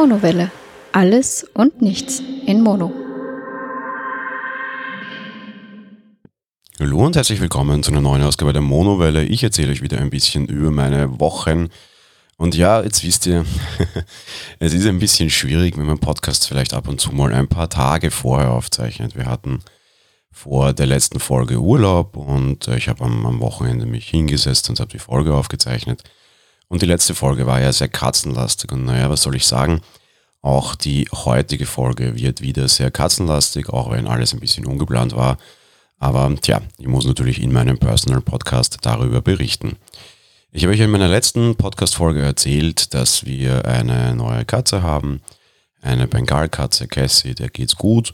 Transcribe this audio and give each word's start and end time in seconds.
Monowelle. 0.00 0.52
Alles 0.92 1.44
und 1.54 1.82
nichts 1.82 2.22
in 2.46 2.62
Mono. 2.62 2.92
Hallo 6.78 7.04
und 7.04 7.16
herzlich 7.16 7.40
willkommen 7.40 7.82
zu 7.82 7.90
einer 7.90 8.00
neuen 8.00 8.22
Ausgabe 8.22 8.52
der 8.52 8.62
Monowelle. 8.62 9.24
Ich 9.24 9.42
erzähle 9.42 9.72
euch 9.72 9.82
wieder 9.82 9.98
ein 9.98 10.10
bisschen 10.10 10.46
über 10.46 10.70
meine 10.70 11.18
Wochen. 11.18 11.70
Und 12.36 12.54
ja, 12.54 12.80
jetzt 12.80 13.02
wisst 13.02 13.26
ihr, 13.26 13.44
es 14.60 14.72
ist 14.72 14.86
ein 14.86 15.00
bisschen 15.00 15.30
schwierig, 15.30 15.76
wenn 15.76 15.86
man 15.86 15.98
Podcasts 15.98 16.46
vielleicht 16.46 16.74
ab 16.74 16.86
und 16.86 17.00
zu 17.00 17.10
mal 17.10 17.34
ein 17.34 17.48
paar 17.48 17.68
Tage 17.68 18.12
vorher 18.12 18.52
aufzeichnet. 18.52 19.16
Wir 19.16 19.26
hatten 19.26 19.64
vor 20.30 20.74
der 20.74 20.86
letzten 20.86 21.18
Folge 21.18 21.58
Urlaub 21.58 22.16
und 22.16 22.68
ich 22.68 22.88
habe 22.88 23.02
am, 23.02 23.26
am 23.26 23.40
Wochenende 23.40 23.84
mich 23.84 24.08
hingesetzt 24.08 24.70
und 24.70 24.78
habe 24.78 24.92
die 24.92 25.00
Folge 25.00 25.34
aufgezeichnet. 25.34 26.04
Und 26.68 26.82
die 26.82 26.86
letzte 26.86 27.14
Folge 27.14 27.46
war 27.46 27.60
ja 27.60 27.72
sehr 27.72 27.88
katzenlastig. 27.88 28.72
Und 28.72 28.84
naja, 28.84 29.08
was 29.10 29.22
soll 29.22 29.36
ich 29.36 29.46
sagen? 29.46 29.80
Auch 30.42 30.74
die 30.74 31.08
heutige 31.12 31.66
Folge 31.66 32.14
wird 32.16 32.42
wieder 32.42 32.68
sehr 32.68 32.90
katzenlastig, 32.90 33.70
auch 33.70 33.90
wenn 33.90 34.06
alles 34.06 34.32
ein 34.32 34.40
bisschen 34.40 34.66
ungeplant 34.66 35.16
war. 35.16 35.38
Aber 35.98 36.32
tja, 36.40 36.60
ich 36.78 36.86
muss 36.86 37.06
natürlich 37.06 37.42
in 37.42 37.52
meinem 37.52 37.78
Personal 37.78 38.20
Podcast 38.20 38.78
darüber 38.82 39.20
berichten. 39.20 39.76
Ich 40.52 40.62
habe 40.62 40.72
euch 40.72 40.80
in 40.80 40.90
meiner 40.90 41.08
letzten 41.08 41.56
Podcast-Folge 41.56 42.22
erzählt, 42.22 42.94
dass 42.94 43.26
wir 43.26 43.64
eine 43.64 44.14
neue 44.14 44.44
Katze 44.44 44.82
haben. 44.82 45.22
Eine 45.82 46.06
Bengalkatze, 46.06 46.86
Cassie, 46.86 47.34
der 47.34 47.48
geht's 47.48 47.76
gut. 47.76 48.12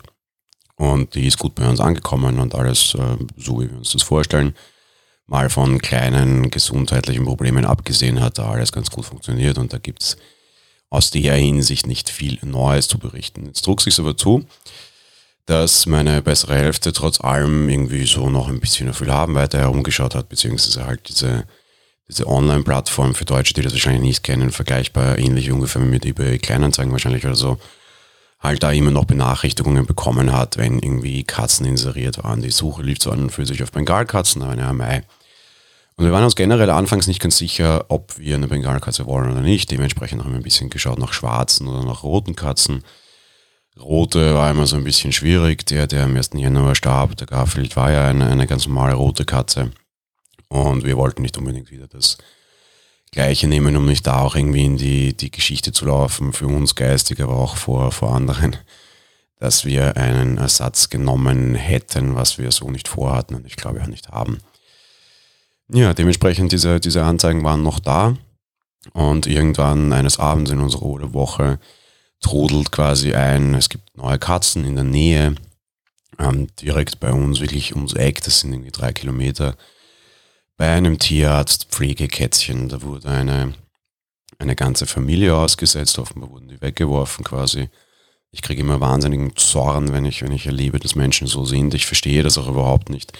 Und 0.77 1.15
die 1.15 1.27
ist 1.27 1.39
gut 1.39 1.55
bei 1.55 1.69
uns 1.69 1.81
angekommen 1.81 2.39
und 2.41 2.55
alles 2.55 2.95
äh, 2.95 3.17
so, 3.37 3.61
wie 3.61 3.71
wir 3.71 3.77
uns 3.77 3.93
das 3.93 4.03
vorstellen 4.03 4.55
mal 5.27 5.51
von 5.51 5.81
kleinen 5.81 6.51
gesundheitlichen 6.51 7.25
Problemen 7.25 7.65
abgesehen 7.65 8.21
hat 8.21 8.39
da 8.39 8.51
alles 8.51 8.73
ganz 8.73 8.91
gut 8.91 9.07
funktioniert 9.07 9.59
und 9.59 9.73
da 9.73 9.79
gibt 9.79 10.03
es 10.03 10.17
aus 10.91 11.11
der 11.11 11.35
Hinsicht 11.35 11.87
nicht 11.87 12.09
viel 12.09 12.39
Neues 12.43 12.89
zu 12.89 12.99
berichten. 12.99 13.47
Jetzt 13.47 13.63
trug 13.63 13.81
sich 13.81 13.99
aber 13.99 14.17
zu, 14.17 14.47
dass 15.47 15.87
meine 15.87 16.23
bessere 16.23 16.55
Hälfte 16.55 16.93
trotz 16.93 17.21
allem 17.21 17.69
irgendwie 17.69 18.07
so 18.07 18.31
noch 18.31 18.49
ein 18.49 18.61
bisschen 18.61 18.93
viel 18.95 19.11
haben 19.13 19.35
weiter 19.35 19.59
herumgeschaut 19.59 20.15
hat, 20.15 20.29
beziehungsweise 20.29 20.87
halt 20.87 21.09
diese, 21.09 21.45
diese 22.09 22.27
Online-Plattform 22.27 23.15
für 23.15 23.25
Deutsche, 23.25 23.55
die 23.55 23.63
das 23.63 23.73
wahrscheinlich 23.73 24.03
nicht 24.03 24.23
kennen, 24.23 24.53
vergleichbar 24.53 25.19
ähnlich 25.19 25.51
ungefähr 25.51 25.83
mit 25.83 26.07
eBay 26.07 26.39
Kleinanzeigen 26.39 26.93
wahrscheinlich 26.93 27.27
oder 27.27 27.35
so, 27.35 27.59
halt 28.41 28.63
da 28.63 28.71
immer 28.71 28.91
noch 28.91 29.05
Benachrichtigungen 29.05 29.87
bekommen 29.87 30.33
hat, 30.33 30.59
wenn 30.59 30.79
irgendwie 30.79 31.25
Katzen 31.25 31.67
inseriert 31.67 32.23
waren. 32.23 32.41
Die 32.41 32.51
Suche 32.51 32.83
lief 32.83 33.01
zwar 33.01 33.15
an 33.15 33.25
und 33.25 33.31
für 33.31 33.47
sich 33.47 33.63
auf 33.63 33.73
Bengalkatzen, 33.73 34.43
aber 34.43 34.57
ja, 34.57 34.73
Mai. 34.73 35.03
Und 35.97 36.05
wir 36.07 36.13
waren 36.13 36.25
uns 36.25 36.35
generell 36.35 36.71
anfangs 36.71 37.07
nicht 37.07 37.21
ganz 37.21 37.39
sicher, 37.39 37.85
ob 37.89 38.19
wir 38.19 38.35
eine 38.35 38.49
Bengalkatze 38.49 39.07
wollen 39.07 39.31
oder 39.31 39.41
nicht. 39.41 39.71
Dementsprechend 39.71 40.25
haben 40.25 40.33
wir 40.33 40.41
ein 40.41 40.45
bisschen 40.45 40.71
geschaut 40.71 40.99
nach 40.99 41.13
schwarzen 41.13 41.69
oder 41.69 41.85
nach 41.85 42.03
roten 42.03 42.35
Katzen. 42.35 42.83
Rote 43.81 44.35
war 44.35 44.51
immer 44.51 44.67
so 44.67 44.77
ein 44.77 44.85
bisschen 44.85 45.13
schwierig. 45.13 45.67
Der, 45.67 45.87
der 45.87 46.05
am 46.05 46.17
1. 46.17 46.31
Januar 46.35 46.75
starb, 46.75 47.17
der 47.17 47.29
Garfield, 47.29 47.77
war 47.77 47.93
ja 47.93 48.09
eine, 48.09 48.27
eine 48.27 48.47
ganz 48.47 48.67
normale 48.67 48.95
rote 48.95 49.25
Katze. 49.25 49.71
Und 50.49 50.85
wir 50.85 50.97
wollten 50.97 51.23
nicht 51.23 51.39
unbedingt 51.39 51.71
wieder 51.71 51.87
das 51.87 52.19
Gleiche 53.13 53.47
nehmen, 53.47 53.77
um 53.77 53.87
nicht 53.87 54.07
da 54.07 54.21
auch 54.21 54.35
irgendwie 54.35 54.65
in 54.65 54.77
die, 54.77 55.17
die 55.17 55.31
Geschichte 55.31 55.71
zu 55.71 55.87
laufen, 55.87 56.33
für 56.33 56.49
uns 56.49 56.75
geistig, 56.75 57.21
aber 57.21 57.37
auch 57.37 57.57
vor, 57.57 57.93
vor 57.93 58.13
anderen, 58.13 58.57
dass 59.39 59.65
wir 59.65 59.97
einen 59.97 60.39
Ersatz 60.39 60.89
genommen 60.89 61.55
hätten, 61.55 62.17
was 62.17 62.39
wir 62.39 62.51
so 62.51 62.71
nicht 62.71 62.89
vorhatten 62.89 63.37
und 63.37 63.47
ich 63.47 63.55
glaube 63.55 63.81
auch 63.81 63.87
nicht 63.87 64.09
haben. 64.09 64.39
Ja, 65.69 65.95
dementsprechend 65.95 66.53
diese, 66.53 66.79
diese 66.81 67.05
Anzeigen 67.05 67.43
waren 67.43 67.63
noch 67.63 67.81
da 67.81 68.17
und 68.93 69.27
irgendwann 69.27 69.93
eines 69.93 70.19
Abends 70.19 70.51
in 70.51 70.61
unserer 70.61 71.13
Woche 71.13 71.59
trudelt 72.21 72.71
quasi 72.71 73.15
ein, 73.15 73.55
es 73.55 73.69
gibt 73.69 73.97
neue 73.97 74.19
Katzen 74.19 74.65
in 74.65 74.75
der 74.75 74.85
Nähe, 74.85 75.35
ähm, 76.19 76.49
direkt 76.61 77.01
bei 77.01 77.13
uns, 77.13 77.41
wirklich 77.41 77.75
ums 77.75 77.95
Eck, 77.95 78.23
das 78.23 78.41
sind 78.41 78.53
irgendwie 78.53 78.71
drei 78.71 78.93
Kilometer 78.93 79.57
bei 80.57 80.71
einem 80.71 80.99
Tierarzt 80.99 81.67
Pflegekätzchen. 81.71 82.69
Da 82.69 82.83
wurde 82.83 83.09
eine, 83.09 83.55
eine 84.39 84.57
ganze 84.57 84.87
Familie 84.87 85.35
ausgesetzt, 85.35 85.99
offenbar 85.99 86.31
wurden 86.31 86.49
die 86.49 86.61
weggeworfen 86.61 87.25
quasi. 87.25 87.69
Ich 88.31 88.43
kriege 88.43 88.61
immer 88.61 88.81
wahnsinnigen 88.81 89.37
Zorn, 89.37 89.93
wenn 89.93 90.05
ich, 90.05 90.23
wenn 90.23 90.33
ich 90.33 90.47
erlebe, 90.47 90.79
dass 90.79 90.95
Menschen 90.95 91.27
so 91.27 91.45
sind. 91.45 91.75
Ich 91.75 91.87
verstehe 91.87 92.23
das 92.23 92.39
auch 92.39 92.49
überhaupt 92.49 92.91
nicht. 92.91 93.13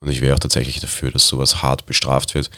Und 0.00 0.10
ich 0.10 0.20
wäre 0.20 0.34
auch 0.34 0.38
tatsächlich 0.38 0.80
dafür, 0.80 1.10
dass 1.10 1.28
sowas 1.28 1.62
hart 1.62 1.86
bestraft 1.86 2.34
wird. 2.34 2.50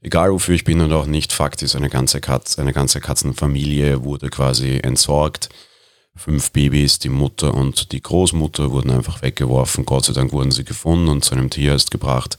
Egal 0.00 0.32
wofür 0.32 0.54
ich 0.54 0.64
bin 0.64 0.80
und 0.80 0.92
auch 0.92 1.06
nicht, 1.06 1.32
Fakt 1.32 1.62
ist, 1.62 1.76
eine 1.76 1.88
ganze 1.88 2.20
Katze, 2.20 2.60
eine 2.60 2.72
ganze 2.72 3.00
Katzenfamilie 3.00 4.04
wurde 4.04 4.28
quasi 4.28 4.78
entsorgt. 4.82 5.48
Fünf 6.14 6.52
Babys, 6.52 6.98
die 6.98 7.08
Mutter 7.08 7.54
und 7.54 7.90
die 7.90 8.02
Großmutter 8.02 8.70
wurden 8.70 8.90
einfach 8.90 9.22
weggeworfen. 9.22 9.84
Gott 9.84 10.04
sei 10.04 10.12
Dank 10.12 10.32
wurden 10.32 10.52
sie 10.52 10.64
gefunden 10.64 11.08
und 11.08 11.24
zu 11.24 11.34
einem 11.34 11.50
Tierarzt 11.50 11.90
gebracht 11.90 12.38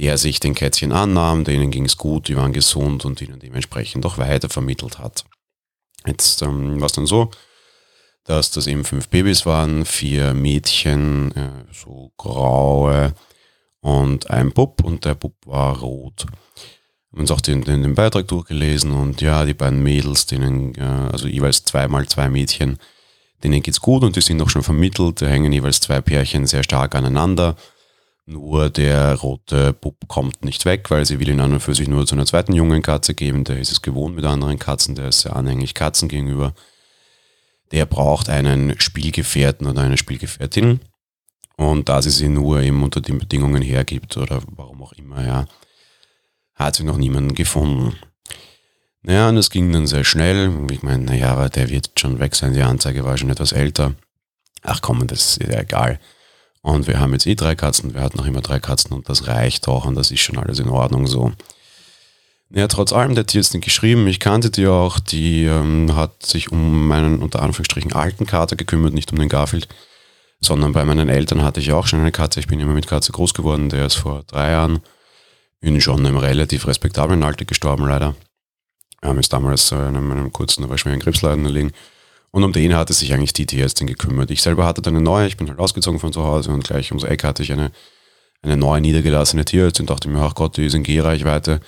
der 0.00 0.16
sich 0.16 0.40
den 0.40 0.54
Kätzchen 0.54 0.92
annahm, 0.92 1.44
denen 1.44 1.70
ging 1.70 1.84
es 1.84 1.98
gut, 1.98 2.28
die 2.28 2.36
waren 2.36 2.54
gesund 2.54 3.04
und 3.04 3.20
ihnen 3.20 3.38
dementsprechend 3.38 4.06
auch 4.06 4.16
weiter 4.16 4.48
vermittelt 4.48 4.98
hat. 4.98 5.24
Jetzt 6.06 6.40
ähm, 6.40 6.80
war 6.80 6.86
es 6.86 6.92
dann 6.92 7.06
so, 7.06 7.30
dass 8.24 8.50
das 8.50 8.66
eben 8.66 8.84
fünf 8.84 9.08
Babys 9.08 9.44
waren, 9.44 9.84
vier 9.84 10.32
Mädchen, 10.32 11.32
äh, 11.36 11.64
so 11.72 12.12
graue 12.16 13.14
und 14.20 14.30
ein 14.30 14.52
Bub 14.52 14.84
und 14.84 15.04
der 15.04 15.14
Bub 15.14 15.34
war 15.46 15.78
rot. 15.78 16.26
Wir 17.10 17.16
haben 17.16 17.20
uns 17.20 17.30
auch 17.30 17.40
den, 17.40 17.62
den, 17.62 17.82
den 17.82 17.94
Beitrag 17.94 18.28
durchgelesen 18.28 18.92
und 18.92 19.20
ja, 19.20 19.44
die 19.44 19.54
beiden 19.54 19.82
Mädels, 19.82 20.26
denen, 20.26 20.74
äh, 20.76 20.82
also 21.10 21.26
jeweils 21.26 21.64
zweimal 21.64 22.06
zwei 22.06 22.28
Mädchen, 22.28 22.78
denen 23.42 23.62
geht's 23.62 23.80
gut 23.80 24.04
und 24.04 24.16
die 24.16 24.20
sind 24.20 24.40
auch 24.42 24.50
schon 24.50 24.62
vermittelt, 24.62 25.22
da 25.22 25.26
hängen 25.26 25.52
jeweils 25.52 25.80
zwei 25.80 26.00
Pärchen 26.00 26.46
sehr 26.46 26.62
stark 26.62 26.94
aneinander. 26.94 27.56
Nur 28.26 28.70
der 28.70 29.14
rote 29.16 29.72
Bub 29.72 29.96
kommt 30.06 30.44
nicht 30.44 30.64
weg, 30.66 30.90
weil 30.90 31.04
sie 31.04 31.18
will 31.18 31.30
ihn 31.30 31.40
an 31.40 31.52
und 31.52 31.60
für 31.60 31.74
sich 31.74 31.88
nur 31.88 32.06
zu 32.06 32.14
einer 32.14 32.26
zweiten 32.26 32.52
jungen 32.52 32.82
Katze 32.82 33.14
geben. 33.14 33.42
Der 33.44 33.58
ist 33.58 33.72
es 33.72 33.82
gewohnt 33.82 34.14
mit 34.14 34.24
anderen 34.24 34.58
Katzen, 34.58 34.94
der 34.94 35.08
ist 35.08 35.22
sehr 35.22 35.34
anhänglich 35.34 35.74
Katzen 35.74 36.08
gegenüber. 36.08 36.52
Der 37.72 37.86
braucht 37.86 38.28
einen 38.28 38.78
Spielgefährten 38.78 39.66
oder 39.66 39.80
eine 39.80 39.96
Spielgefährtin. 39.96 40.80
Und 41.60 41.90
da 41.90 42.00
sie 42.00 42.08
sie 42.08 42.30
nur 42.30 42.62
eben 42.62 42.82
unter 42.82 43.02
den 43.02 43.18
Bedingungen 43.18 43.60
hergibt 43.60 44.16
oder 44.16 44.40
warum 44.56 44.82
auch 44.82 44.94
immer, 44.94 45.22
ja, 45.22 45.44
hat 46.54 46.76
sie 46.76 46.84
noch 46.84 46.96
niemanden 46.96 47.34
gefunden. 47.34 47.98
Naja, 49.02 49.28
und 49.28 49.36
es 49.36 49.50
ging 49.50 49.70
dann 49.70 49.86
sehr 49.86 50.04
schnell. 50.04 50.50
Ich 50.70 50.82
meine, 50.82 51.04
naja, 51.04 51.50
der 51.50 51.68
wird 51.68 52.00
schon 52.00 52.18
weg 52.18 52.34
sein, 52.34 52.54
die 52.54 52.62
Anzeige 52.62 53.04
war 53.04 53.18
schon 53.18 53.28
etwas 53.28 53.52
älter. 53.52 53.94
Ach 54.62 54.80
komm, 54.80 55.06
das 55.06 55.36
ist 55.36 55.50
ja 55.50 55.60
egal. 55.60 56.00
Und 56.62 56.86
wir 56.86 56.98
haben 56.98 57.12
jetzt 57.12 57.26
eh 57.26 57.34
drei 57.34 57.54
Katzen, 57.54 57.92
wir 57.92 58.00
hatten 58.00 58.16
noch 58.16 58.26
immer 58.26 58.40
drei 58.40 58.58
Katzen 58.58 58.94
und 58.94 59.10
das 59.10 59.26
reicht 59.26 59.68
auch 59.68 59.84
und 59.84 59.96
das 59.96 60.10
ist 60.10 60.20
schon 60.20 60.38
alles 60.38 60.60
in 60.60 60.70
Ordnung 60.70 61.06
so. 61.06 61.30
Ja, 62.48 62.68
trotz 62.68 62.94
allem, 62.94 63.14
der 63.14 63.26
Tierarzt 63.26 63.52
hat 63.52 63.60
geschrieben, 63.60 64.06
ich 64.06 64.18
kannte 64.18 64.48
die 64.48 64.66
auch, 64.66 64.98
die 64.98 65.44
ähm, 65.44 65.94
hat 65.94 66.24
sich 66.24 66.50
um 66.50 66.88
meinen 66.88 67.20
unter 67.20 67.42
Anführungsstrichen 67.42 67.92
alten 67.92 68.24
Kater 68.24 68.56
gekümmert, 68.56 68.94
nicht 68.94 69.12
um 69.12 69.18
den 69.18 69.28
Garfield, 69.28 69.68
sondern 70.40 70.72
bei 70.72 70.84
meinen 70.84 71.08
Eltern 71.08 71.42
hatte 71.42 71.60
ich 71.60 71.72
auch 71.72 71.86
schon 71.86 72.00
eine 72.00 72.12
Katze. 72.12 72.40
Ich 72.40 72.46
bin 72.46 72.60
immer 72.60 72.72
mit 72.72 72.86
Katze 72.86 73.12
groß 73.12 73.34
geworden, 73.34 73.68
der 73.68 73.86
ist 73.86 73.96
vor 73.96 74.24
drei 74.26 74.50
Jahren 74.50 74.80
in 75.60 75.80
schon 75.80 76.04
einem 76.04 76.16
relativ 76.16 76.66
respektablen 76.66 77.22
Alter 77.22 77.44
gestorben, 77.44 77.86
leider. 77.86 78.14
Er 79.02 79.16
ist 79.16 79.32
damals 79.32 79.72
äh, 79.72 79.76
in 79.76 79.96
einem, 79.96 80.32
kurzen, 80.32 80.64
aber 80.64 80.78
schweren 80.78 81.00
Krebsleiden 81.00 81.44
erlegen. 81.44 81.72
Und 82.30 82.44
um 82.44 82.52
den 82.52 82.74
hatte 82.74 82.92
sich 82.92 83.12
eigentlich 83.12 83.32
die 83.32 83.46
Tierärztin 83.46 83.86
gekümmert. 83.86 84.30
Ich 84.30 84.42
selber 84.42 84.66
hatte 84.66 84.82
dann 84.82 84.94
eine 84.94 85.04
neue, 85.04 85.26
ich 85.26 85.36
bin 85.36 85.48
halt 85.48 85.58
ausgezogen 85.58 86.00
von 86.00 86.12
zu 86.12 86.22
Hause 86.22 86.50
und 86.50 86.64
gleich 86.64 86.90
ums 86.90 87.04
Eck 87.04 87.24
hatte 87.24 87.42
ich 87.42 87.52
eine, 87.52 87.72
eine 88.42 88.56
neue 88.56 88.80
niedergelassene 88.80 89.44
Tierärztin. 89.44 89.86
Dachte 89.86 90.08
mir, 90.08 90.20
ach 90.20 90.34
Gott, 90.34 90.56
die 90.56 90.66
ist 90.66 90.74
in 90.74 90.84
Gehreichweite, 90.84 91.60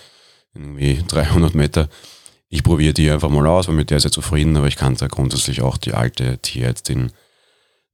irgendwie 0.55 1.03
300 1.09 1.55
Meter. 1.55 1.89
Ich 2.49 2.63
probiere 2.63 2.93
die 2.93 3.11
einfach 3.11 3.31
mal 3.31 3.47
aus, 3.47 3.67
weil 3.67 3.75
mit 3.75 3.91
der 3.91 3.99
sehr 3.99 4.13
zufrieden, 4.13 4.57
aber 4.57 4.69
ich 4.69 4.77
kannte 4.77 5.09
grundsätzlich 5.09 5.63
auch 5.63 5.79
die 5.79 5.95
alte 5.95 6.39
Tierärztin 6.39 7.11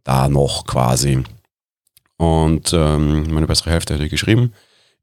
da 0.08 0.28
noch 0.28 0.66
quasi. 0.66 1.22
Und 2.16 2.72
ähm, 2.72 3.32
meine 3.32 3.46
bessere 3.46 3.70
Hälfte 3.70 3.94
hat 3.94 4.00
ihr 4.00 4.08
geschrieben, 4.08 4.52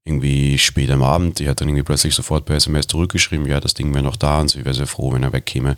irgendwie 0.04 0.57
spät 0.57 0.92
am 0.92 1.04
Abend, 1.04 1.40
die 1.40 1.48
hat 1.48 1.62
dann 1.62 1.69
irgendwie 1.69 1.84
plötzlich 1.84 2.13
sofort 2.13 2.46
per 2.46 2.57
SMS 2.57 2.88
zurückgeschrieben, 2.88 3.46
ja, 3.48 3.60
das 3.60 3.74
Ding 3.74 3.94
wäre 3.94 4.04
noch 4.04 4.18
da 4.18 4.42
und 4.42 4.50
sie 4.50 4.66
wäre 4.66 4.75
sehr 4.75 4.88
froh, 4.88 5.13
wenn 5.13 5.24
er 5.24 5.34
wegkäme 5.34 5.78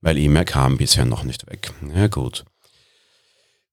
weil 0.00 0.18
ihm 0.18 0.36
er 0.36 0.44
kam 0.44 0.76
bisher 0.76 1.04
noch 1.04 1.24
nicht 1.24 1.50
weg. 1.50 1.72
Ja 1.94 2.06
gut. 2.06 2.44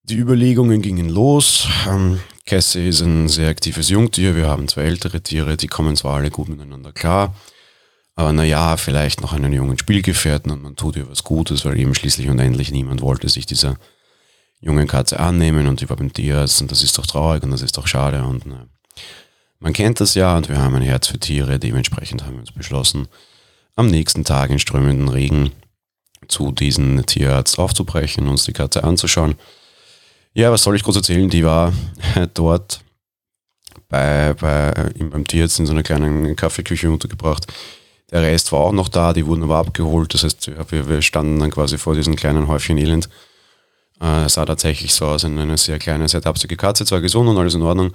Die 0.03 0.17
Überlegungen 0.17 0.81
gingen 0.81 1.09
los. 1.09 1.67
Ähm, 1.87 2.19
Cassie 2.45 2.89
ist 2.89 3.01
ein 3.01 3.29
sehr 3.29 3.49
aktives 3.49 3.89
Jungtier. 3.89 4.35
Wir 4.35 4.47
haben 4.47 4.67
zwei 4.67 4.81
ältere 4.81 5.21
Tiere, 5.21 5.57
die 5.57 5.67
kommen 5.67 5.95
zwar 5.95 6.15
alle 6.15 6.31
gut 6.31 6.49
miteinander 6.49 6.91
klar, 6.91 7.35
aber 8.15 8.33
naja, 8.33 8.77
vielleicht 8.77 9.21
noch 9.21 9.33
einen 9.33 9.53
jungen 9.53 9.77
Spielgefährten 9.77 10.51
und 10.51 10.61
man 10.61 10.75
tut 10.75 10.97
ihr 10.97 11.09
was 11.09 11.23
Gutes, 11.23 11.65
weil 11.65 11.79
eben 11.79 11.95
schließlich 11.95 12.29
und 12.29 12.39
endlich 12.39 12.71
niemand 12.71 13.01
wollte 13.01 13.29
sich 13.29 13.45
dieser 13.45 13.77
jungen 14.63 14.87
Katze 14.87 15.19
annehmen 15.19 15.67
und 15.67 15.81
die 15.81 15.89
war 15.89 15.97
beim 15.97 16.13
Tierarzt 16.13 16.61
und 16.61 16.71
das 16.71 16.83
ist 16.83 16.97
doch 16.97 17.05
traurig 17.05 17.43
und 17.43 17.51
das 17.51 17.61
ist 17.61 17.77
doch 17.77 17.85
schade 17.85 18.23
und 18.23 18.45
ne. 18.45 18.67
man 19.59 19.73
kennt 19.73 19.99
das 19.99 20.15
ja 20.15 20.37
und 20.37 20.47
wir 20.49 20.57
haben 20.57 20.75
ein 20.75 20.81
Herz 20.81 21.07
für 21.07 21.19
Tiere, 21.19 21.59
dementsprechend 21.59 22.23
haben 22.23 22.33
wir 22.33 22.39
uns 22.39 22.51
beschlossen, 22.51 23.07
am 23.75 23.87
nächsten 23.87 24.23
Tag 24.23 24.49
in 24.49 24.59
strömenden 24.59 25.09
Regen 25.09 25.51
zu 26.27 26.51
diesem 26.51 27.05
Tierarzt 27.05 27.59
aufzubrechen, 27.59 28.27
uns 28.27 28.45
die 28.45 28.53
Katze 28.53 28.83
anzuschauen. 28.83 29.35
Ja, 30.33 30.51
was 30.51 30.63
soll 30.63 30.75
ich 30.75 30.83
groß 30.83 30.95
erzählen? 30.95 31.29
Die 31.29 31.43
war 31.43 31.73
dort 32.33 32.81
bei, 33.89 34.33
bei, 34.39 34.71
beim 34.97 35.27
Tierarzt 35.27 35.59
in 35.59 35.65
so 35.65 35.73
einer 35.73 35.83
kleinen 35.83 36.35
Kaffeeküche 36.35 36.89
untergebracht. 36.89 37.47
Der 38.11 38.21
Rest 38.21 38.51
war 38.51 38.61
auch 38.61 38.71
noch 38.71 38.89
da, 38.89 39.11
die 39.11 39.25
wurden 39.25 39.43
aber 39.43 39.57
abgeholt. 39.57 40.13
Das 40.13 40.23
heißt, 40.23 40.51
wir, 40.69 40.87
wir 40.87 41.01
standen 41.01 41.39
dann 41.39 41.51
quasi 41.51 41.77
vor 41.77 41.95
diesem 41.95 42.15
kleinen 42.15 42.47
Häufchen 42.47 42.77
Elend. 42.77 43.09
Äh, 44.03 44.27
sah 44.27 44.45
tatsächlich 44.45 44.93
so 44.93 45.05
aus, 45.05 45.23
eine 45.23 45.57
sehr 45.57 45.79
kleine, 45.79 46.09
sehr 46.09 46.21
tapsige 46.21 46.57
Katze, 46.57 46.85
zwar 46.85 46.99
gesund 46.99 47.29
und 47.29 47.37
alles 47.37 47.53
in 47.53 47.61
Ordnung. 47.61 47.93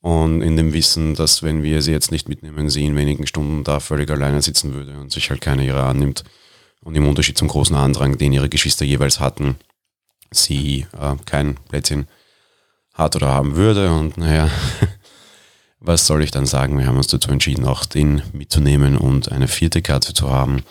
Und 0.00 0.40
in 0.40 0.56
dem 0.56 0.72
Wissen, 0.72 1.14
dass 1.14 1.42
wenn 1.42 1.62
wir 1.62 1.82
sie 1.82 1.92
jetzt 1.92 2.10
nicht 2.10 2.26
mitnehmen, 2.26 2.70
sie 2.70 2.86
in 2.86 2.96
wenigen 2.96 3.26
Stunden 3.26 3.62
da 3.62 3.80
völlig 3.80 4.10
alleine 4.10 4.40
sitzen 4.40 4.72
würde 4.72 4.98
und 4.98 5.12
sich 5.12 5.28
halt 5.28 5.42
keiner 5.42 5.62
ihrer 5.62 5.84
annimmt. 5.84 6.24
Und 6.82 6.94
im 6.94 7.06
Unterschied 7.06 7.36
zum 7.36 7.48
großen 7.48 7.76
Andrang, 7.76 8.16
den 8.16 8.32
ihre 8.32 8.48
Geschwister 8.48 8.86
jeweils 8.86 9.20
hatten, 9.20 9.56
sie 10.30 10.86
äh, 10.98 11.16
kein 11.26 11.56
Plätzchen 11.68 12.06
hat 12.94 13.14
oder 13.14 13.28
haben 13.28 13.56
würde. 13.56 13.92
Und 13.92 14.16
naja, 14.16 14.48
was 15.80 16.06
soll 16.06 16.22
ich 16.22 16.30
dann 16.30 16.46
sagen? 16.46 16.78
Wir 16.78 16.86
haben 16.86 16.96
uns 16.96 17.08
dazu 17.08 17.30
entschieden, 17.30 17.66
auch 17.66 17.84
den 17.84 18.22
mitzunehmen 18.32 18.96
und 18.96 19.30
eine 19.30 19.48
vierte 19.48 19.82
Katze 19.82 20.14
zu 20.14 20.30
haben. 20.30 20.62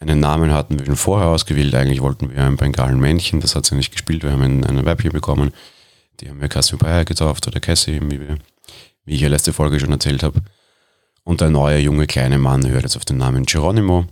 Einen 0.00 0.20
Namen 0.20 0.52
hatten 0.52 0.78
wir 0.78 0.86
schon 0.86 0.96
vorher 0.96 1.28
ausgewählt. 1.28 1.74
Eigentlich 1.74 2.00
wollten 2.00 2.30
wir 2.30 2.44
ein 2.44 2.56
Bengalen-Männchen, 2.56 3.40
das 3.40 3.56
hat 3.56 3.66
sie 3.66 3.74
nicht 3.74 3.90
gespielt. 3.90 4.22
Wir 4.22 4.32
haben 4.32 4.42
ein, 4.42 4.64
ein 4.64 4.84
Weibchen 4.84 5.12
bekommen. 5.12 5.52
Die 6.20 6.28
haben 6.28 6.40
wir 6.40 6.48
Cassiopeia 6.48 7.02
getauft 7.04 7.46
oder 7.46 7.60
Cassie, 7.60 8.00
wie, 8.02 8.20
wir, 8.20 8.38
wie 9.04 9.14
ich 9.14 9.20
ja 9.20 9.28
letzte 9.28 9.52
Folge 9.52 9.80
schon 9.80 9.92
erzählt 9.92 10.22
habe. 10.22 10.40
Und 11.24 11.40
der 11.40 11.50
neue 11.50 11.78
junge 11.78 12.06
kleine 12.06 12.38
Mann 12.38 12.68
hört 12.68 12.82
jetzt 12.84 12.96
auf 12.96 13.04
den 13.04 13.18
Namen 13.18 13.44
Geronimo. 13.44 14.06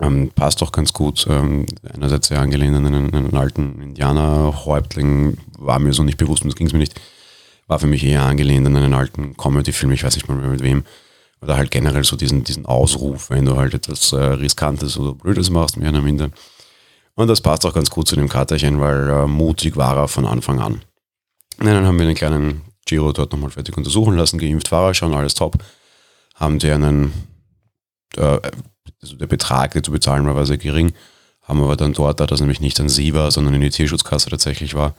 Ähm, 0.00 0.30
passt 0.34 0.60
doch 0.60 0.72
ganz 0.72 0.92
gut. 0.92 1.26
Ähm, 1.28 1.66
einerseits 1.92 2.28
sehr 2.28 2.40
angelehnt 2.40 2.76
an 2.76 2.86
einen, 2.86 3.14
einen 3.14 3.36
alten 3.36 3.80
Indianer-Häuptling, 3.80 5.38
war 5.58 5.78
mir 5.78 5.92
so 5.92 6.02
nicht 6.02 6.18
bewusst 6.18 6.44
das 6.44 6.56
ging 6.56 6.66
es 6.66 6.72
mir 6.72 6.80
nicht. 6.80 7.00
War 7.66 7.78
für 7.78 7.86
mich 7.86 8.04
eher 8.04 8.24
angelehnt 8.24 8.66
an 8.66 8.76
einen 8.76 8.94
alten 8.94 9.36
Comedy-Film, 9.36 9.92
ich 9.92 10.04
weiß 10.04 10.16
nicht 10.16 10.28
mal 10.28 10.36
mehr 10.36 10.50
mit 10.50 10.62
wem. 10.62 10.84
Oder 11.44 11.58
halt 11.58 11.70
generell 11.70 12.04
so 12.04 12.16
diesen, 12.16 12.42
diesen 12.42 12.64
Ausruf, 12.64 13.28
wenn 13.28 13.44
du 13.44 13.56
halt 13.56 13.74
etwas 13.74 14.12
äh, 14.12 14.16
Riskantes 14.16 14.96
oder 14.96 15.14
Blödes 15.14 15.50
machst, 15.50 15.76
mehr 15.76 15.90
oder 15.90 16.00
minder. 16.00 16.30
Und 17.16 17.28
das 17.28 17.42
passt 17.42 17.66
auch 17.66 17.74
ganz 17.74 17.90
gut 17.90 18.08
zu 18.08 18.16
dem 18.16 18.30
Katerchen, 18.30 18.80
weil 18.80 19.10
äh, 19.10 19.26
mutig 19.26 19.76
war 19.76 19.96
er 19.96 20.08
von 20.08 20.24
Anfang 20.26 20.58
an. 20.58 20.80
Und 21.58 21.66
dann 21.66 21.86
haben 21.86 21.98
wir 21.98 22.06
den 22.06 22.16
kleinen 22.16 22.62
Giro 22.86 23.12
dort 23.12 23.30
nochmal 23.30 23.50
fertig 23.50 23.76
untersuchen 23.76 24.16
lassen, 24.16 24.38
geimpft 24.38 24.72
war 24.72 24.88
er 24.88 24.94
schon, 24.94 25.12
alles 25.12 25.34
top. 25.34 25.58
Haben 26.34 26.58
die 26.58 26.70
einen, 26.70 27.12
äh, 28.16 28.38
also 29.02 29.16
der 29.16 29.26
Betrag, 29.26 29.72
der 29.72 29.82
zu 29.82 29.92
bezahlen 29.92 30.26
war, 30.26 30.34
war 30.34 30.46
sehr 30.46 30.56
gering, 30.56 30.94
haben 31.42 31.62
aber 31.62 31.76
dann 31.76 31.92
dort, 31.92 32.20
da 32.20 32.26
das 32.26 32.40
nämlich 32.40 32.60
nicht 32.60 32.80
an 32.80 32.88
sie 32.88 33.12
war, 33.12 33.30
sondern 33.30 33.52
in 33.52 33.60
die 33.60 33.68
Tierschutzkasse 33.68 34.30
tatsächlich 34.30 34.74
war, 34.74 34.94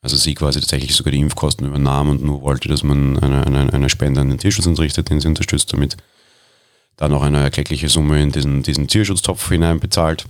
also 0.00 0.16
sie 0.16 0.34
quasi 0.34 0.60
tatsächlich 0.60 0.94
sogar 0.94 1.12
die 1.12 1.20
Impfkosten 1.20 1.66
übernahm 1.66 2.08
und 2.08 2.22
nur 2.22 2.42
wollte, 2.42 2.68
dass 2.68 2.82
man 2.82 3.18
eine, 3.18 3.46
eine, 3.46 3.72
eine 3.72 3.90
Spende 3.90 4.20
an 4.20 4.28
den 4.28 4.38
Tierschutz 4.38 4.66
entrichtet, 4.66 5.10
den 5.10 5.20
sie 5.20 5.28
unterstützt 5.28 5.72
damit, 5.72 5.96
dann 6.96 7.10
noch 7.10 7.22
eine 7.22 7.42
erkleckliche 7.42 7.88
Summe 7.88 8.22
in 8.22 8.32
diesen, 8.32 8.62
diesen 8.62 8.88
Tierschutztopf 8.88 9.48
hineinbezahlt, 9.48 10.26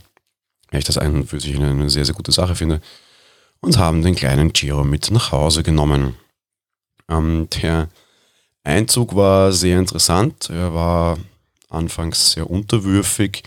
weil 0.71 0.81
ich 0.81 0.87
das 0.87 0.99
an 0.99 1.15
und 1.15 1.27
für 1.31 1.41
sich 1.41 1.57
eine, 1.57 1.71
eine 1.71 1.91
sehr, 1.91 2.05
sehr 2.05 2.15
gute 2.15 2.33
Sache 2.33 2.55
finde, 2.55 2.81
und 3.61 3.79
haben 3.79 4.03
den 4.03 4.15
kleinen 4.15 4.53
Giro 4.53 4.85
mit 4.85 5.11
nach 5.11 5.33
Hause 5.33 5.63
genommen. 5.63 6.15
Ähm, 7.09 7.49
der 7.63 7.89
Einzug 8.63 9.17
war 9.17 9.53
sehr 9.53 9.79
interessant, 9.79 10.51
er 10.51 10.75
war 10.75 11.19
anfangs 11.69 12.33
sehr 12.33 12.49
unterwürfig, 12.49 13.43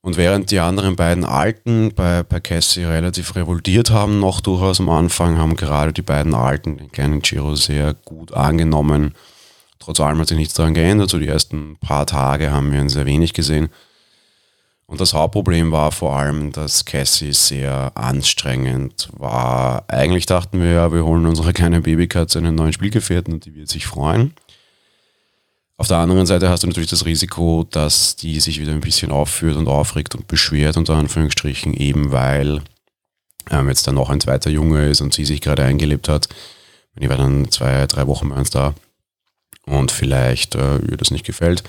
und 0.00 0.16
während 0.16 0.50
die 0.50 0.60
anderen 0.60 0.96
beiden 0.96 1.24
Alten 1.24 1.92
bei, 1.94 2.22
bei 2.22 2.40
Cassie 2.40 2.84
relativ 2.84 3.34
revoltiert 3.34 3.90
haben, 3.90 4.20
noch 4.20 4.40
durchaus 4.40 4.80
am 4.80 4.88
Anfang, 4.88 5.38
haben 5.38 5.56
gerade 5.56 5.92
die 5.92 6.02
beiden 6.02 6.34
Alten 6.34 6.78
den 6.78 6.92
kleinen 6.92 7.20
Giro 7.20 7.56
sehr 7.56 7.94
gut 7.94 8.32
angenommen. 8.32 9.14
Trotz 9.78 10.00
allem 10.00 10.18
hat 10.18 10.28
sich 10.28 10.38
nichts 10.38 10.54
daran 10.54 10.74
geändert. 10.74 11.10
So 11.10 11.18
die 11.18 11.28
ersten 11.28 11.76
paar 11.80 12.06
Tage 12.06 12.50
haben 12.50 12.72
wir 12.72 12.80
ihn 12.80 12.88
sehr 12.88 13.06
wenig 13.06 13.32
gesehen. 13.32 13.68
Und 14.86 15.02
das 15.02 15.12
Hauptproblem 15.12 15.70
war 15.70 15.92
vor 15.92 16.16
allem, 16.16 16.50
dass 16.52 16.86
Cassie 16.86 17.34
sehr 17.34 17.92
anstrengend 17.94 19.10
war. 19.12 19.84
Eigentlich 19.88 20.24
dachten 20.24 20.60
wir 20.60 20.70
ja, 20.70 20.92
wir 20.92 21.04
holen 21.04 21.26
unsere 21.26 21.52
kleine 21.52 21.82
Babykatze 21.82 22.38
einen 22.38 22.54
neuen 22.54 22.72
Spielgefährten 22.72 23.34
und 23.34 23.44
die 23.44 23.54
wird 23.54 23.68
sich 23.68 23.86
freuen. 23.86 24.32
Auf 25.80 25.86
der 25.86 25.98
anderen 25.98 26.26
Seite 26.26 26.48
hast 26.48 26.64
du 26.64 26.66
natürlich 26.66 26.90
das 26.90 27.06
Risiko, 27.06 27.64
dass 27.70 28.16
die 28.16 28.40
sich 28.40 28.60
wieder 28.60 28.72
ein 28.72 28.80
bisschen 28.80 29.12
aufführt 29.12 29.56
und 29.56 29.68
aufregt 29.68 30.16
und 30.16 30.26
beschwert, 30.26 30.76
unter 30.76 30.96
Anführungsstrichen, 30.96 31.72
eben 31.72 32.10
weil 32.10 32.62
ähm, 33.48 33.68
jetzt 33.68 33.86
dann 33.86 33.94
noch 33.94 34.10
ein 34.10 34.20
zweiter 34.20 34.50
Junge 34.50 34.88
ist 34.88 35.00
und 35.00 35.14
sie 35.14 35.24
sich 35.24 35.40
gerade 35.40 35.62
eingelebt 35.62 36.08
hat. 36.08 36.28
Die 37.00 37.08
war 37.08 37.16
dann 37.16 37.48
zwei, 37.52 37.86
drei 37.86 38.08
Wochen 38.08 38.28
bei 38.28 38.34
uns 38.34 38.50
da 38.50 38.74
und 39.66 39.92
vielleicht 39.92 40.56
äh, 40.56 40.78
ihr 40.78 40.96
das 40.96 41.12
nicht 41.12 41.24
gefällt. 41.24 41.62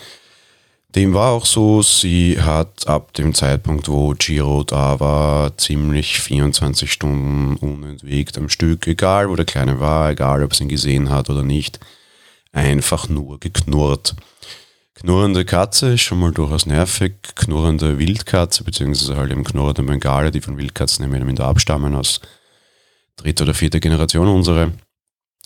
Dem 0.96 1.14
war 1.14 1.30
auch 1.30 1.46
so, 1.46 1.84
sie 1.84 2.42
hat 2.42 2.88
ab 2.88 3.14
dem 3.14 3.36
Zeitpunkt, 3.36 3.90
wo 3.90 4.16
Giro 4.18 4.64
da 4.64 5.00
war, 5.00 5.56
ziemlich 5.60 6.20
24 6.20 6.92
Stunden 6.92 7.58
unentwegt 7.58 8.40
am 8.40 8.50
Stück, 8.50 8.88
egal 8.88 9.30
wo 9.30 9.36
der 9.36 9.46
Kleine 9.46 9.80
war, 9.80 10.10
egal 10.10 10.44
ob 10.44 10.56
sie 10.56 10.64
ihn 10.64 10.70
gesehen 10.70 11.12
hat 11.12 11.30
oder 11.30 11.44
nicht, 11.44 11.80
einfach 12.52 13.10
nur 13.10 13.40
geknurrt. 13.40 14.16
Knurrende 14.96 15.46
Katze 15.46 15.94
ist 15.94 16.02
schon 16.02 16.20
mal 16.20 16.32
durchaus 16.32 16.66
nervig. 16.66 17.14
Knurrende 17.36 18.00
Wildkatze, 18.00 18.64
beziehungsweise 18.64 19.16
halt 19.16 19.32
eben 19.32 19.46
knurrende 19.46 19.84
Bengale, 19.84 20.32
die 20.32 20.42
von 20.42 20.58
Wildkatzen 20.58 21.10
oder 21.10 21.24
minder 21.24 21.46
abstammen 21.46 21.96
aus 21.96 22.20
dritter 23.16 23.44
oder 23.44 23.54
vierter 23.54 23.80
Generation 23.80 24.28
unsere, 24.28 24.74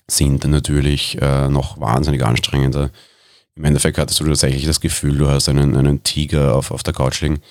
sind 0.08 0.46
natürlich 0.46 1.22
äh, 1.22 1.50
noch 1.50 1.80
wahnsinnig 1.80 2.24
anstrengender. 2.24 2.92
Im 3.56 3.66
Endeffekt 3.66 3.98
hattest 3.98 4.20
du 4.20 4.26
tatsächlich 4.26 4.66
das 4.66 4.82
Gefühl, 4.82 5.18
du 5.18 5.28
hast 5.30 5.48
einen, 5.50 5.76
einen 5.76 6.04
Tiger 6.04 6.56
auf, 6.56 6.72
auf 6.72 6.84
der 6.84 6.94
Couch 6.94 7.22
liegen. 7.22 7.42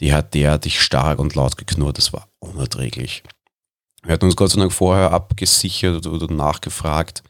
Die 0.00 0.12
hat 0.12 0.34
derartig 0.34 0.80
stark 0.80 1.18
und 1.18 1.34
laut 1.34 1.56
geknurrt, 1.56 1.98
das 1.98 2.12
war 2.12 2.28
unerträglich. 2.38 3.22
Wir 4.04 4.12
hatten 4.12 4.26
uns 4.26 4.36
Gott 4.36 4.50
sei 4.50 4.60
Dank 4.60 4.72
vorher 4.72 5.12
abgesichert 5.12 6.06
oder 6.06 6.32
nachgefragt, 6.32 7.22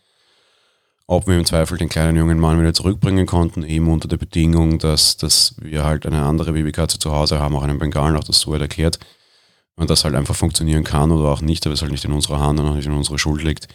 ob 1.07 1.27
wir 1.27 1.37
im 1.37 1.45
Zweifel 1.45 1.77
den 1.77 1.89
kleinen 1.89 2.17
jungen 2.17 2.39
Mann 2.39 2.59
wieder 2.59 2.73
zurückbringen 2.73 3.27
konnten, 3.27 3.63
eben 3.63 3.91
unter 3.91 4.09
der 4.09 4.17
Bedingung, 4.17 4.79
dass, 4.79 5.17
dass 5.17 5.55
wir 5.61 5.85
halt 5.85 6.07
eine 6.07 6.23
andere 6.23 6.53
Babykatze 6.53 6.99
zu 6.99 7.13
Hause 7.13 7.41
haben, 7.41 7.55
auch 7.57 7.63
einen 7.63 7.79
Bengalen, 7.79 8.17
auch 8.17 8.25
das 8.25 8.41
so 8.41 8.55
erklärt. 8.55 8.99
Und 9.77 9.91
das 9.91 10.05
halt 10.05 10.15
einfach 10.15 10.37
funktionieren 10.37 10.85
kann 10.85 11.11
oder 11.11 11.31
auch 11.31 11.41
nicht, 11.41 11.67
aber 11.67 11.75
es 11.75 11.83
halt 11.83 11.91
nicht 11.91 12.05
in 12.05 12.13
unserer 12.13 12.39
Hand 12.39 12.61
und 12.61 12.69
auch 12.69 12.75
nicht 12.75 12.87
in 12.87 12.93
unserer 12.93 13.19
Schuld 13.19 13.43
liegt. 13.43 13.67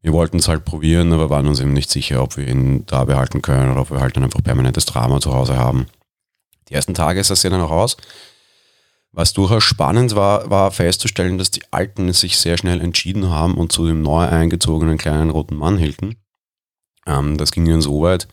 Wir 0.00 0.12
wollten 0.12 0.38
es 0.38 0.48
halt 0.48 0.64
probieren, 0.64 1.12
aber 1.12 1.30
waren 1.30 1.46
uns 1.46 1.60
eben 1.60 1.74
nicht 1.74 1.90
sicher, 1.90 2.22
ob 2.22 2.36
wir 2.36 2.48
ihn 2.48 2.86
da 2.86 3.04
behalten 3.04 3.42
können 3.42 3.70
oder 3.70 3.82
ob 3.82 3.90
wir 3.90 4.00
halt 4.00 4.16
dann 4.16 4.24
einfach 4.24 4.42
permanentes 4.42 4.86
Drama 4.86 5.20
zu 5.20 5.34
Hause 5.34 5.56
haben. 5.56 5.86
Die 6.68 6.74
ersten 6.74 6.94
Tage 6.94 7.22
sah 7.22 7.34
es 7.34 7.42
ja 7.42 7.50
dann 7.50 7.60
auch 7.60 7.70
aus. 7.70 7.96
Was 9.12 9.32
durchaus 9.32 9.64
spannend 9.64 10.14
war, 10.14 10.50
war 10.50 10.70
festzustellen, 10.70 11.38
dass 11.38 11.50
die 11.50 11.62
Alten 11.70 12.12
sich 12.12 12.38
sehr 12.38 12.58
schnell 12.58 12.80
entschieden 12.80 13.30
haben 13.30 13.54
und 13.54 13.72
zu 13.72 13.86
dem 13.86 14.02
neu 14.02 14.26
eingezogenen 14.26 14.98
kleinen 14.98 15.30
roten 15.30 15.56
Mann 15.56 15.78
hielten. 15.78 16.16
Ähm, 17.06 17.36
das 17.36 17.52
ging 17.52 17.66
dann 17.66 17.80
so 17.80 18.02
weit, 18.02 18.28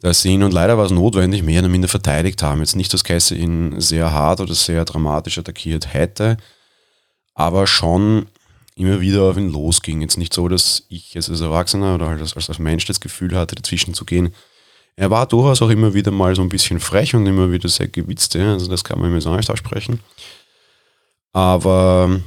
dass 0.00 0.22
sie 0.22 0.30
ihn, 0.30 0.42
und 0.42 0.52
leider 0.52 0.76
war 0.76 0.84
es 0.84 0.92
notwendig, 0.92 1.42
mehr 1.42 1.60
oder 1.60 1.68
minder 1.68 1.88
verteidigt 1.88 2.42
haben. 2.42 2.60
Jetzt 2.60 2.76
nicht, 2.76 2.92
dass 2.92 3.04
Kesse 3.04 3.34
ihn 3.34 3.80
sehr 3.80 4.12
hart 4.12 4.40
oder 4.40 4.54
sehr 4.54 4.84
dramatisch 4.84 5.38
attackiert 5.38 5.92
hätte, 5.92 6.36
aber 7.34 7.66
schon 7.66 8.26
immer 8.76 9.00
wieder 9.00 9.22
auf 9.22 9.36
ihn 9.38 9.50
losging. 9.50 10.02
Jetzt 10.02 10.18
nicht 10.18 10.34
so, 10.34 10.48
dass 10.48 10.84
ich 10.90 11.14
jetzt 11.14 11.30
als 11.30 11.40
Erwachsener 11.40 11.94
oder 11.94 12.08
halt 12.08 12.20
als, 12.20 12.36
als 12.36 12.58
Mensch 12.58 12.84
das 12.84 13.00
Gefühl 13.00 13.36
hatte, 13.36 13.54
dazwischen 13.54 13.94
zu 13.94 14.04
gehen. 14.04 14.34
Er 14.96 15.10
war 15.10 15.26
durchaus 15.26 15.60
auch 15.62 15.70
immer 15.70 15.94
wieder 15.94 16.10
mal 16.10 16.34
so 16.34 16.42
ein 16.42 16.48
bisschen 16.48 16.80
frech 16.80 17.14
und 17.14 17.26
immer 17.26 17.50
wieder 17.50 17.68
sehr 17.68 17.88
gewitzt. 17.88 18.36
Also 18.36 18.68
das 18.68 18.84
kann 18.84 19.00
man 19.00 19.12
mir 19.12 19.20
so 19.20 19.34
nicht 19.34 19.50
aussprechen. 19.50 20.00
Aber 21.32 22.20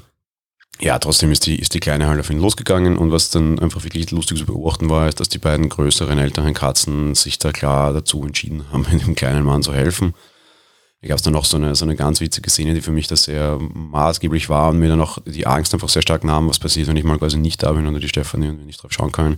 ja, 0.81 0.97
trotzdem 0.97 1.31
ist 1.31 1.45
die, 1.45 1.59
ist 1.59 1.73
die 1.73 1.79
Kleine 1.79 2.07
halt 2.07 2.19
auf 2.19 2.29
ihn 2.29 2.39
losgegangen 2.39 2.97
und 2.97 3.11
was 3.11 3.29
dann 3.29 3.59
einfach 3.59 3.83
wirklich 3.83 4.11
lustig 4.11 4.37
zu 4.37 4.45
beobachten 4.45 4.89
war, 4.89 5.07
ist, 5.09 5.19
dass 5.19 5.27
die 5.27 5.37
beiden 5.37 5.67
größeren, 5.67 6.17
älteren 6.17 6.53
Katzen 6.53 7.15
sich 7.15 7.37
da 7.37 7.51
klar 7.51 7.93
dazu 7.93 8.23
entschieden 8.23 8.65
haben, 8.71 8.85
dem 8.91 9.15
kleinen 9.15 9.43
Mann 9.43 9.63
zu 9.63 9.73
helfen. 9.73 10.13
Da 11.01 11.07
gab 11.07 11.17
es 11.17 11.23
dann 11.23 11.33
noch 11.33 11.45
so 11.45 11.57
eine, 11.57 11.75
so 11.75 11.85
eine 11.85 11.95
ganz 11.95 12.19
witzige 12.19 12.49
Szene, 12.49 12.73
die 12.73 12.81
für 12.81 12.91
mich 12.91 13.07
da 13.07 13.15
sehr 13.15 13.57
maßgeblich 13.59 14.49
war 14.49 14.69
und 14.69 14.79
mir 14.79 14.89
dann 14.89 15.01
auch 15.01 15.17
die 15.25 15.47
Angst 15.47 15.73
einfach 15.73 15.89
sehr 15.89 16.01
stark 16.01 16.23
nahm, 16.23 16.49
was 16.49 16.59
passiert, 16.59 16.87
wenn 16.87 16.97
ich 16.97 17.05
mal 17.05 17.17
quasi 17.17 17.37
nicht 17.37 17.63
da 17.63 17.71
bin 17.71 17.87
oder 17.87 17.99
die 17.99 18.09
Stefanie 18.09 18.49
und 18.49 18.59
wir 18.59 18.65
nicht 18.65 18.81
drauf 18.81 18.91
schauen 18.91 19.11
können. 19.11 19.37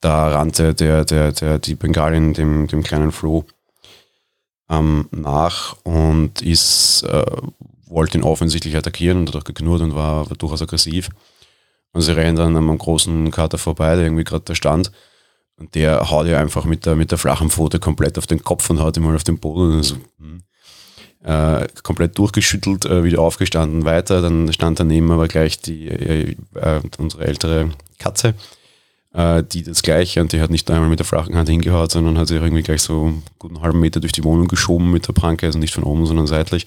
Da 0.00 0.28
rannte 0.28 0.74
der, 0.74 1.04
der, 1.04 1.32
der, 1.32 1.58
die 1.58 1.74
Bengalin 1.74 2.34
dem, 2.34 2.66
dem 2.68 2.82
kleinen 2.82 3.12
Flo 3.12 3.44
ähm, 4.70 5.08
nach 5.10 5.76
und 5.84 6.40
ist, 6.42 7.02
äh, 7.02 7.24
wollte 7.92 8.18
ihn 8.18 8.24
offensichtlich 8.24 8.76
attackieren 8.76 9.18
und 9.18 9.28
hat 9.28 9.36
auch 9.36 9.44
geknurrt 9.44 9.82
und 9.82 9.94
war, 9.94 10.28
war 10.28 10.36
durchaus 10.36 10.62
aggressiv. 10.62 11.10
Und 11.92 12.00
sie 12.00 12.16
rennen 12.16 12.36
dann 12.36 12.56
am 12.56 12.78
großen 12.78 13.30
Kater 13.30 13.58
vorbei, 13.58 13.94
der 13.94 14.04
irgendwie 14.04 14.24
gerade 14.24 14.44
da 14.44 14.54
stand. 14.54 14.90
Und 15.56 15.74
der 15.74 16.10
haut 16.10 16.26
ja 16.26 16.38
einfach 16.38 16.64
mit 16.64 16.86
der, 16.86 16.96
mit 16.96 17.10
der 17.10 17.18
flachen 17.18 17.50
Pfote 17.50 17.78
komplett 17.78 18.18
auf 18.18 18.26
den 18.26 18.42
Kopf 18.42 18.70
und 18.70 18.80
haut 18.80 18.96
ihn 18.96 19.02
mal 19.02 19.14
auf 19.14 19.24
den 19.24 19.38
Boden. 19.38 19.82
So, 19.82 19.96
hm. 20.18 20.42
Äh, 21.22 21.68
komplett 21.84 22.18
durchgeschüttelt, 22.18 22.84
äh, 22.84 23.04
wieder 23.04 23.20
aufgestanden, 23.20 23.84
weiter. 23.84 24.22
Dann 24.22 24.52
stand 24.52 24.80
daneben 24.80 25.12
aber 25.12 25.28
gleich 25.28 25.60
die, 25.60 25.86
äh, 25.86 26.36
äh 26.56 26.80
unsere 26.98 27.24
ältere 27.26 27.70
Katze, 27.98 28.34
äh, 29.14 29.44
die 29.44 29.62
das 29.62 29.82
gleiche 29.82 30.20
und 30.20 30.32
die 30.32 30.40
hat 30.40 30.50
nicht 30.50 30.68
einmal 30.68 30.88
mit 30.88 30.98
der 30.98 31.06
flachen 31.06 31.36
Hand 31.36 31.48
hingehaut, 31.48 31.92
sondern 31.92 32.18
hat 32.18 32.26
sich 32.26 32.42
irgendwie 32.42 32.64
gleich 32.64 32.82
so 32.82 33.04
einen 33.04 33.22
guten 33.38 33.60
halben 33.60 33.78
Meter 33.78 34.00
durch 34.00 34.12
die 34.12 34.24
Wohnung 34.24 34.48
geschoben 34.48 34.90
mit 34.90 35.06
der 35.06 35.12
Pranke, 35.12 35.46
also 35.46 35.60
nicht 35.60 35.74
von 35.74 35.84
oben, 35.84 36.06
sondern 36.06 36.26
seitlich. 36.26 36.66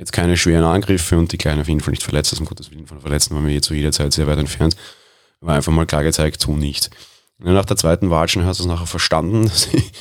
Jetzt 0.00 0.12
keine 0.12 0.38
schweren 0.38 0.64
Angriffe 0.64 1.18
und 1.18 1.30
die 1.30 1.36
Kleine 1.36 1.60
auf 1.60 1.68
jeden 1.68 1.80
Fall 1.80 1.90
nicht 1.90 2.02
verletzt 2.02 2.32
ist. 2.32 2.40
Um 2.40 2.46
Gottes 2.46 2.70
Willen 2.70 2.86
von 2.86 3.02
Verletzten 3.02 3.34
waren 3.34 3.44
wir 3.44 3.52
je 3.52 3.60
zu 3.60 3.74
jeder 3.74 3.92
Zeit 3.92 4.14
sehr 4.14 4.26
weit 4.26 4.38
entfernt. 4.38 4.74
War 5.40 5.56
einfach 5.56 5.72
mal 5.72 5.84
klar 5.84 6.02
gezeigt, 6.02 6.40
tu 6.40 6.56
nicht. 6.56 6.88
Nach 7.36 7.66
der 7.66 7.76
zweiten 7.76 8.08
Watschen 8.08 8.46
hast 8.46 8.60
du 8.60 8.62
es 8.64 8.66
nachher 8.66 8.86
verstanden, 8.86 9.44
dass 9.44 9.66
ich 9.66 9.92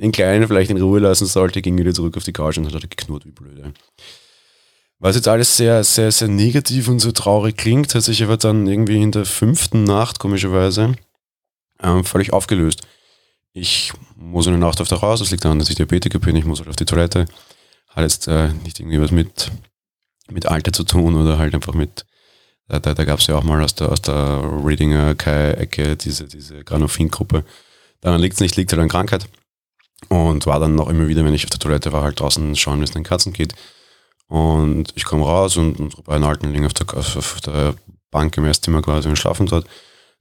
den 0.00 0.10
Kleinen 0.10 0.48
vielleicht 0.48 0.72
in 0.72 0.82
Ruhe 0.82 0.98
lassen 0.98 1.26
sollte, 1.26 1.62
ging 1.62 1.78
wieder 1.78 1.94
zurück 1.94 2.16
auf 2.16 2.24
die 2.24 2.32
Couch 2.32 2.58
und 2.58 2.74
hat 2.74 2.90
geknurrt 2.90 3.26
wie 3.26 3.30
blöde. 3.30 3.72
Was 4.98 5.14
jetzt 5.14 5.28
alles 5.28 5.56
sehr, 5.56 5.84
sehr, 5.84 6.10
sehr 6.10 6.26
negativ 6.26 6.88
und 6.88 6.98
so 6.98 7.12
traurig 7.12 7.56
klingt, 7.56 7.94
hat 7.94 8.02
sich 8.02 8.24
aber 8.24 8.36
dann 8.36 8.66
irgendwie 8.66 9.00
in 9.00 9.12
der 9.12 9.24
fünften 9.24 9.84
Nacht, 9.84 10.18
komischerweise, 10.18 10.96
ähm, 11.80 12.02
völlig 12.02 12.32
aufgelöst. 12.32 12.80
Ich 13.52 13.92
muss 14.16 14.48
eine 14.48 14.58
Nacht 14.58 14.80
auf 14.80 14.88
der 14.88 15.00
Haus, 15.00 15.20
das 15.20 15.30
liegt 15.30 15.44
daran, 15.44 15.60
dass 15.60 15.70
ich 15.70 15.76
Diabetiker 15.76 16.18
bin, 16.18 16.34
ich 16.34 16.44
muss 16.44 16.58
halt 16.58 16.70
auf 16.70 16.76
die 16.76 16.86
Toilette. 16.86 17.26
Hat 17.94 18.02
jetzt 18.02 18.26
äh, 18.26 18.48
nicht 18.64 18.80
irgendwie 18.80 19.00
was 19.00 19.12
mit, 19.12 19.50
mit 20.28 20.46
Alter 20.46 20.72
zu 20.72 20.84
tun 20.84 21.14
oder 21.14 21.38
halt 21.38 21.54
einfach 21.54 21.74
mit, 21.74 22.04
da, 22.68 22.80
da, 22.80 22.94
da 22.94 23.04
gab 23.04 23.20
es 23.20 23.26
ja 23.28 23.36
auch 23.36 23.44
mal 23.44 23.62
aus 23.62 23.74
der, 23.74 23.90
aus 23.90 24.02
der 24.02 24.42
Readinger 24.64 25.14
Kai-Ecke 25.14 25.96
diese, 25.96 26.26
diese 26.26 26.64
Granophin-Gruppe. 26.64 27.44
Daran 28.00 28.20
liegt 28.20 28.34
es 28.34 28.40
nicht, 28.40 28.56
liegt 28.56 28.72
halt 28.72 28.82
an 28.82 28.88
Krankheit. 28.88 29.28
Und 30.08 30.46
war 30.46 30.60
dann 30.60 30.74
noch 30.74 30.88
immer 30.88 31.08
wieder, 31.08 31.24
wenn 31.24 31.34
ich 31.34 31.44
auf 31.44 31.50
der 31.50 31.60
Toilette 31.60 31.92
war, 31.92 32.02
halt 32.02 32.20
draußen 32.20 32.56
schauen, 32.56 32.80
wie 32.80 32.84
es 32.84 32.90
den 32.90 33.04
Katzen 33.04 33.32
geht. 33.32 33.54
Und 34.26 34.92
ich 34.96 35.04
komme 35.04 35.24
raus 35.24 35.56
und 35.56 35.78
unsere 35.78 36.02
beiden 36.02 36.24
Alten 36.24 36.50
liegen 36.52 36.66
auf 36.66 36.74
der, 36.74 36.92
auf 36.94 37.40
der 37.42 37.74
Bank 38.10 38.36
im 38.36 38.44
Esszimmer 38.44 38.82
quasi 38.82 39.08
und 39.08 39.16
schlafen 39.16 39.46
dort. 39.46 39.66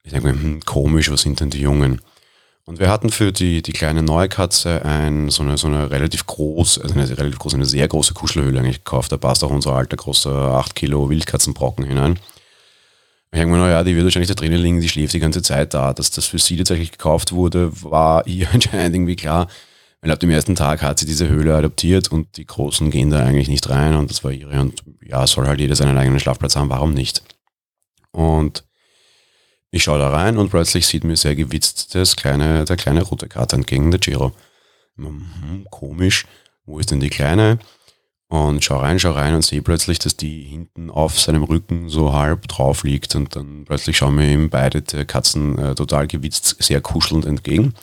Ich 0.03 0.11
denke 0.11 0.27
mir, 0.27 0.33
hm, 0.33 0.65
komisch, 0.65 1.09
was 1.11 1.21
sind 1.21 1.39
denn 1.39 1.49
die 1.49 1.61
Jungen? 1.61 2.01
Und 2.65 2.79
wir 2.79 2.89
hatten 2.89 3.09
für 3.09 3.33
die, 3.33 3.61
die 3.61 3.73
kleine 3.73 4.03
neue 4.03 4.29
Katze 4.29 4.85
ein, 4.85 5.29
so, 5.29 5.43
eine, 5.43 5.57
so 5.57 5.67
eine 5.67 5.91
relativ 5.91 6.25
groß, 6.25 6.79
also 6.79 6.93
eine 6.93 7.09
relativ 7.09 7.39
große, 7.39 7.57
eine 7.57 7.65
sehr 7.65 7.87
große 7.87 8.13
Kuschelhöhle 8.13 8.59
eigentlich 8.59 8.85
gekauft. 8.85 9.11
Da 9.11 9.17
passt 9.17 9.43
auch 9.43 9.49
unser 9.49 9.73
alter 9.73 9.97
großer 9.97 10.31
8 10.31 10.73
Kilo 10.73 11.09
Wildkatzenbrocken 11.09 11.83
hinein. 11.83 12.19
Ich 13.31 13.39
denke 13.39 13.53
mir, 13.53 13.59
naja, 13.59 13.83
die 13.83 13.95
wird 13.95 14.05
wahrscheinlich 14.05 14.29
da 14.29 14.35
drinnen 14.35 14.61
liegen, 14.61 14.79
die 14.79 14.87
schläft 14.87 15.13
die 15.13 15.19
ganze 15.19 15.41
Zeit 15.41 15.73
da. 15.73 15.91
Dass 15.91 16.11
das 16.11 16.25
für 16.25 16.39
sie 16.39 16.55
tatsächlich 16.55 16.91
gekauft 16.91 17.33
wurde, 17.33 17.69
war 17.83 18.25
ihr 18.27 18.47
anscheinend 18.53 18.95
irgendwie 18.95 19.17
klar. 19.17 19.47
Weil 19.99 20.11
ab 20.11 20.19
dem 20.19 20.29
ersten 20.29 20.55
Tag 20.55 20.81
hat 20.81 20.99
sie 20.99 21.05
diese 21.05 21.27
Höhle 21.27 21.55
adoptiert 21.55 22.09
und 22.09 22.37
die 22.37 22.45
Großen 22.45 22.91
gehen 22.91 23.09
da 23.09 23.19
eigentlich 23.25 23.47
nicht 23.47 23.69
rein 23.69 23.95
und 23.95 24.09
das 24.09 24.23
war 24.23 24.31
ihre. 24.31 24.59
Und 24.59 24.83
ja, 25.01 25.25
soll 25.27 25.47
halt 25.47 25.59
jeder 25.59 25.75
seinen 25.75 25.97
eigenen 25.97 26.19
Schlafplatz 26.19 26.55
haben, 26.55 26.69
warum 26.69 26.93
nicht? 26.93 27.23
Und 28.11 28.63
ich 29.73 29.81
schaue 29.81 29.97
da 29.97 30.09
rein 30.09 30.37
und 30.37 30.51
plötzlich 30.51 30.85
sieht 30.85 31.03
mir 31.03 31.15
sehr 31.15 31.35
gewitzt 31.35 31.95
das 31.95 32.15
kleine, 32.15 32.63
der 32.63 32.77
kleine 32.77 33.01
rote 33.01 33.27
Kater 33.27 33.57
entgegen, 33.57 33.89
der 33.89 33.99
Giro. 33.99 34.31
Hm, 34.97 35.65
komisch, 35.71 36.27
wo 36.63 36.77
ist 36.77 36.91
denn 36.91 36.99
die 36.99 37.09
Kleine? 37.09 37.57
Und 38.27 38.63
schau 38.63 38.77
rein, 38.77 38.99
schau 38.99 39.11
rein 39.11 39.33
und 39.33 39.43
sehe 39.43 39.63
plötzlich, 39.63 39.97
dass 39.97 40.15
die 40.15 40.43
hinten 40.43 40.91
auf 40.91 41.19
seinem 41.19 41.41
Rücken 41.41 41.89
so 41.89 42.13
halb 42.13 42.47
drauf 42.47 42.83
liegt 42.83 43.15
und 43.15 43.35
dann 43.35 43.65
plötzlich 43.65 43.97
schauen 43.97 44.13
mir 44.13 44.31
ihm 44.31 44.51
beide 44.51 44.83
Katzen 45.05 45.57
äh, 45.57 45.73
total 45.73 46.05
gewitzt, 46.05 46.57
sehr 46.59 46.79
kuschelnd 46.79 47.25
entgegen. 47.25 47.73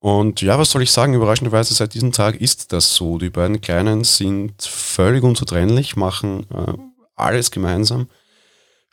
Und 0.00 0.42
ja, 0.42 0.58
was 0.58 0.72
soll 0.72 0.82
ich 0.82 0.90
sagen? 0.90 1.14
Überraschenderweise 1.14 1.72
seit 1.72 1.94
diesem 1.94 2.10
Tag 2.10 2.40
ist 2.40 2.72
das 2.72 2.96
so. 2.96 3.18
Die 3.18 3.30
beiden 3.30 3.60
Kleinen 3.60 4.02
sind 4.02 4.60
völlig 4.60 5.22
unzertrennlich, 5.22 5.94
machen 5.94 6.46
äh, 6.52 6.72
alles 7.14 7.52
gemeinsam 7.52 8.08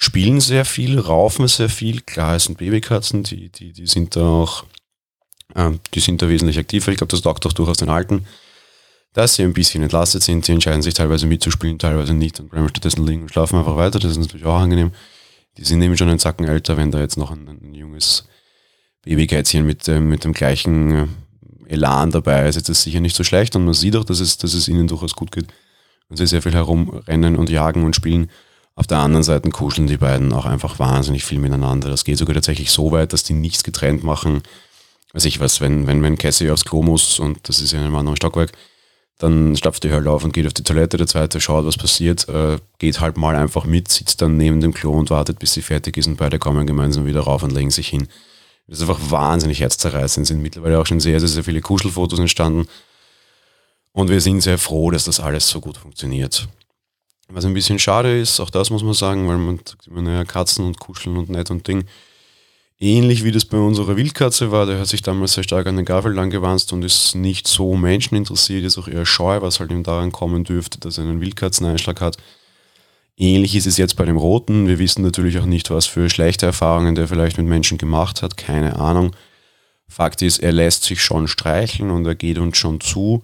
spielen 0.01 0.41
sehr 0.41 0.65
viel, 0.65 0.99
raufen 0.99 1.47
sehr 1.47 1.69
viel. 1.69 2.01
Klar, 2.01 2.35
es 2.35 2.45
sind 2.45 2.57
Babykatzen, 2.57 3.21
die, 3.21 3.49
die, 3.49 3.71
die 3.71 3.85
sind 3.85 4.15
da 4.15 4.21
auch, 4.21 4.65
ähm, 5.55 5.79
die 5.93 5.99
sind 5.99 6.23
da 6.23 6.27
wesentlich 6.27 6.57
aktiver. 6.57 6.91
Ich 6.91 6.97
glaube, 6.97 7.11
das 7.11 7.21
taugt 7.21 7.45
auch 7.45 7.53
durchaus 7.53 7.77
den 7.77 7.89
Alten, 7.89 8.25
dass 9.13 9.35
sie 9.35 9.43
ein 9.43 9.53
bisschen 9.53 9.83
entlastet 9.83 10.23
sind. 10.23 10.43
Sie 10.43 10.53
entscheiden 10.53 10.81
sich 10.81 10.95
teilweise 10.95 11.27
mitzuspielen, 11.27 11.77
teilweise 11.77 12.15
nicht 12.15 12.39
und 12.39 12.49
bleiben 12.49 12.67
stattdessen 12.67 13.05
liegen 13.05 13.21
und 13.21 13.29
schlafen 13.29 13.59
einfach 13.59 13.77
weiter. 13.77 13.99
Das 13.99 14.11
ist 14.11 14.17
natürlich 14.17 14.45
auch 14.47 14.59
angenehm. 14.59 14.91
Die 15.57 15.65
sind 15.65 15.77
nämlich 15.77 15.99
schon 15.99 16.09
einen 16.09 16.17
Zacken 16.17 16.47
älter, 16.47 16.77
wenn 16.77 16.89
da 16.89 16.99
jetzt 16.99 17.17
noch 17.17 17.29
ein, 17.29 17.47
ein 17.47 17.75
junges 17.75 18.25
Babykätzchen 19.03 19.63
mit, 19.67 19.87
äh, 19.87 19.99
mit 19.99 20.23
dem 20.23 20.33
gleichen 20.33 20.91
äh, 20.91 21.07
Elan 21.67 22.09
dabei 22.09 22.47
ist, 22.49 22.55
ist 22.55 22.69
das 22.69 22.81
sicher 22.81 23.01
nicht 23.01 23.15
so 23.15 23.23
schlecht 23.23 23.55
und 23.55 23.65
man 23.65 23.75
sieht 23.75 23.95
auch, 23.95 24.03
dass 24.03 24.19
es, 24.19 24.39
dass 24.39 24.55
es 24.55 24.67
ihnen 24.67 24.87
durchaus 24.87 25.15
gut 25.15 25.31
geht 25.31 25.47
und 26.09 26.17
sie 26.17 26.25
sehr 26.25 26.41
viel 26.41 26.53
herumrennen 26.53 27.35
und 27.35 27.51
jagen 27.51 27.83
und 27.83 27.95
spielen. 27.95 28.31
Auf 28.75 28.87
der 28.87 28.99
anderen 28.99 29.23
Seite 29.23 29.49
kuscheln 29.49 29.87
die 29.87 29.97
beiden 29.97 30.33
auch 30.33 30.45
einfach 30.45 30.79
wahnsinnig 30.79 31.25
viel 31.25 31.39
miteinander. 31.39 31.89
Das 31.89 32.05
geht 32.05 32.17
sogar 32.17 32.33
tatsächlich 32.33 32.71
so 32.71 32.91
weit, 32.91 33.13
dass 33.13 33.23
die 33.23 33.33
nichts 33.33 33.63
getrennt 33.63 34.03
machen. 34.03 34.41
Weiß 35.13 35.25
ich 35.25 35.39
was, 35.39 35.59
wenn, 35.59 35.87
wenn, 35.87 36.01
wenn 36.03 36.17
Cassie 36.17 36.49
aufs 36.49 36.65
Klo 36.65 36.81
muss 36.81 37.19
und 37.19 37.49
das 37.49 37.59
ist 37.59 37.73
ja 37.73 37.79
in 37.79 37.85
einem 37.85 37.95
anderen 37.95 38.15
Stockwerk, 38.15 38.53
dann 39.17 39.55
stapft 39.55 39.83
die 39.83 39.91
halt 39.91 40.07
auf 40.07 40.23
und 40.23 40.33
geht 40.33 40.47
auf 40.47 40.53
die 40.53 40.63
Toilette, 40.63 40.97
der 40.97 41.05
zweite 41.05 41.41
schaut, 41.41 41.65
was 41.65 41.77
passiert, 41.77 42.27
äh, 42.29 42.57
geht 42.79 43.01
halt 43.01 43.17
mal 43.17 43.35
einfach 43.35 43.65
mit, 43.65 43.89
sitzt 43.89 44.21
dann 44.21 44.37
neben 44.37 44.61
dem 44.61 44.73
Klo 44.73 44.93
und 44.93 45.09
wartet, 45.09 45.37
bis 45.37 45.53
sie 45.53 45.61
fertig 45.61 45.97
ist 45.97 46.07
und 46.07 46.17
beide 46.17 46.39
kommen 46.39 46.65
gemeinsam 46.65 47.05
wieder 47.05 47.21
rauf 47.21 47.43
und 47.43 47.51
legen 47.51 47.71
sich 47.71 47.89
hin. 47.89 48.07
Das 48.67 48.79
ist 48.79 48.89
einfach 48.89 49.11
wahnsinnig 49.11 49.59
herzzerreißend. 49.59 50.25
Sind 50.25 50.41
mittlerweile 50.41 50.79
auch 50.79 50.85
schon 50.85 51.01
sehr, 51.01 51.19
sehr, 51.19 51.27
sehr 51.27 51.43
viele 51.43 51.59
Kuschelfotos 51.59 52.19
entstanden. 52.19 52.67
Und 53.91 54.09
wir 54.09 54.21
sind 54.21 54.39
sehr 54.39 54.57
froh, 54.57 54.91
dass 54.91 55.03
das 55.03 55.19
alles 55.19 55.49
so 55.49 55.59
gut 55.59 55.77
funktioniert. 55.77 56.47
Was 57.33 57.45
ein 57.45 57.53
bisschen 57.53 57.79
schade 57.79 58.19
ist, 58.19 58.39
auch 58.39 58.49
das 58.49 58.69
muss 58.69 58.83
man 58.83 58.93
sagen, 58.93 59.27
weil 59.27 59.37
man 59.37 59.57
sagt 59.57 59.87
immer, 59.87 60.01
naja, 60.01 60.25
Katzen 60.25 60.65
und 60.65 60.79
Kuscheln 60.79 61.17
und 61.17 61.29
nett 61.29 61.49
und 61.49 61.67
Ding. 61.67 61.85
Ähnlich 62.77 63.23
wie 63.23 63.31
das 63.31 63.45
bei 63.45 63.57
unserer 63.57 63.95
Wildkatze 63.95 64.51
war, 64.51 64.65
der 64.65 64.79
hat 64.79 64.87
sich 64.87 65.01
damals 65.01 65.33
sehr 65.33 65.43
stark 65.43 65.67
an 65.67 65.77
den 65.77 65.85
Gaffel 65.85 66.17
angewandt 66.17 66.73
und 66.73 66.83
ist 66.83 67.15
nicht 67.15 67.47
so 67.47 67.75
menscheninteressiert, 67.75 68.65
ist 68.65 68.77
auch 68.77 68.87
eher 68.87 69.05
scheu, 69.05 69.41
was 69.41 69.59
halt 69.59 69.71
ihm 69.71 69.83
daran 69.83 70.11
kommen 70.11 70.43
dürfte, 70.43 70.79
dass 70.79 70.97
er 70.97 71.03
einen 71.03 71.21
Wildkatzeneinschlag 71.21 72.01
hat. 72.01 72.17
Ähnlich 73.17 73.55
ist 73.55 73.67
es 73.67 73.77
jetzt 73.77 73.97
bei 73.97 74.05
dem 74.05 74.17
Roten. 74.17 74.67
Wir 74.67 74.79
wissen 74.79 75.03
natürlich 75.03 75.37
auch 75.37 75.45
nicht, 75.45 75.69
was 75.69 75.85
für 75.85 76.09
schlechte 76.09 76.47
Erfahrungen 76.47 76.95
der 76.95 77.07
vielleicht 77.07 77.37
mit 77.37 77.45
Menschen 77.45 77.77
gemacht 77.77 78.23
hat, 78.23 78.35
keine 78.35 78.77
Ahnung. 78.77 79.15
Fakt 79.87 80.23
ist, 80.23 80.39
er 80.39 80.51
lässt 80.51 80.83
sich 80.83 81.03
schon 81.03 81.27
streicheln 81.27 81.91
und 81.91 82.05
er 82.07 82.15
geht 82.15 82.39
uns 82.39 82.57
schon 82.57 82.81
zu 82.81 83.23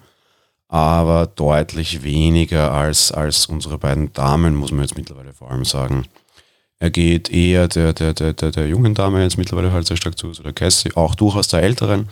aber 0.67 1.27
deutlich 1.27 2.03
weniger 2.03 2.71
als, 2.71 3.11
als 3.11 3.45
unsere 3.45 3.77
beiden 3.77 4.11
Damen, 4.13 4.55
muss 4.55 4.71
man 4.71 4.81
jetzt 4.81 4.97
mittlerweile 4.97 5.33
vor 5.33 5.49
allem 5.49 5.65
sagen. 5.65 6.05
Er 6.79 6.89
geht 6.89 7.31
eher 7.31 7.67
der, 7.67 7.93
der, 7.93 8.13
der, 8.13 8.33
der, 8.33 8.51
der 8.51 8.67
jungen 8.67 8.93
Dame 8.93 9.23
jetzt 9.23 9.37
mittlerweile 9.37 9.71
halt 9.71 9.87
sehr 9.87 9.97
stark 9.97 10.17
zu, 10.17 10.27
also 10.27 10.43
der 10.43 10.53
Cassie, 10.53 10.91
auch 10.95 11.15
durchaus 11.15 11.47
der 11.47 11.63
älteren. 11.63 12.09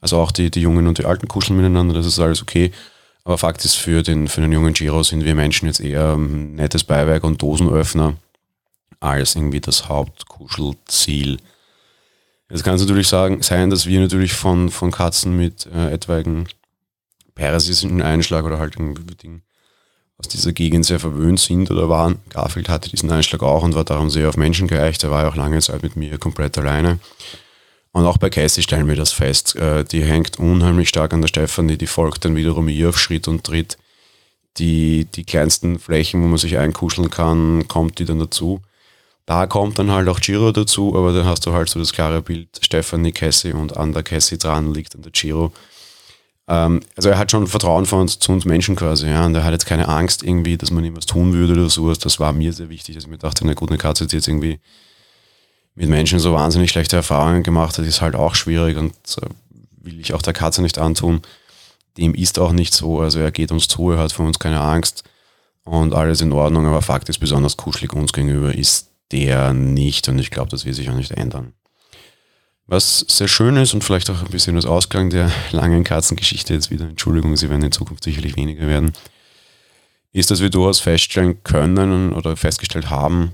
Also 0.00 0.18
auch 0.18 0.32
die, 0.32 0.50
die 0.50 0.60
Jungen 0.60 0.86
und 0.88 0.98
die 0.98 1.04
Alten 1.04 1.28
kuscheln 1.28 1.56
miteinander, 1.56 1.94
das 1.94 2.06
ist 2.06 2.18
alles 2.18 2.42
okay. 2.42 2.72
Aber 3.24 3.38
Fakt 3.38 3.64
ist, 3.64 3.76
für 3.76 4.02
den, 4.02 4.26
für 4.26 4.40
den 4.40 4.50
jungen 4.50 4.74
Giro 4.74 5.02
sind 5.04 5.24
wir 5.24 5.34
Menschen 5.36 5.66
jetzt 5.66 5.80
eher 5.80 6.16
nettes 6.16 6.82
Beiwerk 6.82 7.22
und 7.22 7.40
Dosenöffner 7.40 8.16
als 8.98 9.36
irgendwie 9.36 9.60
das 9.60 9.88
Hauptkuschelziel. 9.88 11.38
Es 12.48 12.64
kann 12.64 12.76
natürlich 12.76 13.08
sagen, 13.08 13.42
sein, 13.42 13.70
dass 13.70 13.86
wir 13.86 14.00
natürlich 14.00 14.32
von, 14.32 14.70
von 14.70 14.90
Katzen 14.90 15.36
mit 15.36 15.66
äh, 15.66 15.92
etwaigen 15.92 16.48
persischen 17.34 18.02
Einschlag 18.02 18.44
oder 18.44 18.58
halt 18.58 18.76
irgendwie 18.76 19.14
Ding 19.14 19.42
aus 20.18 20.28
dieser 20.28 20.52
Gegend 20.52 20.86
sehr 20.86 21.00
verwöhnt 21.00 21.40
sind 21.40 21.70
oder 21.70 21.88
waren. 21.88 22.18
Garfield 22.28 22.68
hatte 22.68 22.90
diesen 22.90 23.10
Einschlag 23.10 23.42
auch 23.42 23.62
und 23.62 23.74
war 23.74 23.84
darum 23.84 24.10
sehr 24.10 24.28
auf 24.28 24.36
Menschen 24.36 24.68
geeicht. 24.68 25.02
Er 25.02 25.10
war 25.10 25.22
ja 25.22 25.28
auch 25.28 25.36
lange 25.36 25.60
Zeit 25.60 25.82
mit 25.82 25.96
mir 25.96 26.18
komplett 26.18 26.56
alleine. 26.58 26.98
Und 27.92 28.06
auch 28.06 28.18
bei 28.18 28.30
Cassie 28.30 28.62
stellen 28.62 28.88
wir 28.88 28.96
das 28.96 29.12
fest. 29.12 29.56
Äh, 29.56 29.84
die 29.84 30.02
hängt 30.02 30.38
unheimlich 30.38 30.88
stark 30.88 31.12
an 31.12 31.20
der 31.20 31.28
Stefanie, 31.28 31.76
die 31.76 31.86
folgt 31.86 32.24
dann 32.24 32.36
wiederum 32.36 32.68
ihr 32.68 32.88
auf 32.88 32.98
Schritt 32.98 33.28
und 33.28 33.44
Tritt. 33.44 33.76
Die, 34.58 35.06
die 35.06 35.24
kleinsten 35.24 35.78
Flächen, 35.78 36.22
wo 36.22 36.26
man 36.26 36.38
sich 36.38 36.58
einkuscheln 36.58 37.10
kann, 37.10 37.66
kommt 37.68 37.98
die 37.98 38.04
dann 38.04 38.18
dazu. 38.18 38.60
Da 39.24 39.46
kommt 39.46 39.78
dann 39.78 39.90
halt 39.90 40.08
auch 40.08 40.20
Giro 40.20 40.52
dazu, 40.52 40.94
aber 40.96 41.12
dann 41.12 41.26
hast 41.26 41.46
du 41.46 41.52
halt 41.52 41.68
so 41.68 41.78
das 41.78 41.92
klare 41.92 42.22
Bild, 42.22 42.48
Stefanie, 42.60 43.12
Cassie 43.12 43.52
und 43.52 43.76
an 43.76 43.92
der 43.92 44.02
Cassie 44.02 44.36
dran 44.36 44.74
liegt 44.74 44.94
an 44.94 45.02
der 45.02 45.12
Giro. 45.12 45.52
Ähm, 46.48 46.80
also 46.96 47.08
er 47.08 47.18
hat 47.18 47.30
schon 47.30 47.46
Vertrauen 47.46 47.86
von 47.86 48.00
uns, 48.00 48.18
zu 48.18 48.32
uns 48.32 48.44
Menschen 48.44 48.76
quasi, 48.76 49.08
ja, 49.08 49.24
und 49.26 49.34
er 49.34 49.44
hat 49.44 49.52
jetzt 49.52 49.66
keine 49.66 49.88
Angst 49.88 50.22
irgendwie, 50.22 50.56
dass 50.56 50.70
man 50.70 50.84
ihm 50.84 50.96
was 50.96 51.06
tun 51.06 51.32
würde 51.32 51.54
oder 51.54 51.70
sowas. 51.70 51.98
Das 51.98 52.20
war 52.20 52.32
mir 52.32 52.52
sehr 52.52 52.68
wichtig, 52.68 52.94
dass 52.94 53.04
ich 53.04 53.10
mir 53.10 53.18
dachte, 53.18 53.44
eine 53.44 53.54
gute 53.54 53.78
Katze, 53.78 54.06
die 54.06 54.16
jetzt 54.16 54.28
irgendwie 54.28 54.60
mit 55.74 55.88
Menschen 55.88 56.18
so 56.18 56.32
wahnsinnig 56.32 56.70
schlechte 56.70 56.96
Erfahrungen 56.96 57.42
gemacht 57.42 57.78
hat, 57.78 57.86
ist 57.86 58.00
halt 58.00 58.14
auch 58.14 58.34
schwierig 58.34 58.76
und 58.76 58.92
äh, 59.20 59.26
will 59.82 60.00
ich 60.00 60.14
auch 60.14 60.22
der 60.22 60.34
Katze 60.34 60.62
nicht 60.62 60.78
antun. 60.78 61.22
Dem 61.96 62.14
ist 62.14 62.38
auch 62.38 62.52
nicht 62.52 62.74
so, 62.74 63.00
also 63.00 63.18
er 63.18 63.30
geht 63.30 63.52
uns 63.52 63.68
zu, 63.68 63.90
er 63.90 63.98
hat 63.98 64.12
von 64.12 64.26
uns 64.26 64.38
keine 64.38 64.60
Angst 64.60 65.04
und 65.64 65.94
alles 65.94 66.20
in 66.20 66.32
Ordnung, 66.32 66.66
aber 66.66 66.82
Fakt 66.82 67.08
ist, 67.08 67.18
besonders 67.18 67.56
kuschelig 67.56 67.92
uns 67.92 68.12
gegenüber 68.12 68.54
ist 68.54 68.90
der 69.12 69.52
nicht 69.52 70.08
und 70.08 70.18
ich 70.18 70.30
glaube, 70.30 70.50
das 70.50 70.64
wird 70.64 70.74
sich 70.74 70.88
auch 70.90 70.94
nicht 70.94 71.12
ändern. 71.12 71.52
Was 72.66 73.00
sehr 73.08 73.28
schön 73.28 73.56
ist 73.56 73.74
und 73.74 73.82
vielleicht 73.82 74.08
auch 74.08 74.22
ein 74.22 74.30
bisschen 74.30 74.54
das 74.54 74.66
Ausklang 74.66 75.10
der 75.10 75.30
langen 75.50 75.84
Katzengeschichte 75.84 76.54
jetzt 76.54 76.70
wieder, 76.70 76.84
Entschuldigung, 76.84 77.36
sie 77.36 77.50
werden 77.50 77.64
in 77.64 77.72
Zukunft 77.72 78.04
sicherlich 78.04 78.36
weniger 78.36 78.66
werden, 78.66 78.92
ist, 80.12 80.30
dass 80.30 80.40
wir 80.40 80.50
durchaus 80.50 80.80
feststellen 80.80 81.42
können 81.42 82.12
oder 82.12 82.36
festgestellt 82.36 82.90
haben, 82.90 83.32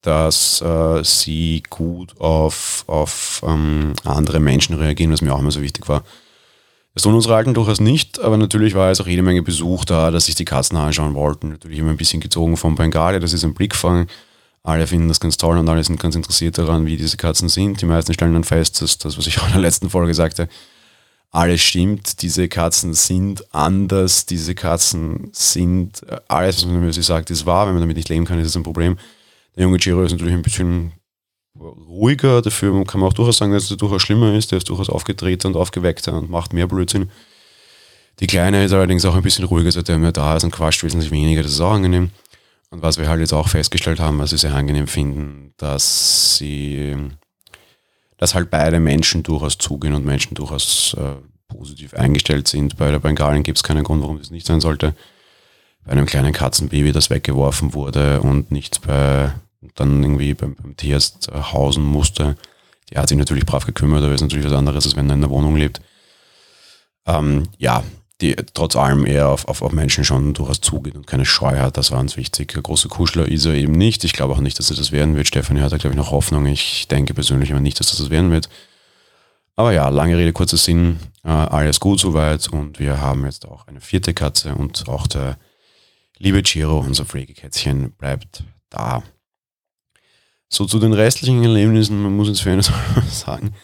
dass 0.00 0.60
äh, 0.60 1.04
sie 1.04 1.62
gut 1.70 2.18
auf, 2.20 2.84
auf 2.88 3.42
ähm, 3.46 3.94
andere 4.04 4.40
Menschen 4.40 4.74
reagieren, 4.74 5.12
was 5.12 5.22
mir 5.22 5.32
auch 5.32 5.38
immer 5.38 5.52
so 5.52 5.62
wichtig 5.62 5.88
war. 5.88 6.02
Das 6.94 7.04
tun 7.04 7.14
unsere 7.14 7.36
Alten 7.36 7.54
durchaus 7.54 7.80
nicht, 7.80 8.20
aber 8.20 8.36
natürlich 8.36 8.74
war 8.74 8.88
jetzt 8.88 9.00
auch 9.00 9.06
jede 9.06 9.22
Menge 9.22 9.42
Besuch 9.42 9.84
da, 9.84 10.10
dass 10.10 10.26
sich 10.26 10.34
die 10.34 10.44
Katzen 10.44 10.76
anschauen 10.76 11.14
wollten. 11.14 11.50
Natürlich 11.50 11.78
immer 11.78 11.90
ein 11.90 11.96
bisschen 11.96 12.20
gezogen 12.20 12.56
vom 12.56 12.74
Bengali, 12.74 13.18
das 13.18 13.32
ist 13.32 13.44
ein 13.44 13.54
Blickfang. 13.54 14.08
Alle 14.64 14.86
finden 14.86 15.08
das 15.08 15.20
ganz 15.20 15.36
toll 15.36 15.58
und 15.58 15.68
alle 15.68 15.82
sind 15.82 15.98
ganz 15.98 16.14
interessiert 16.14 16.58
daran, 16.58 16.86
wie 16.86 16.96
diese 16.96 17.16
Katzen 17.16 17.48
sind. 17.48 17.80
Die 17.80 17.86
meisten 17.86 18.14
stellen 18.14 18.32
dann 18.32 18.44
fest, 18.44 18.80
dass 18.80 18.98
das, 18.98 19.18
was 19.18 19.26
ich 19.26 19.38
auch 19.40 19.46
in 19.46 19.52
der 19.52 19.60
letzten 19.60 19.90
Folge 19.90 20.14
sagte, 20.14 20.48
alles 21.30 21.62
stimmt. 21.62 22.22
Diese 22.22 22.48
Katzen 22.48 22.94
sind 22.94 23.54
anders. 23.54 24.26
Diese 24.26 24.54
Katzen 24.54 25.30
sind, 25.32 26.02
äh, 26.08 26.20
alles, 26.28 26.58
was 26.58 26.66
man 26.66 26.82
über 26.82 26.92
sie 26.92 27.02
sagt, 27.02 27.30
ist 27.30 27.46
wahr. 27.46 27.66
Wenn 27.66 27.74
man 27.74 27.82
damit 27.82 27.96
nicht 27.96 28.08
leben 28.08 28.24
kann, 28.24 28.38
ist 28.38 28.48
es 28.48 28.56
ein 28.56 28.62
Problem. 28.62 28.98
Der 29.56 29.64
junge 29.64 29.78
Giro 29.78 30.02
ist 30.02 30.12
natürlich 30.12 30.34
ein 30.34 30.42
bisschen 30.42 30.92
ruhiger, 31.60 32.42
dafür 32.42 32.84
kann 32.84 33.00
man 33.00 33.10
auch 33.10 33.14
durchaus 33.14 33.38
sagen, 33.38 33.52
dass 33.52 33.70
er 33.70 33.76
durchaus 33.76 34.02
schlimmer 34.02 34.34
ist, 34.34 34.50
der 34.50 34.58
ist 34.58 34.68
durchaus 34.68 34.88
aufgedrehter 34.88 35.48
und 35.48 35.56
aufgeweckter 35.56 36.14
und 36.14 36.30
macht 36.30 36.52
mehr 36.52 36.66
Blödsinn. 36.66 37.10
Die 38.20 38.26
Kleine 38.26 38.64
ist 38.64 38.72
allerdings 38.72 39.04
auch 39.04 39.14
ein 39.14 39.22
bisschen 39.22 39.44
ruhiger, 39.44 39.70
seitdem 39.72 40.04
er 40.04 40.12
da 40.12 40.36
ist 40.36 40.44
und 40.44 40.50
quatscht 40.50 40.82
wesentlich 40.82 41.10
weniger, 41.10 41.42
das 41.42 41.52
ist 41.52 41.60
auch 41.60 41.72
angenehm. 41.72 42.10
Und 42.72 42.82
was 42.82 42.98
wir 42.98 43.08
halt 43.08 43.20
jetzt 43.20 43.34
auch 43.34 43.48
festgestellt 43.48 44.00
haben, 44.00 44.18
was 44.18 44.30
sie 44.30 44.38
sehr 44.38 44.54
angenehm 44.54 44.88
finden, 44.88 45.52
dass 45.58 46.36
sie, 46.36 46.96
dass 48.16 48.34
halt 48.34 48.50
beide 48.50 48.80
Menschen 48.80 49.22
durchaus 49.22 49.58
zugehen 49.58 49.94
und 49.94 50.06
Menschen 50.06 50.34
durchaus 50.34 50.94
äh, 50.94 51.16
positiv 51.48 51.92
eingestellt 51.94 52.48
sind. 52.48 52.78
Bei 52.78 52.90
der 52.90 52.98
Bengalen 52.98 53.42
gibt 53.42 53.58
es 53.58 53.62
keinen 53.62 53.84
Grund, 53.84 54.02
warum 54.02 54.18
das 54.18 54.30
nicht 54.30 54.46
sein 54.46 54.60
sollte 54.60 54.94
bei 55.84 55.92
einem 55.92 56.06
kleinen 56.06 56.32
Katzenbaby, 56.32 56.92
das 56.92 57.10
weggeworfen 57.10 57.74
wurde 57.74 58.20
und 58.20 58.50
nicht 58.50 58.82
bei, 58.86 59.32
dann 59.74 60.02
irgendwie 60.02 60.34
beim, 60.34 60.54
beim 60.54 60.76
Tierarzt 60.76 61.30
hausen 61.32 61.84
musste. 61.84 62.36
Die 62.90 62.98
hat 62.98 63.08
sich 63.08 63.18
natürlich 63.18 63.46
brav 63.46 63.66
gekümmert, 63.66 64.02
aber 64.02 64.14
ist 64.14 64.20
natürlich 64.20 64.46
was 64.46 64.52
anderes, 64.52 64.84
als 64.84 64.96
wenn 64.96 65.10
er 65.10 65.14
in 65.14 65.20
der 65.22 65.30
Wohnung 65.30 65.56
lebt. 65.56 65.80
Ähm, 67.06 67.44
ja, 67.58 67.82
die 68.22 68.36
trotz 68.54 68.76
allem 68.76 69.04
eher 69.04 69.28
auf, 69.28 69.46
auf, 69.48 69.60
auf 69.62 69.72
Menschen 69.72 70.04
schon 70.04 70.32
durchaus 70.32 70.60
zugeht 70.60 70.94
und 70.94 71.06
keine 71.06 71.26
Scheu 71.26 71.58
hat, 71.58 71.76
das 71.76 71.90
war 71.90 72.00
uns 72.00 72.16
wichtig. 72.16 72.52
Der 72.52 72.62
große 72.62 72.88
Kuschler 72.88 73.26
ist 73.26 73.44
er 73.44 73.54
eben 73.54 73.72
nicht. 73.72 74.04
Ich 74.04 74.12
glaube 74.12 74.32
auch 74.34 74.40
nicht, 74.40 74.58
dass 74.58 74.70
er 74.70 74.76
das 74.76 74.92
werden 74.92 75.16
wird. 75.16 75.26
Stefanie 75.26 75.60
hat 75.60 75.72
da, 75.72 75.76
glaube 75.76 75.94
ich, 75.94 75.98
noch 75.98 76.12
Hoffnung. 76.12 76.46
Ich 76.46 76.88
denke 76.88 77.12
persönlich 77.14 77.50
aber 77.50 77.60
nicht, 77.60 77.80
dass 77.80 77.88
das 77.88 77.98
das 77.98 78.10
werden 78.10 78.30
wird. 78.30 78.48
Aber 79.56 79.72
ja, 79.72 79.88
lange 79.88 80.16
Rede, 80.16 80.32
kurzer 80.32 80.56
Sinn. 80.56 80.98
Äh, 81.24 81.28
alles 81.28 81.80
gut 81.80 82.00
soweit 82.00 82.48
und 82.48 82.78
wir 82.78 83.00
haben 83.00 83.24
jetzt 83.24 83.46
auch 83.46 83.66
eine 83.66 83.80
vierte 83.80 84.14
Katze 84.14 84.54
und 84.54 84.88
auch 84.88 85.06
der 85.06 85.36
Liebe 86.18 86.42
Giro, 86.42 86.78
unser 86.78 87.04
Pflegekätzchen, 87.04 87.92
bleibt 87.92 88.44
da. 88.70 89.02
So 90.48 90.66
zu 90.66 90.78
den 90.78 90.92
restlichen 90.92 91.42
Erlebnissen, 91.42 92.00
man 92.00 92.16
muss 92.16 92.28
jetzt 92.28 92.42
für 92.42 92.52
eines 92.52 92.70
sagen, 93.10 93.54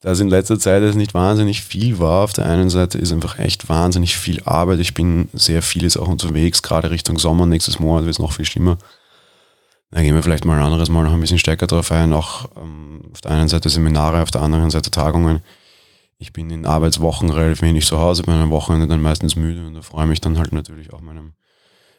dass 0.00 0.20
in 0.20 0.28
letzter 0.28 0.58
Zeit 0.58 0.82
es 0.82 0.94
nicht 0.94 1.14
wahnsinnig 1.14 1.62
viel 1.62 1.98
war. 1.98 2.24
Auf 2.24 2.32
der 2.32 2.46
einen 2.46 2.70
Seite 2.70 2.98
ist 2.98 3.12
einfach 3.12 3.38
echt 3.38 3.68
wahnsinnig 3.68 4.16
viel 4.16 4.42
Arbeit. 4.44 4.78
Ich 4.78 4.94
bin 4.94 5.28
sehr 5.32 5.62
vieles 5.62 5.96
auch 5.96 6.08
unterwegs, 6.08 6.62
gerade 6.62 6.90
Richtung 6.90 7.18
Sommer. 7.18 7.46
Nächstes 7.46 7.80
Monat 7.80 8.04
wird 8.04 8.14
es 8.14 8.20
noch 8.20 8.32
viel 8.32 8.44
schlimmer. 8.44 8.78
Da 9.90 10.02
gehen 10.02 10.14
wir 10.14 10.22
vielleicht 10.22 10.44
mal 10.44 10.58
ein 10.58 10.64
anderes 10.64 10.90
Mal 10.90 11.02
noch 11.04 11.12
ein 11.12 11.20
bisschen 11.20 11.38
stärker 11.38 11.66
drauf 11.66 11.90
ein. 11.90 12.12
Auch 12.12 12.48
ähm, 12.56 13.00
auf 13.12 13.20
der 13.22 13.32
einen 13.32 13.48
Seite 13.48 13.68
Seminare, 13.70 14.22
auf 14.22 14.30
der 14.30 14.42
anderen 14.42 14.70
Seite 14.70 14.90
Tagungen. 14.90 15.40
Ich 16.18 16.32
bin 16.32 16.50
in 16.50 16.66
Arbeitswochen 16.66 17.30
relativ 17.30 17.62
wenig 17.62 17.86
zu 17.86 17.98
Hause, 17.98 18.22
bin 18.22 18.34
am 18.34 18.50
Wochenende 18.50 18.88
dann 18.88 19.00
meistens 19.00 19.36
müde 19.36 19.64
und 19.64 19.74
da 19.74 19.82
freue 19.82 20.04
ich 20.04 20.10
mich 20.10 20.20
dann 20.20 20.36
halt 20.36 20.52
natürlich 20.52 20.92
auch 20.92 21.00
meinem 21.00 21.32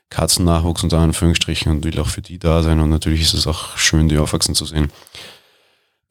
Katzennachwuchs 0.10 0.84
unter 0.84 1.00
Anführungsstrichen 1.00 1.72
und 1.72 1.84
will 1.84 2.00
auch 2.00 2.08
für 2.08 2.22
die 2.22 2.38
da 2.38 2.62
sein. 2.62 2.80
Und 2.80 2.90
natürlich 2.90 3.22
ist 3.22 3.34
es 3.34 3.48
auch 3.48 3.78
schön, 3.78 4.10
die 4.10 4.18
aufwachsen 4.18 4.56
zu 4.56 4.66
sehen. 4.66 4.92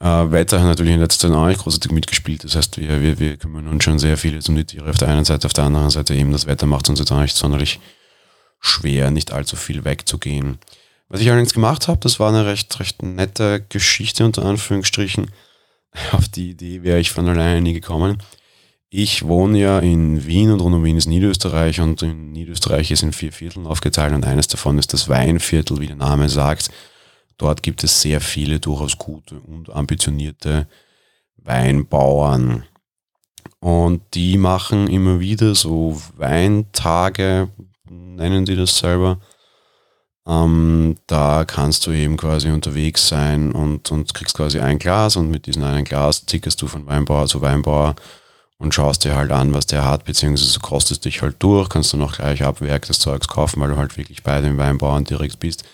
Äh, 0.00 0.30
Wetter 0.30 0.60
hat 0.60 0.66
natürlich 0.66 0.94
in 0.94 1.00
letzter 1.00 1.28
Zeit 1.28 1.36
auch 1.36 1.46
nicht 1.46 1.60
großartig 1.60 1.90
mitgespielt. 1.90 2.44
Das 2.44 2.54
heißt, 2.54 2.78
wir, 2.78 3.02
wir, 3.02 3.18
wir 3.18 3.36
kümmern 3.36 3.66
uns 3.66 3.84
schon 3.84 3.98
sehr 3.98 4.16
viel 4.16 4.38
um 4.48 4.56
die 4.56 4.64
Tiere 4.64 4.90
auf 4.90 4.98
der 4.98 5.08
einen 5.08 5.24
Seite, 5.24 5.46
auf 5.46 5.52
der 5.52 5.64
anderen 5.64 5.90
Seite 5.90 6.14
eben 6.14 6.32
das 6.32 6.46
Wetter 6.46 6.66
macht 6.66 6.88
uns 6.88 7.00
jetzt 7.00 7.10
auch 7.10 7.20
nicht 7.20 7.36
sonderlich 7.36 7.80
schwer, 8.60 9.10
nicht 9.10 9.32
allzu 9.32 9.56
viel 9.56 9.84
wegzugehen. 9.84 10.58
Was 11.08 11.20
ich 11.20 11.28
allerdings 11.28 11.54
gemacht 11.54 11.88
habe, 11.88 12.00
das 12.00 12.20
war 12.20 12.28
eine 12.28 12.46
recht, 12.46 12.78
recht 12.80 13.02
nette 13.02 13.64
Geschichte 13.68 14.24
unter 14.24 14.44
Anführungsstrichen. 14.44 15.30
Auf 16.12 16.28
die 16.28 16.50
Idee 16.50 16.82
wäre 16.82 17.00
ich 17.00 17.10
von 17.10 17.28
alleine 17.28 17.60
nie 17.60 17.72
gekommen. 17.72 18.22
Ich 18.90 19.26
wohne 19.26 19.58
ja 19.58 19.78
in 19.80 20.26
Wien 20.26 20.50
und 20.50 20.60
rund 20.60 20.74
um 20.74 20.84
Wien 20.84 20.96
ist 20.96 21.06
Niederösterreich 21.06 21.80
und 21.80 22.02
in 22.02 22.32
Niederösterreich 22.32 22.90
ist 22.90 23.02
in 23.02 23.12
vier 23.12 23.32
Vierteln 23.32 23.66
aufgeteilt 23.66 24.14
und 24.14 24.24
eines 24.24 24.48
davon 24.48 24.78
ist 24.78 24.94
das 24.94 25.08
Weinviertel, 25.08 25.80
wie 25.80 25.88
der 25.88 25.96
Name 25.96 26.28
sagt. 26.28 26.70
Dort 27.38 27.62
gibt 27.62 27.84
es 27.84 28.02
sehr 28.02 28.20
viele 28.20 28.58
durchaus 28.60 28.98
gute 28.98 29.38
und 29.40 29.70
ambitionierte 29.70 30.66
Weinbauern. 31.36 32.64
Und 33.60 34.02
die 34.14 34.36
machen 34.36 34.88
immer 34.88 35.20
wieder 35.20 35.54
so 35.54 36.00
Weintage, 36.16 37.48
nennen 37.88 38.44
die 38.44 38.56
das 38.56 38.78
selber. 38.78 39.18
Ähm, 40.26 40.96
da 41.06 41.44
kannst 41.46 41.86
du 41.86 41.92
eben 41.92 42.16
quasi 42.16 42.50
unterwegs 42.50 43.08
sein 43.08 43.52
und, 43.52 43.90
und 43.90 44.12
kriegst 44.12 44.36
quasi 44.36 44.60
ein 44.60 44.78
Glas 44.78 45.16
und 45.16 45.30
mit 45.30 45.46
diesem 45.46 45.62
einen 45.62 45.84
Glas 45.84 46.26
tickerst 46.26 46.60
du 46.60 46.66
von 46.66 46.86
Weinbauer 46.86 47.26
zu 47.26 47.40
Weinbauer 47.40 47.96
und 48.58 48.74
schaust 48.74 49.04
dir 49.04 49.16
halt 49.16 49.30
an, 49.30 49.54
was 49.54 49.66
der 49.66 49.84
hat, 49.84 50.04
beziehungsweise 50.04 50.58
kostest 50.60 51.04
dich 51.04 51.22
halt 51.22 51.36
durch, 51.38 51.68
kannst 51.68 51.92
du 51.92 51.96
noch 51.96 52.16
gleich 52.16 52.42
ab 52.42 52.60
Werk 52.60 52.86
des 52.86 52.98
Zeugs 52.98 53.28
kaufen, 53.28 53.60
weil 53.60 53.70
du 53.70 53.76
halt 53.76 53.96
wirklich 53.96 54.22
bei 54.22 54.40
den 54.40 54.58
Weinbauern 54.58 55.04
direkt 55.04 55.40
bist. 55.40 55.64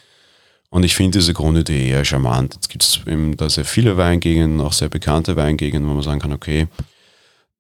Und 0.75 0.83
ich 0.83 0.97
finde 0.97 1.21
diese 1.21 1.35
Grundidee 1.35 1.89
eher 1.91 2.05
charmant. 2.05 2.57
Jetzt 2.57 2.69
gibt 2.69 2.83
es 2.83 2.99
eben 3.07 3.37
da 3.37 3.49
sehr 3.49 3.65
viele 3.65 3.97
Weingegenden, 3.97 4.61
auch 4.61 4.73
sehr 4.73 4.89
bekannte 4.89 5.37
Weingegenden, 5.37 5.89
wo 5.89 5.95
man 5.95 6.03
sagen 6.03 6.19
kann, 6.19 6.33
okay, 6.33 6.67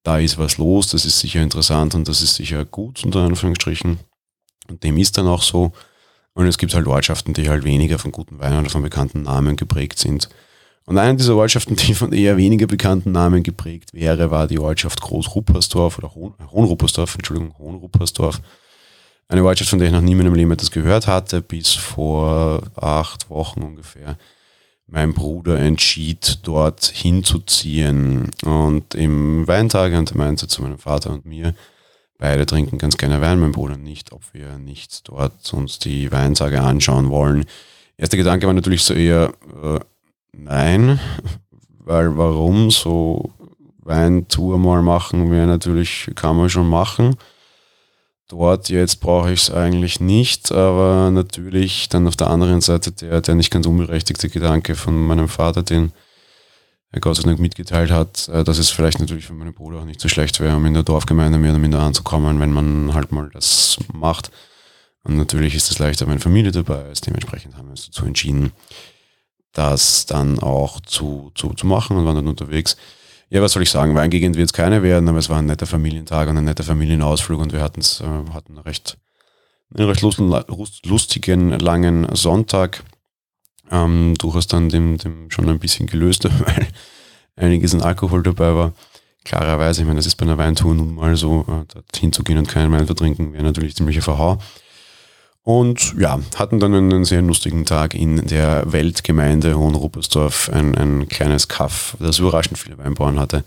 da 0.02 0.18
ist 0.18 0.36
was 0.36 0.58
los, 0.58 0.88
das 0.88 1.04
ist 1.04 1.20
sicher 1.20 1.40
interessant 1.40 1.94
und 1.94 2.08
das 2.08 2.22
ist 2.22 2.34
sicher 2.34 2.64
gut, 2.64 3.04
unter 3.04 3.20
Anführungsstrichen. 3.20 4.00
Und 4.68 4.82
dem 4.82 4.98
ist 4.98 5.16
dann 5.16 5.28
auch 5.28 5.42
so. 5.42 5.70
Und 6.32 6.48
es 6.48 6.58
gibt 6.58 6.74
halt 6.74 6.88
Ortschaften, 6.88 7.34
die 7.34 7.48
halt 7.48 7.62
weniger 7.62 8.00
von 8.00 8.10
guten 8.10 8.40
Weinen 8.40 8.58
oder 8.58 8.70
von 8.70 8.82
bekannten 8.82 9.22
Namen 9.22 9.54
geprägt 9.54 10.00
sind. 10.00 10.28
Und 10.84 10.98
eine 10.98 11.16
dieser 11.16 11.36
Ortschaften, 11.36 11.76
die 11.86 11.94
von 11.94 12.12
eher 12.12 12.36
weniger 12.36 12.66
bekannten 12.66 13.12
Namen 13.12 13.44
geprägt 13.44 13.94
wäre, 13.94 14.32
war 14.32 14.48
die 14.48 14.58
Ortschaft 14.58 15.00
Großruppersdorf 15.00 15.98
oder 15.98 16.16
Hohen, 16.16 16.34
Hohenruppersdorf, 16.50 17.14
Entschuldigung, 17.14 17.56
Hohenruppersdorf. 17.58 18.40
Eine 19.28 19.44
Ortschaft, 19.44 19.70
von 19.70 19.78
der 19.78 19.88
ich 19.88 19.94
noch 19.94 20.00
nie 20.00 20.12
in 20.12 20.18
meinem 20.18 20.34
Leben 20.34 20.52
etwas 20.52 20.70
gehört 20.70 21.06
hatte, 21.06 21.40
bis 21.40 21.72
vor 21.72 22.62
acht 22.76 23.30
Wochen 23.30 23.62
ungefähr 23.62 24.16
mein 24.86 25.14
Bruder 25.14 25.58
entschied, 25.58 26.40
dort 26.42 26.84
hinzuziehen. 26.84 28.30
Und 28.44 28.94
im 28.94 29.48
Weintage, 29.48 29.98
und 29.98 30.10
er 30.10 30.18
meinte 30.18 30.46
zu 30.46 30.62
meinem 30.62 30.78
Vater 30.78 31.10
und 31.10 31.24
mir, 31.24 31.54
beide 32.18 32.44
trinken 32.44 32.78
ganz 32.78 32.98
gerne 32.98 33.20
Wein, 33.20 33.40
mein 33.40 33.52
Bruder 33.52 33.78
nicht, 33.78 34.12
ob 34.12 34.22
wir 34.32 34.58
nicht 34.58 35.08
dort 35.08 35.52
uns 35.54 35.78
die 35.78 36.12
Weinsage 36.12 36.60
anschauen 36.60 37.08
wollen. 37.08 37.46
Erster 37.96 38.18
Gedanke 38.18 38.46
war 38.46 38.54
natürlich 38.54 38.82
so 38.82 38.92
eher, 38.92 39.32
äh, 39.62 39.80
Nein, 40.36 40.98
weil 41.78 42.16
warum 42.16 42.70
so 42.70 43.30
Weintour 43.78 44.58
mal 44.58 44.82
machen 44.82 45.30
wäre 45.30 45.46
natürlich, 45.46 46.10
kann 46.14 46.36
man 46.36 46.50
schon 46.50 46.68
machen. 46.68 47.16
Dort 48.28 48.70
jetzt 48.70 49.00
brauche 49.00 49.32
ich 49.32 49.42
es 49.42 49.50
eigentlich 49.50 50.00
nicht, 50.00 50.50
aber 50.50 51.10
natürlich 51.10 51.88
dann 51.90 52.08
auf 52.08 52.16
der 52.16 52.30
anderen 52.30 52.62
Seite 52.62 52.90
der, 52.90 53.20
der 53.20 53.34
nicht 53.34 53.50
ganz 53.50 53.66
unberechtigte 53.66 54.30
Gedanke 54.30 54.74
von 54.76 55.06
meinem 55.06 55.28
Vater, 55.28 55.62
den 55.62 55.92
er 56.90 57.00
Gott 57.00 57.16
sei 57.16 57.22
Dank 57.24 57.38
mitgeteilt 57.38 57.90
hat, 57.90 58.28
äh, 58.28 58.44
dass 58.44 58.58
es 58.58 58.70
vielleicht 58.70 59.00
natürlich 59.00 59.26
für 59.26 59.34
meinen 59.34 59.52
Bruder 59.52 59.80
auch 59.80 59.84
nicht 59.84 60.00
so 60.00 60.08
schlecht 60.08 60.40
wäre, 60.40 60.56
um 60.56 60.64
in 60.64 60.74
der 60.74 60.84
Dorfgemeinde 60.84 61.38
mehr 61.38 61.50
oder 61.50 61.58
minder 61.58 61.80
anzukommen, 61.80 62.40
wenn 62.40 62.52
man 62.52 62.94
halt 62.94 63.12
mal 63.12 63.28
das 63.30 63.78
macht. 63.92 64.30
Und 65.02 65.16
natürlich 65.16 65.54
ist 65.54 65.70
es 65.70 65.78
leichter, 65.78 66.06
wenn 66.06 66.18
Familie 66.18 66.52
dabei 66.52 66.88
ist. 66.90 67.06
Dementsprechend 67.06 67.56
haben 67.56 67.66
wir 67.66 67.72
uns 67.72 67.86
dazu 67.86 68.06
entschieden, 68.06 68.52
das 69.52 70.06
dann 70.06 70.38
auch 70.38 70.80
zu, 70.80 71.30
zu, 71.34 71.52
zu 71.54 71.66
machen 71.66 71.96
und 71.96 72.06
waren 72.06 72.16
dann 72.16 72.28
unterwegs. 72.28 72.76
Ja, 73.34 73.42
was 73.42 73.50
soll 73.50 73.64
ich 73.64 73.70
sagen? 73.70 73.96
Weingegend 73.96 74.36
wird 74.36 74.50
es 74.50 74.52
keine 74.52 74.84
werden, 74.84 75.08
aber 75.08 75.18
es 75.18 75.28
war 75.28 75.38
ein 75.38 75.46
netter 75.46 75.66
Familientag 75.66 76.28
und 76.28 76.38
ein 76.38 76.44
netter 76.44 76.62
Familienausflug 76.62 77.40
und 77.40 77.52
wir 77.52 77.58
äh, 77.58 77.62
hatten 78.32 78.58
recht, 78.58 78.96
einen 79.74 79.88
recht 79.88 80.02
lustigen, 80.84 81.50
langen 81.58 82.06
Sonntag. 82.14 82.84
Ähm, 83.72 84.14
durchaus 84.18 84.46
dann 84.46 84.68
dem, 84.68 84.98
dem 84.98 85.32
schon 85.32 85.48
ein 85.48 85.58
bisschen 85.58 85.88
gelöster, 85.88 86.30
weil 86.46 86.68
einiges 87.34 87.74
an 87.74 87.82
Alkohol 87.82 88.22
dabei 88.22 88.54
war. 88.54 88.72
Klarerweise, 89.24 89.80
ich 89.80 89.86
meine, 89.88 89.98
das 89.98 90.06
ist 90.06 90.14
bei 90.14 90.26
einer 90.26 90.38
Weintour 90.38 90.72
nun 90.72 90.94
mal 90.94 91.16
so, 91.16 91.44
äh, 91.48 91.82
gehen 92.22 92.38
und 92.38 92.46
keinen 92.46 92.70
Wein 92.70 92.86
zu 92.86 92.94
trinken, 92.94 93.32
wäre 93.32 93.42
natürlich 93.42 93.74
ziemlicher 93.74 94.02
Verhau. 94.02 94.38
Und 95.44 95.94
ja, 95.98 96.20
hatten 96.36 96.58
dann 96.58 96.74
einen 96.74 97.04
sehr 97.04 97.20
lustigen 97.20 97.66
Tag 97.66 97.94
in 97.94 98.26
der 98.26 98.72
Weltgemeinde 98.72 99.58
Hohenruppersdorf, 99.58 100.48
ein, 100.48 100.74
ein 100.74 101.06
kleines 101.06 101.48
Kaff, 101.48 101.98
das 102.00 102.18
überraschend 102.18 102.58
viele 102.58 102.78
Weinbauern 102.78 103.20
hatte. 103.20 103.44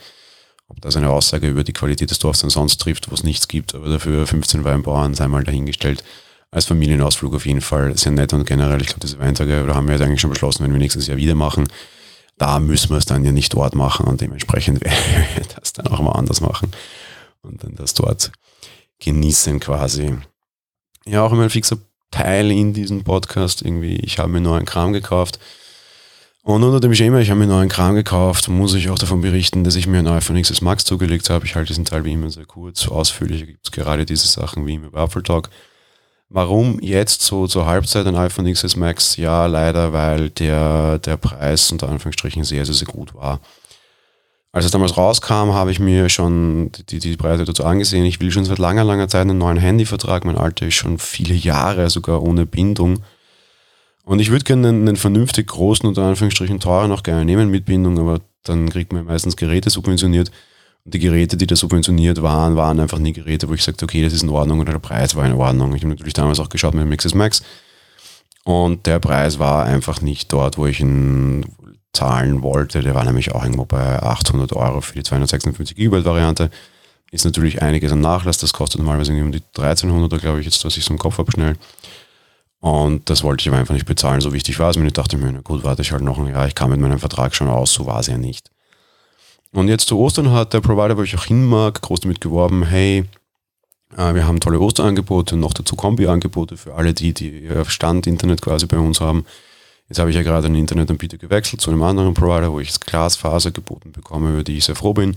Ob 0.67 0.79
das 0.81 0.95
eine 0.95 1.09
Aussage 1.09 1.47
über 1.47 1.63
die 1.63 1.73
Qualität 1.73 2.11
des 2.11 2.19
Dorfs 2.19 2.41
dann 2.41 2.51
sonst 2.51 2.77
trifft, 2.77 3.09
wo 3.09 3.15
es 3.15 3.23
nichts 3.23 3.47
gibt, 3.47 3.73
aber 3.73 3.89
dafür 3.89 4.27
15 4.27 4.63
Weinbauern, 4.63 5.15
sei 5.15 5.27
mal 5.27 5.43
dahingestellt. 5.43 6.03
als 6.51 6.65
Familienausflug 6.65 7.33
auf 7.33 7.45
jeden 7.47 7.61
Fall 7.61 7.97
sehr 7.97 8.11
nett 8.11 8.31
und 8.31 8.45
generell, 8.45 8.79
ich 8.79 8.87
glaube, 8.87 9.01
diese 9.01 9.19
Weintage, 9.19 9.65
da 9.65 9.73
haben 9.73 9.87
wir 9.87 9.95
jetzt 9.95 10.03
eigentlich 10.03 10.21
schon 10.21 10.29
beschlossen, 10.29 10.63
wenn 10.63 10.71
wir 10.71 10.79
nächstes 10.79 11.07
Jahr 11.07 11.17
wieder 11.17 11.35
machen, 11.35 11.67
da 12.37 12.59
müssen 12.59 12.91
wir 12.91 12.97
es 12.97 13.05
dann 13.05 13.25
ja 13.25 13.31
nicht 13.31 13.53
dort 13.53 13.73
machen 13.73 14.05
und 14.05 14.21
dementsprechend 14.21 14.81
werden 14.85 15.25
wir 15.35 15.45
das 15.59 15.73
dann 15.73 15.87
auch 15.87 15.99
mal 15.99 16.11
anders 16.11 16.41
machen 16.41 16.71
und 17.41 17.63
dann 17.63 17.75
das 17.75 17.95
dort 17.95 18.31
genießen 18.99 19.59
quasi. 19.59 20.15
Ja, 21.07 21.23
auch 21.23 21.31
immer 21.31 21.43
ein 21.43 21.49
fixer 21.49 21.77
Teil 22.11 22.51
in 22.51 22.73
diesem 22.73 23.03
Podcast 23.03 23.61
irgendwie. 23.61 23.95
Ich 23.97 24.19
habe 24.19 24.29
mir 24.29 24.41
neuen 24.41 24.65
Kram 24.65 24.91
gekauft. 24.91 25.39
Und 26.43 26.63
unter 26.63 26.79
dem 26.79 26.93
Schema, 26.93 27.19
ich 27.19 27.29
habe 27.29 27.39
mir 27.39 27.47
neuen 27.47 27.69
Kram 27.69 27.95
gekauft, 27.95 28.47
muss 28.49 28.73
ich 28.73 28.89
auch 28.89 28.99
davon 28.99 29.21
berichten, 29.21 29.63
dass 29.63 29.75
ich 29.75 29.87
mir 29.87 29.99
ein 29.99 30.07
iPhone 30.07 30.41
XS 30.41 30.61
Max 30.61 30.83
zugelegt 30.83 31.29
habe. 31.29 31.45
Ich 31.45 31.55
halte 31.55 31.69
diesen 31.69 31.85
Teil 31.85 32.03
wie 32.05 32.13
immer 32.13 32.29
sehr 32.29 32.45
kurz, 32.45 32.87
ausführlich. 32.87 33.45
gibt 33.45 33.65
es 33.65 33.71
gerade 33.71 34.05
diese 34.05 34.27
Sachen 34.27 34.65
wie 34.65 34.75
immer 34.75 34.89
bei 34.89 35.03
Apple 35.03 35.23
Talk. 35.23 35.49
Warum 36.29 36.79
jetzt 36.81 37.21
so 37.21 37.47
zur 37.47 37.65
Halbzeit 37.65 38.05
ein 38.05 38.15
iPhone 38.15 38.51
XS 38.51 38.75
Max? 38.75 39.15
Ja, 39.15 39.45
leider, 39.45 39.93
weil 39.93 40.29
der, 40.29 40.99
der 40.99 41.15
Preis 41.15 41.71
unter 41.71 41.87
Anführungsstrichen 41.87 42.43
sehr, 42.43 42.65
sehr, 42.65 42.75
sehr 42.75 42.87
gut 42.87 43.13
war. 43.13 43.39
Als 44.57 44.65
es 44.65 44.71
damals 44.71 44.97
rauskam, 44.97 45.53
habe 45.53 45.69
ich 45.69 45.79
mir 45.79 46.09
schon 46.09 46.71
die, 46.89 46.97
die 46.97 47.15
Preise 47.15 47.45
dazu 47.45 47.63
angesehen. 47.63 48.05
Ich 48.05 48.19
will 48.19 48.31
schon 48.31 48.43
seit 48.43 48.57
langer, 48.57 48.83
langer 48.83 49.07
Zeit 49.07 49.21
einen 49.21 49.37
neuen 49.37 49.57
Handyvertrag. 49.57 50.25
Mein 50.25 50.35
alter 50.35 50.65
ist 50.65 50.73
schon 50.73 50.97
viele 50.97 51.35
Jahre 51.35 51.91
sogar 51.91 52.23
ohne 52.23 52.47
Bindung. 52.47 53.03
Und 54.03 54.19
ich 54.19 54.31
würde 54.31 54.45
gerne 54.45 54.69
einen, 54.69 54.87
einen, 54.87 54.95
vernünftig 54.95 55.45
großen, 55.45 55.87
unter 55.87 56.01
Anführungsstrichen 56.01 56.59
teuren 56.59 56.91
auch 56.91 57.03
gerne 57.03 57.23
nehmen 57.23 57.51
mit 57.51 57.65
Bindung, 57.65 57.99
aber 57.99 58.21
dann 58.45 58.67
kriegt 58.71 58.93
man 58.93 59.05
meistens 59.05 59.35
Geräte 59.35 59.69
subventioniert 59.69 60.31
die 60.85 60.99
Geräte, 60.99 61.37
die 61.37 61.45
da 61.45 61.55
subventioniert 61.55 62.21
waren, 62.21 62.55
waren 62.55 62.79
einfach 62.79 62.97
nie 62.97 63.11
Geräte, 63.11 63.49
wo 63.49 63.53
ich 63.53 63.61
sagte, 63.61 63.85
okay, 63.85 64.01
das 64.01 64.13
ist 64.13 64.23
in 64.23 64.29
Ordnung 64.29 64.61
oder 64.61 64.71
der 64.71 64.79
Preis 64.79 65.15
war 65.15 65.25
in 65.25 65.33
Ordnung. 65.33 65.75
Ich 65.75 65.81
habe 65.81 65.89
natürlich 65.89 66.13
damals 66.13 66.39
auch 66.39 66.49
geschaut 66.49 66.73
mit 66.73 66.83
dem 66.83 66.95
XS 66.95 67.13
Max 67.13 67.43
und 68.45 68.85
der 68.85 68.99
Preis 68.99 69.37
war 69.37 69.65
einfach 69.65 70.01
nicht 70.01 70.31
dort, 70.31 70.57
wo 70.57 70.65
ich 70.65 70.79
ihn 70.79 71.45
zahlen 71.93 72.41
wollte. 72.41 72.81
Der 72.81 72.95
war 72.95 73.03
nämlich 73.03 73.33
auch 73.33 73.43
irgendwo 73.43 73.65
bei 73.65 74.01
800 74.01 74.53
Euro 74.53 74.81
für 74.81 74.93
die 74.93 75.03
256 75.03 75.75
GB 75.75 76.05
Variante. 76.05 76.49
Ist 77.11 77.25
natürlich 77.25 77.61
einiges 77.61 77.91
an 77.91 78.01
Nachlass, 78.01 78.37
das 78.37 78.53
kostet 78.53 78.79
normalerweise 78.79 79.13
um 79.13 79.31
die 79.31 79.41
1300, 79.57 80.21
glaube 80.21 80.39
ich, 80.39 80.45
jetzt, 80.45 80.63
was 80.65 80.75
ich 80.75 80.83
so 80.83 80.93
im 80.93 80.99
Kopf 80.99 81.17
habe 81.17 81.31
schnell. 81.31 81.55
Und 82.59 83.09
das 83.09 83.23
wollte 83.23 83.41
ich 83.41 83.47
aber 83.47 83.57
einfach 83.57 83.73
nicht 83.73 83.85
bezahlen, 83.85 84.19
so 84.19 84.33
wichtig 84.33 84.59
war 84.59 84.69
es 84.69 84.77
mir. 84.77 84.87
Ich 84.87 84.93
dachte 84.93 85.17
mir, 85.17 85.31
na 85.31 85.39
gut, 85.41 85.63
warte 85.63 85.83
ich 85.83 85.91
halt 85.91 86.03
noch 86.03 86.17
ein 86.17 86.27
Jahr, 86.27 86.47
ich 86.47 86.55
kam 86.55 86.71
mit 86.71 86.79
meinem 86.79 86.99
Vertrag 86.99 87.33
schon 87.33 87.47
aus, 87.47 87.73
so 87.73 87.85
war 87.85 87.99
es 87.99 88.07
ja 88.07 88.17
nicht. 88.17 88.51
Und 89.53 89.69
jetzt 89.69 89.87
zu 89.87 89.97
Ostern 89.97 90.31
hat 90.31 90.53
der 90.53 90.59
Provider, 90.59 90.97
wo 90.97 91.03
ich 91.03 91.15
auch 91.15 91.25
hin 91.25 91.45
mag, 91.45 91.81
groß 91.81 92.01
damit 92.01 92.19
geworben, 92.19 92.63
hey, 92.63 93.05
äh, 93.95 94.13
wir 94.13 94.27
haben 94.27 94.39
tolle 94.39 94.59
Osterangebote, 94.59 95.37
noch 95.37 95.53
dazu 95.53 95.75
Kombi-Angebote 95.75 96.57
für 96.57 96.75
alle 96.75 96.93
die, 96.93 97.13
die 97.13 97.49
Stand-Internet 97.67 98.41
quasi 98.41 98.65
bei 98.65 98.77
uns 98.77 98.99
haben. 98.99 99.25
Jetzt 99.89 99.99
habe 99.99 100.09
ich 100.09 100.15
ja 100.15 100.23
gerade 100.23 100.47
einen 100.47 100.55
Internetanbieter 100.55 101.17
gewechselt 101.17 101.61
zu 101.61 101.69
einem 101.69 101.81
anderen 101.83 102.13
Provider, 102.13 102.51
wo 102.51 102.59
ich 102.59 102.67
jetzt 102.67 102.85
Glasfaser 102.85 103.51
geboten 103.51 103.91
bekomme, 103.91 104.31
über 104.33 104.43
die 104.43 104.57
ich 104.57 104.65
sehr 104.65 104.75
froh 104.75 104.93
bin. 104.93 105.15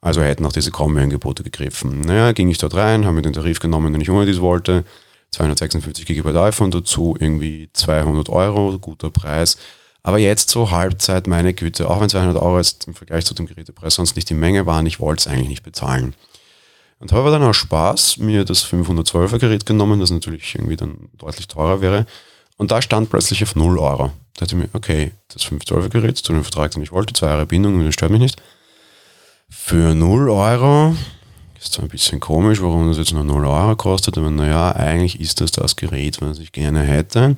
Also 0.00 0.20
hätten 0.20 0.44
auch 0.44 0.52
diese 0.52 0.70
Kombi-Angebote 0.70 1.44
gegriffen. 1.44 2.00
Naja, 2.00 2.32
ging 2.32 2.48
ich 2.48 2.58
dort 2.58 2.74
rein, 2.74 3.04
habe 3.04 3.14
mir 3.14 3.22
den 3.22 3.32
Tarif 3.32 3.60
genommen, 3.60 3.92
den 3.92 4.02
ich 4.02 4.10
unbedingt 4.10 4.40
wollte. 4.40 4.84
256 5.30 6.04
GB 6.04 6.38
iPhone 6.38 6.70
dazu, 6.70 7.16
irgendwie 7.18 7.70
200 7.72 8.28
Euro, 8.28 8.78
guter 8.78 9.10
Preis. 9.10 9.56
Aber 10.02 10.18
jetzt 10.18 10.50
so 10.50 10.70
Halbzeit, 10.70 11.26
meine 11.26 11.54
Güte, 11.54 11.88
auch 11.88 12.00
wenn 12.00 12.08
200 12.08 12.36
Euro 12.42 12.58
jetzt 12.58 12.86
im 12.86 12.94
Vergleich 12.94 13.24
zu 13.24 13.34
dem 13.34 13.46
Gerätepreis 13.46 13.94
sonst 13.94 14.16
nicht 14.16 14.28
die 14.28 14.34
Menge 14.34 14.66
waren, 14.66 14.84
ich 14.84 15.00
wollte 15.00 15.20
es 15.20 15.26
eigentlich 15.28 15.48
nicht 15.48 15.62
bezahlen. 15.62 16.14
Und 16.98 17.12
habe 17.12 17.30
dann 17.30 17.42
auch 17.42 17.54
Spaß 17.54 18.18
mir 18.18 18.44
das 18.44 18.64
512er 18.64 19.38
Gerät 19.38 19.64
genommen, 19.64 20.00
das 20.00 20.10
natürlich 20.10 20.54
irgendwie 20.54 20.76
dann 20.76 21.08
deutlich 21.18 21.48
teurer 21.48 21.80
wäre. 21.80 22.06
Und 22.62 22.70
da 22.70 22.80
stand 22.80 23.10
plötzlich 23.10 23.42
auf 23.42 23.56
0 23.56 23.76
Euro. 23.76 24.12
Da 24.34 24.46
dachte 24.46 24.54
ich 24.54 24.62
mir, 24.62 24.68
okay, 24.72 25.10
das 25.34 25.44
512er 25.44 25.88
Gerät 25.88 26.16
zu 26.16 26.32
dem 26.32 26.44
Vertrag, 26.44 26.70
den 26.70 26.84
ich 26.84 26.92
wollte, 26.92 27.12
zwei 27.12 27.26
Jahre 27.26 27.44
Bindung, 27.44 27.84
das 27.84 27.92
stört 27.92 28.12
mich 28.12 28.20
nicht. 28.20 28.40
Für 29.50 29.96
0 29.96 30.30
Euro 30.30 30.94
ist 31.60 31.72
zwar 31.72 31.86
ein 31.86 31.88
bisschen 31.88 32.20
komisch, 32.20 32.62
warum 32.62 32.86
das 32.86 32.98
jetzt 32.98 33.14
nur 33.14 33.24
0 33.24 33.46
Euro 33.46 33.74
kostet, 33.74 34.16
aber 34.16 34.30
naja, 34.30 34.76
eigentlich 34.76 35.18
ist 35.18 35.40
das 35.40 35.50
das 35.50 35.74
Gerät, 35.74 36.20
was 36.20 36.38
ich 36.38 36.52
gerne 36.52 36.82
hätte. 36.82 37.36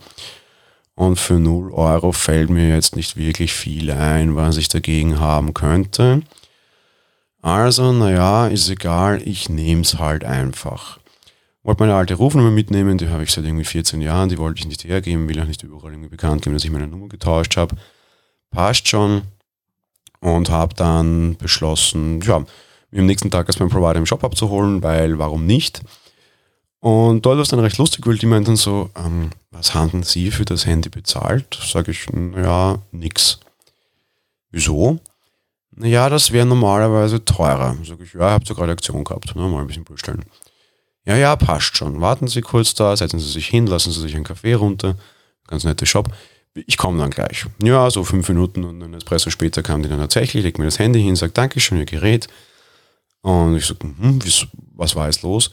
Und 0.95 1.19
für 1.19 1.41
0 1.41 1.73
Euro 1.73 2.13
fällt 2.13 2.51
mir 2.51 2.69
jetzt 2.69 2.95
nicht 2.95 3.17
wirklich 3.17 3.55
viel 3.55 3.93
ein, 3.93 4.37
was 4.37 4.59
ich 4.59 4.69
dagegen 4.69 5.21
haben 5.21 5.55
könnte. 5.55 6.21
Also, 7.41 7.95
naja, 7.95 8.49
ist 8.49 8.69
egal, 8.69 9.23
ich 9.25 9.49
nehme 9.49 9.81
es 9.81 9.99
halt 9.99 10.23
einfach. 10.23 10.99
Wollte 11.65 11.83
meine 11.83 11.95
alte 11.95 12.15
Rufnummer 12.15 12.51
mitnehmen, 12.51 12.99
die 12.99 13.09
habe 13.09 13.25
ich 13.25 13.33
seit 13.33 13.45
irgendwie 13.45 13.65
14 13.65 14.03
Jahren, 14.03 14.29
die 14.29 14.37
wollte 14.37 14.61
ich 14.61 14.67
nicht 14.67 14.85
hergeben, 14.85 15.29
will 15.29 15.41
auch 15.41 15.47
nicht 15.47 15.63
überall 15.63 15.93
irgendwie 15.93 16.11
bekannt 16.11 16.43
geben, 16.43 16.55
dass 16.55 16.65
ich 16.65 16.71
meine 16.71 16.87
Nummer 16.87 17.09
getauscht 17.09 17.57
habe. 17.57 17.77
Passt 18.51 18.87
schon. 18.87 19.23
Und 20.21 20.51
habe 20.51 20.75
dann 20.75 21.37
beschlossen, 21.37 22.21
ja, 22.21 22.45
mir 22.91 23.01
am 23.01 23.07
nächsten 23.07 23.31
Tag 23.31 23.47
als 23.47 23.59
mein 23.59 23.71
Provider 23.71 23.97
im 23.97 24.07
Shop 24.07 24.25
abzuholen, 24.25 24.83
weil 24.83 25.19
warum 25.19 25.47
nicht? 25.47 25.83
Und 26.81 27.25
dort 27.25 27.37
war 27.37 27.43
es 27.43 27.49
dann 27.49 27.61
recht 27.61 27.79
lustig, 27.79 28.07
weil 28.07 28.19
die 28.19 28.27
meinten 28.27 28.57
so, 28.57 28.91
ähm, 28.95 29.31
was 29.51 29.75
haben 29.75 30.03
Sie 30.03 30.31
für 30.31 30.45
das 30.45 30.67
Handy 30.67 30.91
bezahlt? 30.91 31.59
Sage 31.63 31.93
ich, 31.93 32.11
naja, 32.11 32.79
nix. 32.93 33.41
Wieso? 34.51 34.99
Naja, 35.71 36.11
das 36.11 36.31
wäre 36.31 36.45
normalerweise 36.45 37.25
teurer. 37.25 37.75
Sage 37.85 38.05
ich, 38.05 38.13
ja, 38.13 38.33
habt 38.33 38.51
ihr 38.51 38.55
gerade 38.55 38.73
Aktion 38.73 39.03
gehabt, 39.03 39.35
ne, 39.35 39.49
mal 39.49 39.63
ein 39.63 39.67
bisschen 39.67 39.85
bestellen. 39.85 40.25
Ja, 41.07 41.17
ja, 41.17 41.37
passt 41.37 41.77
schon. 41.77 42.01
Warten 42.01 42.29
Sie 42.29 42.41
kurz 42.41 42.75
da, 42.75 42.97
setzen 42.97 43.21
Sie 43.21 43.31
sich 43.31 43.49
hin, 43.49 43.67
lassen 43.67 43.93
Sie 43.93 44.01
sich 44.01 44.15
einen 44.15 44.25
Kaffee 44.25 44.55
runter. 44.55 44.97
Ganz 45.47 45.65
netter 45.65 45.87
Shop. 45.87 46.09
Ich 46.55 46.77
komme 46.77 46.99
dann 46.99 47.11
gleich. 47.11 47.47
Ja, 47.63 47.91
so 47.91 48.05
fünf 48.05 48.29
Minuten 48.29 48.65
und 48.65 48.83
ein 48.83 48.95
Espresso 48.95 49.29
später 49.29 49.63
kam 49.63 49.83
die 49.83 49.89
dann 49.89 49.99
tatsächlich, 49.99 50.45
legt 50.45 50.59
mir 50.59 50.65
das 50.65 50.79
Handy 50.79 51.03
hin, 51.03 51.17
sagt 51.17 51.37
Dankeschön, 51.37 51.79
Ihr 51.79 51.85
Gerät. 51.85 52.29
Und 53.23 53.57
ich 53.57 53.67
so, 53.67 53.75
hm, 53.81 54.21
was 54.75 54.95
war 54.95 55.07
jetzt 55.07 55.23
los? 55.23 55.51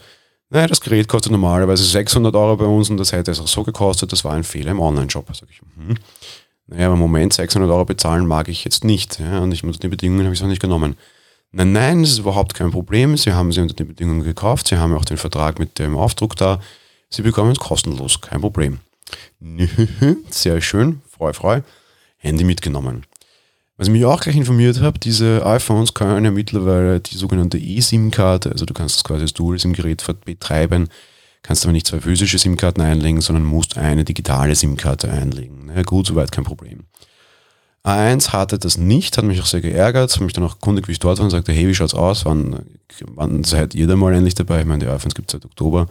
Naja, 0.48 0.66
das 0.66 0.80
Gerät 0.80 1.08
kostet 1.08 1.32
normalerweise 1.32 1.82
600 1.82 2.34
Euro 2.36 2.56
bei 2.56 2.66
uns 2.66 2.90
und 2.90 2.98
das 2.98 3.12
hätte 3.12 3.30
es 3.30 3.40
auch 3.40 3.48
so 3.48 3.62
gekostet, 3.62 4.12
das 4.12 4.22
war 4.24 4.34
ein 4.34 4.44
Fehler 4.44 4.70
im 4.70 4.80
Online-Shop. 4.80 5.26
Sag 5.34 5.48
ich, 5.50 5.60
hm. 5.60 5.96
Naja, 6.66 6.86
aber 6.86 6.94
im 6.94 7.00
Moment 7.00 7.32
600 7.32 7.70
Euro 7.70 7.84
bezahlen 7.84 8.26
mag 8.26 8.48
ich 8.48 8.64
jetzt 8.64 8.84
nicht. 8.84 9.18
Ja, 9.18 9.40
und 9.40 9.52
ich, 9.52 9.64
unter 9.64 9.78
den 9.78 9.90
Bedingungen 9.90 10.24
habe 10.24 10.34
ich 10.34 10.42
auch 10.42 10.46
nicht 10.46 10.60
genommen. 10.60 10.96
Nein, 11.52 11.72
nein, 11.72 12.02
das 12.02 12.12
ist 12.12 12.18
überhaupt 12.18 12.54
kein 12.54 12.70
Problem. 12.70 13.16
Sie 13.18 13.32
haben 13.32 13.52
sie 13.52 13.60
unter 13.60 13.74
den 13.74 13.88
Bedingungen 13.88 14.24
gekauft. 14.24 14.68
Sie 14.68 14.78
haben 14.78 14.94
auch 14.94 15.04
den 15.04 15.18
Vertrag 15.18 15.58
mit 15.58 15.78
dem 15.78 15.96
Aufdruck 15.96 16.34
da. 16.34 16.60
Sie 17.10 17.20
bekommen 17.20 17.52
es 17.52 17.58
kostenlos, 17.58 18.22
kein 18.22 18.40
Problem. 18.40 18.78
Sehr 20.30 20.60
schön, 20.62 21.02
freu, 21.10 21.34
freu. 21.34 21.60
Handy 22.16 22.44
mitgenommen. 22.44 23.04
Was 23.76 23.88
ich 23.88 23.92
mich 23.92 24.04
auch 24.04 24.20
gleich 24.20 24.36
informiert 24.36 24.80
habe, 24.80 24.98
diese 24.98 25.44
iPhones 25.44 25.92
können 25.92 26.24
ja 26.24 26.30
mittlerweile 26.30 27.00
die 27.00 27.16
sogenannte 27.16 27.58
eSIM-Karte, 27.58 28.52
also 28.52 28.64
du 28.64 28.72
kannst 28.72 28.96
das 28.96 29.04
quasi 29.04 29.22
als 29.22 29.34
Dual-SIM-Gerät 29.34 30.04
betreiben, 30.24 30.88
kannst 31.42 31.64
aber 31.64 31.72
nicht 31.72 31.86
zwei 31.86 32.00
physische 32.00 32.38
SIM-Karten 32.38 32.80
einlegen, 32.80 33.20
sondern 33.20 33.44
musst 33.44 33.76
eine 33.76 34.04
digitale 34.04 34.54
SIM-Karte 34.54 35.10
einlegen. 35.10 35.70
Na 35.74 35.82
gut, 35.82 36.06
soweit 36.06 36.32
kein 36.32 36.44
Problem. 36.44 36.84
A1 37.84 38.32
hatte 38.32 38.58
das 38.58 38.76
nicht, 38.76 39.18
hat 39.18 39.24
mich 39.24 39.40
auch 39.40 39.46
sehr 39.46 39.60
geärgert, 39.60 40.12
habe 40.14 40.24
mich 40.24 40.32
dann 40.32 40.44
auch 40.44 40.60
kundig, 40.60 40.86
wie 40.86 40.92
ich 40.92 41.00
dort 41.00 41.18
war 41.18 41.24
und 41.24 41.30
sagte, 41.30 41.52
hey, 41.52 41.66
wie 41.66 41.74
schaut's 41.74 41.94
aus? 41.94 42.24
Wann, 42.24 42.64
wann 43.06 43.42
seid 43.42 43.74
ihr 43.74 43.88
da 43.88 43.96
mal 43.96 44.14
endlich 44.14 44.34
dabei? 44.34 44.60
Ich 44.60 44.66
meine, 44.66 44.84
die 44.84 44.90
iPhones 44.90 45.14
gibt 45.14 45.30
es 45.30 45.32
seit 45.32 45.44
Oktober 45.44 45.88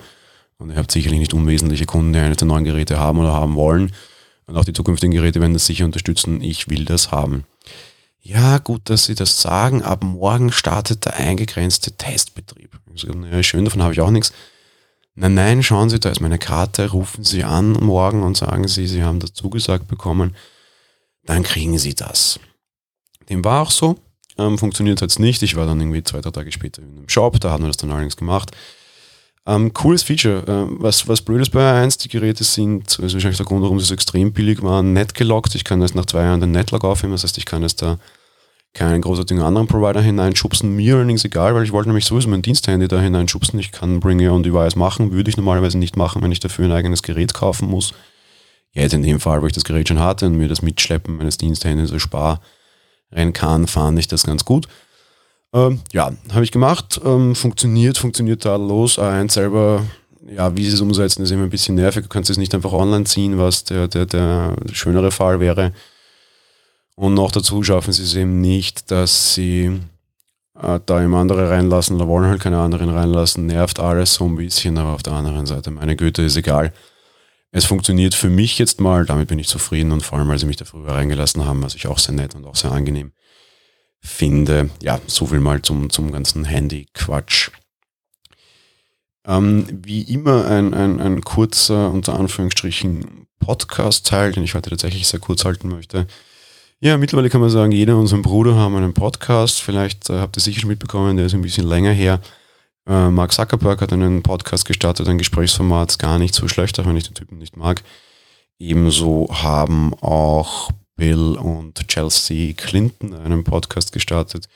und 0.57 0.69
ihr 0.69 0.77
habt 0.77 0.91
sicherlich 0.91 1.19
nicht 1.19 1.33
unwesentliche 1.33 1.85
Kunden, 1.85 2.13
die 2.13 2.19
eines 2.19 2.37
der 2.37 2.47
neuen 2.47 2.63
Geräte 2.63 2.97
haben 2.97 3.19
oder 3.19 3.33
haben 3.33 3.55
wollen. 3.55 3.91
Und 4.47 4.57
auch 4.57 4.65
die 4.65 4.73
zukünftigen 4.73 5.13
Geräte 5.13 5.41
werden 5.41 5.53
das 5.53 5.65
sicher 5.65 5.85
unterstützen. 5.85 6.41
Ich 6.41 6.69
will 6.69 6.85
das 6.85 7.11
haben. 7.11 7.45
Ja, 8.21 8.59
gut, 8.59 8.89
dass 8.89 9.05
Sie 9.05 9.15
das 9.15 9.41
sagen. 9.41 9.81
Ab 9.81 10.03
morgen 10.03 10.51
startet 10.51 11.05
der 11.05 11.17
eingegrenzte 11.17 11.91
Testbetrieb. 11.93 12.69
Ich 12.93 13.47
schön, 13.47 13.65
davon 13.65 13.81
habe 13.81 13.93
ich 13.93 14.01
auch 14.01 14.11
nichts. 14.11 14.31
Nein, 15.15 15.33
nein, 15.33 15.63
schauen 15.63 15.89
Sie, 15.89 15.99
da 15.99 16.09
ist 16.09 16.21
meine 16.21 16.37
Karte, 16.37 16.91
rufen 16.91 17.23
Sie 17.23 17.43
an 17.43 17.73
morgen 17.73 18.23
und 18.23 18.37
sagen 18.37 18.67
Sie, 18.67 18.87
Sie 18.87 19.03
haben 19.03 19.19
das 19.19 19.33
zugesagt 19.33 19.87
bekommen. 19.87 20.35
Dann 21.25 21.43
kriegen 21.43 21.77
Sie 21.77 21.95
das. 21.95 22.39
Dem 23.29 23.43
war 23.43 23.61
auch 23.61 23.71
so. 23.71 23.97
Ähm, 24.37 24.57
funktioniert 24.57 25.01
jetzt 25.01 25.19
nicht. 25.19 25.43
Ich 25.43 25.55
war 25.55 25.65
dann 25.65 25.79
irgendwie 25.79 26.03
zwei, 26.03 26.21
drei 26.21 26.31
Tage 26.31 26.51
später 26.51 26.81
in 26.81 26.97
einem 26.97 27.09
Shop, 27.09 27.39
da 27.39 27.51
haben 27.51 27.63
wir 27.63 27.67
das 27.67 27.77
dann 27.77 27.91
allerdings 27.91 28.17
gemacht. 28.17 28.51
Ähm, 29.45 29.73
cooles 29.73 30.03
Feature. 30.03 30.43
Ähm, 30.47 30.77
was, 30.79 31.07
was 31.07 31.21
blöd 31.21 31.41
ist 31.41 31.51
bei 31.51 31.59
A1, 31.59 31.99
die 32.01 32.09
Geräte 32.09 32.43
sind, 32.43 32.87
das 32.87 32.99
ist 32.99 33.13
wahrscheinlich 33.13 33.37
der 33.37 33.45
Grund, 33.45 33.63
warum 33.63 33.79
sie 33.79 33.85
so 33.85 33.93
extrem 33.93 34.33
billig 34.33 34.61
waren, 34.61 34.93
net 34.93 35.13
gelockt. 35.15 35.55
Ich 35.55 35.63
kann 35.63 35.79
das 35.79 35.95
nach 35.95 36.05
zwei 36.05 36.23
Jahren 36.23 36.41
den 36.41 36.51
Netlog 36.51 36.83
aufheben, 36.83 37.11
das 37.11 37.23
heißt, 37.23 37.37
ich 37.37 37.45
kann 37.45 37.63
es 37.63 37.75
da 37.75 37.97
keinen 38.73 39.01
großartigen 39.01 39.43
anderen 39.43 39.67
Provider 39.67 40.01
hineinschubsen. 40.01 40.75
Mir 40.75 40.95
allerdings 40.95 41.25
egal, 41.25 41.53
weil 41.55 41.63
ich 41.63 41.73
wollte 41.73 41.89
nämlich 41.89 42.05
sowieso 42.05 42.29
mein 42.29 42.41
Diensthandy 42.41 42.87
da 42.87 43.01
hineinschubsen. 43.01 43.59
Ich 43.59 43.71
kann 43.71 43.99
Bring 43.99 44.25
Your 44.25 44.33
Own 44.33 44.43
Device 44.43 44.75
machen, 44.75 45.11
würde 45.11 45.29
ich 45.29 45.37
normalerweise 45.37 45.77
nicht 45.77 45.97
machen, 45.97 46.21
wenn 46.21 46.31
ich 46.31 46.39
dafür 46.39 46.65
ein 46.65 46.71
eigenes 46.71 47.03
Gerät 47.03 47.33
kaufen 47.33 47.69
muss. 47.69 47.93
Jetzt 48.73 48.93
in 48.93 49.03
dem 49.03 49.19
Fall, 49.19 49.41
wo 49.41 49.47
ich 49.47 49.53
das 49.53 49.63
Gerät 49.63 49.87
schon 49.87 49.99
hatte 49.99 50.27
und 50.27 50.37
mir 50.37 50.47
das 50.47 50.61
Mitschleppen 50.61 51.17
meines 51.17 51.37
Diensthandys 51.37 51.91
ersparen 51.91 52.39
kann, 53.33 53.67
fand 53.67 53.99
ich 53.99 54.07
das 54.07 54.23
ganz 54.23 54.45
gut. 54.45 54.67
Ähm, 55.53 55.81
ja, 55.91 56.11
habe 56.31 56.43
ich 56.43 56.51
gemacht. 56.51 57.01
Ähm, 57.03 57.35
funktioniert, 57.35 57.97
funktioniert 57.97 58.45
da 58.45 58.55
los. 58.55 58.97
A1 58.97 59.31
selber 59.31 59.83
ja, 60.27 60.55
wie 60.55 60.65
sie 60.65 60.73
es 60.73 60.81
umsetzen, 60.81 61.23
ist 61.23 61.31
immer 61.31 61.43
ein 61.43 61.49
bisschen 61.49 61.75
nervig. 61.75 62.03
Du 62.03 62.09
kannst 62.09 62.29
es 62.29 62.37
nicht 62.37 62.53
einfach 62.53 62.73
online 62.73 63.05
ziehen, 63.05 63.37
was 63.37 63.63
der, 63.63 63.87
der, 63.87 64.05
der 64.05 64.55
schönere 64.71 65.11
Fall 65.11 65.39
wäre. 65.39 65.73
Und 66.95 67.13
noch 67.13 67.31
dazu 67.31 67.63
schaffen 67.63 67.93
sie 67.93 68.03
es 68.03 68.15
eben 68.15 68.41
nicht, 68.41 68.91
dass 68.91 69.33
sie 69.33 69.79
äh, 70.61 70.79
da 70.85 71.01
immer 71.01 71.17
andere 71.17 71.49
reinlassen 71.49 71.95
oder 71.95 72.07
wollen 72.07 72.29
halt 72.29 72.41
keine 72.41 72.59
anderen 72.59 72.89
reinlassen. 72.89 73.45
Nervt 73.45 73.79
alles 73.79 74.13
so 74.13 74.25
ein 74.25 74.35
bisschen, 74.35 74.77
aber 74.77 74.91
auf 74.91 75.03
der 75.03 75.13
anderen 75.13 75.45
Seite, 75.45 75.71
meine 75.71 75.95
Güte, 75.95 76.21
ist 76.21 76.37
egal. 76.37 76.73
Es 77.51 77.65
funktioniert 77.65 78.15
für 78.15 78.29
mich 78.29 78.57
jetzt 78.57 78.79
mal, 78.79 79.05
damit 79.05 79.27
bin 79.27 79.39
ich 79.39 79.47
zufrieden 79.47 79.91
und 79.91 80.03
vor 80.03 80.17
allem, 80.17 80.29
weil 80.29 80.39
sie 80.39 80.45
mich 80.45 80.55
da 80.55 80.65
früher 80.65 80.87
reingelassen 80.87 81.45
haben, 81.45 81.61
was 81.61 81.75
ich 81.75 81.87
auch 81.87 81.99
sehr 81.99 82.15
nett 82.15 82.33
und 82.33 82.45
auch 82.45 82.55
sehr 82.55 82.71
angenehm 82.71 83.11
finde. 83.99 84.69
Ja, 84.81 84.99
so 85.05 85.27
viel 85.27 85.41
mal 85.41 85.61
zum, 85.61 85.89
zum 85.89 86.11
ganzen 86.11 86.45
Handy-Quatsch. 86.45 87.51
Ähm, 89.27 89.67
wie 89.83 90.01
immer 90.01 90.45
ein, 90.45 90.73
ein, 90.73 90.99
ein 90.99 91.21
kurzer, 91.21 91.91
unter 91.91 92.17
Anführungsstrichen, 92.17 93.27
Podcast-Teil, 93.39 94.31
den 94.31 94.43
ich 94.43 94.55
heute 94.55 94.69
tatsächlich 94.69 95.07
sehr 95.07 95.19
kurz 95.19 95.45
halten 95.45 95.67
möchte. 95.67 96.07
Ja, 96.79 96.97
mittlerweile 96.97 97.29
kann 97.29 97.41
man 97.41 97.49
sagen, 97.49 97.71
jeder 97.71 97.97
unserer 97.97 98.21
Bruder 98.21 98.55
haben 98.55 98.75
einen 98.75 98.93
Podcast. 98.93 99.61
Vielleicht 99.61 100.09
äh, 100.09 100.19
habt 100.19 100.37
ihr 100.37 100.41
sicher 100.41 100.61
schon 100.61 100.69
mitbekommen, 100.69 101.17
der 101.17 101.25
ist 101.27 101.33
ein 101.33 101.41
bisschen 101.41 101.67
länger 101.67 101.91
her. 101.91 102.21
Äh, 102.87 103.09
Mark 103.09 103.31
Zuckerberg 103.31 103.81
hat 103.81 103.93
einen 103.93 104.23
Podcast 104.23 104.65
gestartet, 104.65 105.07
ein 105.07 105.17
Gesprächsformat, 105.17 105.99
gar 105.99 106.19
nicht 106.19 106.33
so 106.33 106.47
schlecht, 106.47 106.79
auch 106.79 106.85
wenn 106.85 106.97
ich 106.97 107.05
den 107.05 107.13
Typen 107.13 107.37
nicht 107.37 107.57
mag. 107.57 107.83
Ebenso 108.59 109.27
haben 109.31 109.93
auch 110.01 110.71
Bill 110.95 111.35
und 111.37 111.87
Chelsea 111.87 112.53
Clinton 112.53 113.13
einen 113.13 113.43
Podcast 113.43 113.91
gestartet. 113.91 114.47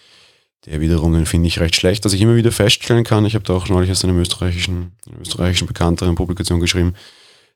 Der 0.66 0.82
wiederum, 0.82 1.14
den 1.14 1.26
finde 1.26 1.48
ich 1.48 1.60
recht 1.60 1.76
schlecht, 1.76 2.06
dass 2.06 2.14
ich 2.14 2.22
immer 2.22 2.36
wieder 2.36 2.52
feststellen 2.52 3.04
kann. 3.04 3.26
Ich 3.26 3.36
habe 3.36 3.46
da 3.46 3.54
auch 3.54 3.70
neulich 3.70 3.92
aus 3.92 4.04
einem 4.04 4.20
österreichischen, 4.20 4.94
österreichischen 5.22 5.68
bekannteren 5.68 6.16
Publikation 6.16 6.60
geschrieben, 6.60 6.96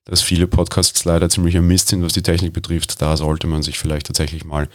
dass 0.05 0.21
viele 0.21 0.47
Podcasts 0.47 1.05
leider 1.05 1.29
ziemlich 1.29 1.57
am 1.57 1.67
Mist 1.67 1.89
sind, 1.89 2.03
was 2.03 2.13
die 2.13 2.21
Technik 2.21 2.53
betrifft. 2.53 3.01
Da 3.01 3.17
sollte 3.17 3.47
man 3.47 3.63
sich 3.63 3.79
vielleicht 3.79 4.07
tatsächlich 4.07 4.45
mal 4.45 4.69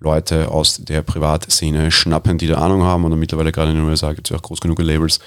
Leute 0.00 0.50
aus 0.50 0.78
der 0.78 1.02
Privatszene 1.02 1.90
schnappen, 1.90 2.38
die 2.38 2.46
da 2.46 2.56
Ahnung 2.56 2.82
haben. 2.82 3.04
Und 3.04 3.18
mittlerweile 3.18 3.52
gerade 3.52 3.70
in 3.70 3.76
den 3.76 3.86
USA 3.86 4.12
gibt 4.12 4.26
es 4.26 4.30
ja 4.30 4.38
auch 4.38 4.42
groß 4.42 4.60
genug 4.60 4.80
Labels, 4.80 5.20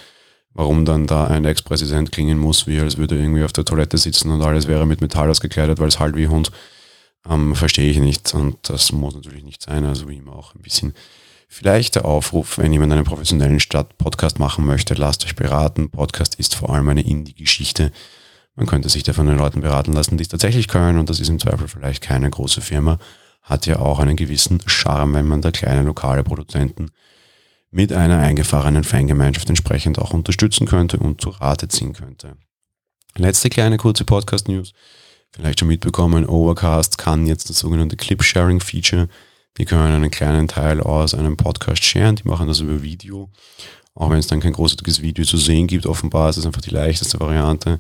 warum 0.54 0.84
dann 0.84 1.08
da 1.08 1.28
ein 1.28 1.46
Ex-Präsident 1.46 2.12
klingen 2.12 2.38
muss, 2.38 2.68
wie 2.68 2.80
als 2.80 2.98
würde 2.98 3.16
er 3.16 3.22
irgendwie 3.22 3.44
auf 3.44 3.54
der 3.54 3.66
Toilette 3.66 3.98
sitzen 3.98 4.32
und 4.32 4.42
alles 4.42 4.68
wäre 4.68 4.86
mit 4.86 5.02
Metall 5.02 5.30
ausgekleidet, 5.30 5.80
weil 5.80 5.88
es 5.88 6.00
halt 6.00 6.16
wie 6.16 6.28
Hund. 6.28 6.52
Ähm, 7.30 7.56
verstehe 7.56 7.90
ich 7.90 8.00
nicht. 8.00 8.34
Und 8.34 8.58
das 8.64 8.92
muss 8.92 9.16
natürlich 9.16 9.44
nicht 9.44 9.62
sein. 9.62 9.86
Also 9.86 10.10
wie 10.10 10.18
immer 10.18 10.36
auch 10.36 10.56
ein 10.56 10.62
bisschen 10.62 10.94
Vielleicht 11.56 11.94
der 11.94 12.06
Aufruf, 12.06 12.58
wenn 12.58 12.74
jemand 12.74 12.94
einen 12.94 13.04
professionellen 13.04 13.60
Stadt-Podcast 13.60 14.40
machen 14.40 14.66
möchte, 14.66 14.96
lasst 14.96 15.24
euch 15.24 15.36
beraten. 15.36 15.92
Podcast 15.92 16.34
ist 16.40 16.56
vor 16.56 16.72
allem 16.72 16.90
eine 16.90 17.04
Indie-Geschichte. 17.04 17.92
Man 18.56 18.66
könnte 18.66 18.90
sich 18.90 19.04
da 19.04 19.14
von 19.14 19.28
den 19.28 19.38
Leuten 19.38 19.62
beraten 19.62 19.94
lassen, 19.94 20.18
die 20.18 20.24
es 20.24 20.30
tatsächlich 20.30 20.68
können 20.68 20.98
und 20.98 21.12
das 21.12 21.20
ist 21.20 21.30
im 21.30 21.38
Zweifel 21.38 21.68
vielleicht 21.68 22.02
keine 22.02 22.28
große 22.28 22.62
Firma. 22.62 22.98
Hat 23.44 23.66
ja 23.66 23.80
auch 23.80 24.00
einen 24.00 24.16
gewissen 24.16 24.62
Charme, 24.66 25.14
wenn 25.14 25.28
man 25.28 25.42
da 25.42 25.52
kleine 25.52 25.84
lokale 25.84 26.24
Produzenten 26.24 26.90
mit 27.72 27.94
einer 27.94 28.20
eingefahrenen 28.20 28.84
Fangemeinschaft 28.84 29.50
entsprechend 29.50 30.00
auch 30.00 30.14
unterstützen 30.14 30.68
könnte 30.68 30.98
und 30.98 31.22
zu 31.22 31.30
Rate 31.30 31.68
ziehen 31.68 31.94
könnte. 31.94 32.38
Letzte 33.16 33.50
kleine 33.50 33.78
kurze 33.78 34.06
Podcast-News. 34.06 34.74
Vielleicht 35.32 35.60
schon 35.60 35.68
mitbekommen, 35.68 36.26
Overcast 36.26 36.98
kann 36.98 37.26
jetzt 37.26 37.50
das 37.50 37.60
sogenannte 37.60 37.98
Clip-Sharing-Feature 37.98 39.08
die 39.58 39.66
können 39.66 39.94
einen 39.94 40.12
kleinen 40.12 40.48
Teil 40.48 40.82
aus 40.82 41.14
einem 41.14 41.38
Podcast 41.38 41.84
sharen, 41.84 42.16
die 42.16 42.28
machen 42.28 42.48
das 42.48 42.60
über 42.60 42.82
Video. 42.82 43.30
Auch 43.94 44.10
wenn 44.10 44.18
es 44.18 44.28
dann 44.28 44.40
kein 44.40 44.54
großartiges 44.54 45.02
Video 45.04 45.24
zu 45.26 45.38
sehen 45.38 45.68
gibt, 45.68 45.86
offenbar 45.86 46.30
ist 46.30 46.38
es 46.38 46.46
einfach 46.46 46.62
die 46.62 46.72
leichteste 46.72 47.20
Variante, 47.20 47.80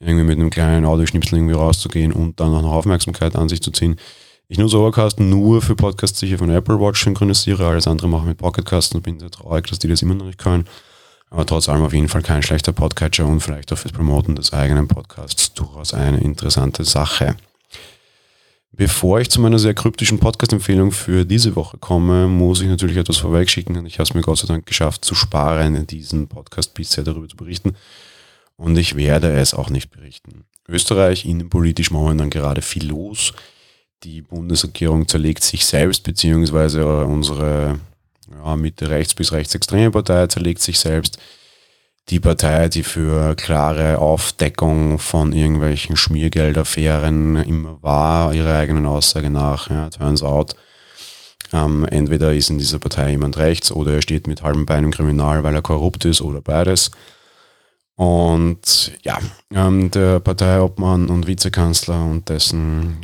irgendwie 0.00 0.24
mit 0.24 0.38
einem 0.38 0.50
kleinen 0.50 0.84
Audioschnipsel 0.84 1.38
irgendwie 1.38 1.54
rauszugehen 1.54 2.12
und 2.12 2.40
dann 2.40 2.52
auch 2.52 2.62
noch 2.62 2.72
Aufmerksamkeit 2.72 3.36
an 3.36 3.48
sich 3.48 3.62
zu 3.62 3.70
ziehen. 3.70 3.96
Ich 4.54 4.58
nutze 4.58 4.78
Overcast 4.78 5.18
nur 5.18 5.60
für 5.62 5.74
Podcasts, 5.74 6.20
die 6.20 6.26
ich 6.26 6.36
von 6.38 6.48
Apple 6.48 6.78
Watch 6.78 7.02
synchronisiere. 7.02 7.66
Alles 7.66 7.88
andere 7.88 8.06
mache 8.06 8.22
ich 8.22 8.28
mit 8.28 8.38
Pocketcast 8.38 8.94
und 8.94 9.02
bin 9.02 9.18
sehr 9.18 9.28
traurig, 9.32 9.66
dass 9.66 9.80
die 9.80 9.88
das 9.88 10.00
immer 10.00 10.14
noch 10.14 10.26
nicht 10.26 10.38
können. 10.38 10.68
Aber 11.28 11.44
trotz 11.44 11.68
allem 11.68 11.82
auf 11.82 11.92
jeden 11.92 12.06
Fall 12.06 12.22
kein 12.22 12.40
schlechter 12.40 12.72
Podcatcher 12.72 13.26
und 13.26 13.40
vielleicht 13.40 13.72
auch 13.72 13.78
fürs 13.78 13.92
Promoten 13.92 14.36
des 14.36 14.52
eigenen 14.52 14.86
Podcasts 14.86 15.52
durchaus 15.54 15.92
eine 15.92 16.20
interessante 16.20 16.84
Sache. 16.84 17.34
Bevor 18.70 19.18
ich 19.18 19.28
zu 19.28 19.40
meiner 19.40 19.58
sehr 19.58 19.74
kryptischen 19.74 20.20
Podcast-Empfehlung 20.20 20.92
für 20.92 21.24
diese 21.24 21.56
Woche 21.56 21.78
komme, 21.78 22.28
muss 22.28 22.60
ich 22.60 22.68
natürlich 22.68 22.96
etwas 22.96 23.16
vorwegschicken. 23.16 23.84
Ich 23.86 23.94
habe 23.94 24.04
es 24.04 24.14
mir 24.14 24.22
Gott 24.22 24.38
sei 24.38 24.46
Dank 24.46 24.66
geschafft, 24.66 25.04
zu 25.04 25.16
sparen, 25.16 25.74
in 25.74 25.88
diesem 25.88 26.28
Podcast 26.28 26.74
bisher 26.74 27.02
darüber 27.02 27.26
zu 27.26 27.36
berichten. 27.36 27.74
Und 28.56 28.78
ich 28.78 28.94
werde 28.94 29.32
es 29.32 29.52
auch 29.52 29.70
nicht 29.70 29.90
berichten. 29.90 30.44
Österreich, 30.68 31.24
innenpolitisch 31.24 31.90
momentan 31.90 32.30
gerade 32.30 32.62
viel 32.62 32.86
los. 32.86 33.32
Die 34.04 34.20
Bundesregierung 34.20 35.08
zerlegt 35.08 35.42
sich 35.42 35.64
selbst, 35.64 36.02
beziehungsweise 36.02 37.04
unsere 37.06 37.78
ja, 38.30 38.54
Mitte 38.54 38.90
rechts 38.90 39.14
bis 39.14 39.32
rechtsextreme 39.32 39.90
Partei 39.90 40.26
zerlegt 40.26 40.60
sich 40.60 40.78
selbst 40.78 41.18
die 42.10 42.20
Partei, 42.20 42.68
die 42.68 42.82
für 42.82 43.34
klare 43.34 43.98
Aufdeckung 43.98 44.98
von 44.98 45.32
irgendwelchen 45.32 45.96
Schmiergeldaffären 45.96 47.36
immer 47.36 47.78
war, 47.82 48.34
ihrer 48.34 48.58
eigenen 48.58 48.84
Aussage 48.84 49.30
nach. 49.30 49.70
Ja, 49.70 49.88
turns 49.88 50.22
out, 50.22 50.54
ähm, 51.54 51.86
entweder 51.86 52.34
ist 52.34 52.50
in 52.50 52.58
dieser 52.58 52.78
Partei 52.78 53.12
jemand 53.12 53.38
rechts 53.38 53.72
oder 53.72 53.94
er 53.94 54.02
steht 54.02 54.26
mit 54.26 54.42
halbem 54.42 54.66
Bein 54.66 54.84
im 54.84 54.90
Kriminal, 54.90 55.44
weil 55.44 55.54
er 55.54 55.62
korrupt 55.62 56.04
ist 56.04 56.20
oder 56.20 56.42
beides. 56.42 56.90
Und 57.96 58.92
ja, 59.02 59.18
ähm, 59.52 59.90
der 59.90 60.18
Parteiobmann 60.20 61.08
und 61.10 61.26
Vizekanzler 61.26 62.04
und 62.04 62.28
dessen 62.28 62.98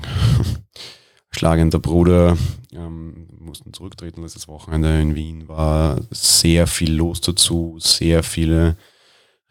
schlagender 1.30 1.78
Bruder 1.78 2.36
ähm, 2.72 3.28
mussten 3.38 3.72
zurücktreten 3.72 4.22
letztes 4.22 4.48
Wochenende 4.48 5.00
in 5.00 5.14
Wien, 5.14 5.48
war 5.48 6.00
sehr 6.10 6.66
viel 6.66 6.92
los 6.92 7.20
dazu, 7.20 7.76
sehr 7.78 8.22
viele 8.22 8.76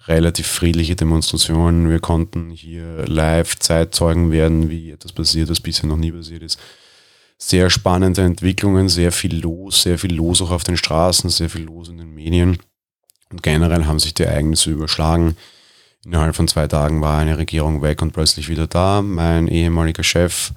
relativ 0.08 0.48
friedliche 0.48 0.96
Demonstrationen. 0.96 1.90
Wir 1.90 2.00
konnten 2.00 2.52
hier 2.52 3.06
live 3.08 3.58
Zeitzeugen 3.60 4.32
werden, 4.32 4.70
wie 4.70 4.92
etwas 4.92 5.14
passiert, 5.14 5.50
was 5.50 5.60
bisher 5.60 5.88
noch 5.88 5.98
nie 5.98 6.12
passiert 6.12 6.44
ist. 6.44 6.60
Sehr 7.38 7.70
spannende 7.70 8.24
Entwicklungen, 8.24 8.90
sehr 8.90 9.14
viel 9.14 9.40
los, 9.40 9.84
sehr 9.84 9.98
viel 9.98 10.14
los 10.14 10.42
auch 10.42 10.52
auf 10.52 10.64
den 10.66 10.76
Straßen, 10.76 11.30
sehr 11.30 11.50
viel 11.50 11.64
los 11.64 11.88
in 11.88 11.98
den 11.98 12.14
Medien. 12.14 12.58
Und 13.32 13.44
generell 13.44 13.86
haben 13.86 14.00
sich 14.00 14.14
die 14.14 14.24
Ereignisse 14.24 14.72
überschlagen. 14.72 15.38
Innerhalb 16.06 16.36
von 16.36 16.48
zwei 16.48 16.68
Tagen 16.68 17.02
war 17.02 17.20
eine 17.20 17.38
Regierung 17.38 17.82
weg 17.82 18.02
und 18.02 18.14
plötzlich 18.14 18.50
wieder 18.50 18.68
da. 18.68 19.02
Mein 19.02 19.48
ehemaliger 19.48 20.04
Chef 20.04 20.52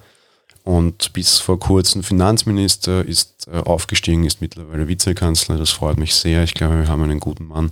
und 0.63 1.11
bis 1.13 1.39
vor 1.39 1.59
kurzem 1.59 2.03
Finanzminister 2.03 3.05
ist 3.05 3.47
äh, 3.51 3.57
aufgestiegen, 3.57 4.23
ist 4.23 4.41
mittlerweile 4.41 4.87
Vizekanzler. 4.87 5.57
Das 5.57 5.71
freut 5.71 5.97
mich 5.97 6.15
sehr. 6.15 6.43
Ich 6.43 6.53
glaube, 6.53 6.79
wir 6.79 6.87
haben 6.87 7.03
einen 7.03 7.19
guten 7.19 7.47
Mann 7.47 7.71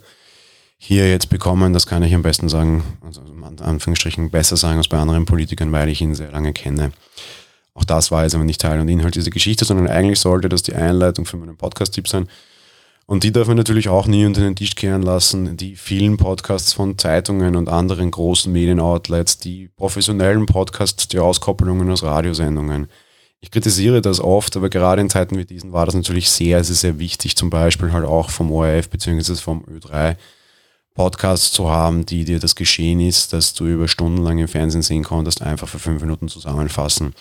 hier 0.83 1.07
jetzt 1.07 1.29
bekommen, 1.29 1.73
das 1.73 1.85
kann 1.85 2.01
ich 2.01 2.15
am 2.15 2.23
besten 2.23 2.49
sagen, 2.49 2.83
also 3.05 3.21
in 3.21 3.59
Anführungsstrichen 3.59 4.31
besser 4.31 4.57
sagen 4.57 4.79
als 4.79 4.87
bei 4.87 4.97
anderen 4.97 5.25
Politikern, 5.25 5.71
weil 5.71 5.89
ich 5.89 6.01
ihn 6.01 6.15
sehr 6.15 6.31
lange 6.31 6.53
kenne. 6.53 6.91
Auch 7.75 7.83
das 7.83 8.09
war 8.09 8.23
jetzt 8.23 8.33
aber 8.33 8.45
nicht 8.45 8.59
Teil 8.59 8.79
und 8.79 8.89
Inhalt 8.89 9.13
dieser 9.13 9.29
Geschichte, 9.29 9.63
sondern 9.63 9.87
eigentlich 9.87 10.19
sollte 10.19 10.49
das 10.49 10.63
die 10.63 10.73
Einleitung 10.73 11.25
für 11.25 11.37
meinen 11.37 11.55
Podcast-Tipp 11.55 12.07
sein. 12.07 12.27
Und 13.11 13.25
die 13.25 13.33
darf 13.33 13.49
man 13.49 13.57
natürlich 13.57 13.89
auch 13.89 14.07
nie 14.07 14.25
unter 14.25 14.39
den 14.39 14.55
Tisch 14.55 14.73
kehren 14.73 15.01
lassen. 15.01 15.57
Die 15.57 15.75
vielen 15.75 16.15
Podcasts 16.15 16.71
von 16.71 16.97
Zeitungen 16.97 17.57
und 17.57 17.67
anderen 17.67 18.09
großen 18.09 18.49
Medienoutlets, 18.53 19.37
die 19.37 19.67
professionellen 19.67 20.45
Podcasts, 20.45 21.09
die 21.09 21.19
Auskoppelungen 21.19 21.91
aus 21.91 22.03
Radiosendungen. 22.03 22.87
Ich 23.41 23.51
kritisiere 23.51 24.01
das 24.01 24.21
oft, 24.21 24.55
aber 24.55 24.69
gerade 24.69 25.01
in 25.01 25.09
Zeiten 25.09 25.37
wie 25.37 25.43
diesen 25.43 25.73
war 25.73 25.85
das 25.85 25.93
natürlich 25.93 26.29
sehr, 26.29 26.63
sehr, 26.63 26.77
sehr 26.77 26.99
wichtig. 26.99 27.35
Zum 27.35 27.49
Beispiel 27.49 27.91
halt 27.91 28.05
auch 28.05 28.29
vom 28.29 28.49
ORF 28.49 28.89
bzw. 28.89 29.35
vom 29.35 29.65
Ö3 29.65 30.15
Podcasts 30.93 31.51
zu 31.51 31.69
haben, 31.69 32.05
die 32.05 32.23
dir 32.23 32.39
das 32.39 32.55
Geschehen 32.55 33.01
ist, 33.01 33.33
dass 33.33 33.53
du 33.53 33.65
über 33.65 33.89
stundenlang 33.89 34.37
im 34.37 34.47
Fernsehen 34.47 34.83
sehen 34.83 35.03
konntest, 35.03 35.41
einfach 35.41 35.67
für 35.67 35.79
fünf 35.79 36.01
Minuten 36.01 36.29
zusammenfassen. 36.29 37.13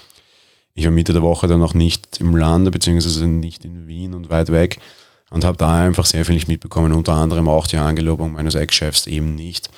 Ich 0.72 0.85
war 0.85 0.92
Mitte 0.92 1.12
der 1.12 1.22
Woche 1.22 1.48
dann 1.48 1.59
noch 1.59 1.74
nicht 1.74 2.20
im 2.20 2.37
Lande, 2.37 2.70
beziehungsweise 2.70 3.26
nicht 3.26 3.64
in 3.64 3.88
Wien 3.88 4.14
und 4.14 4.31
weit 4.31 4.53
weg 4.53 4.79
und 5.31 5.45
habe 5.45 5.57
da 5.57 5.85
einfach 5.85 6.07
sehr 6.07 6.25
viel 6.25 6.35
nicht 6.35 6.49
mitbekommen, 6.49 6.93
unter 6.93 7.14
anderem 7.14 7.49
auch 7.49 7.66
die 7.66 7.79
Angelobung 7.79 8.33
meines 8.33 8.55
Ex-Chefs 8.55 9.07
eben 9.07 9.35
nicht. 9.35 9.71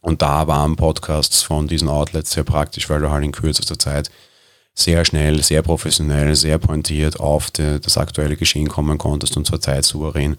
Und 0.00 0.22
da 0.22 0.46
waren 0.46 0.76
Podcasts 0.76 1.42
von 1.42 1.66
diesen 1.66 1.88
Outlets 1.88 2.32
sehr 2.32 2.44
praktisch, 2.44 2.90
weil 2.90 3.00
du 3.00 3.10
halt 3.10 3.24
in 3.24 3.32
kürzester 3.32 3.78
Zeit 3.78 4.10
sehr 4.74 5.04
schnell, 5.04 5.42
sehr 5.42 5.62
professionell, 5.62 6.36
sehr 6.36 6.58
pointiert 6.58 7.18
auf 7.18 7.50
die, 7.50 7.80
das 7.80 7.96
aktuelle 7.96 8.36
Geschehen 8.36 8.68
kommen 8.68 8.98
konntest 8.98 9.36
und 9.36 9.46
zur 9.46 9.60
Zeit 9.60 9.84
souverän 9.84 10.36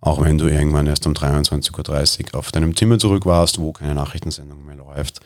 auch 0.00 0.22
wenn 0.22 0.38
du 0.38 0.46
irgendwann 0.46 0.86
erst 0.86 1.06
um 1.06 1.14
23.30 1.14 2.32
Uhr 2.32 2.38
auf 2.38 2.52
deinem 2.52 2.76
Zimmer 2.76 2.98
zurück 2.98 3.26
warst, 3.26 3.58
wo 3.58 3.72
keine 3.72 3.94
Nachrichtensendung 3.94 4.64
mehr 4.64 4.76
läuft. 4.76 5.20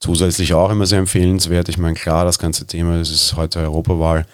Zusätzlich 0.00 0.54
auch 0.54 0.70
immer 0.70 0.86
sehr 0.86 0.98
empfehlenswert. 0.98 1.68
Ich 1.68 1.78
meine, 1.78 1.94
klar, 1.94 2.24
das 2.24 2.38
ganze 2.38 2.66
Thema, 2.66 2.98
das 2.98 3.10
ist 3.10 3.36
heute 3.36 3.60
Europawahl, 3.60 4.26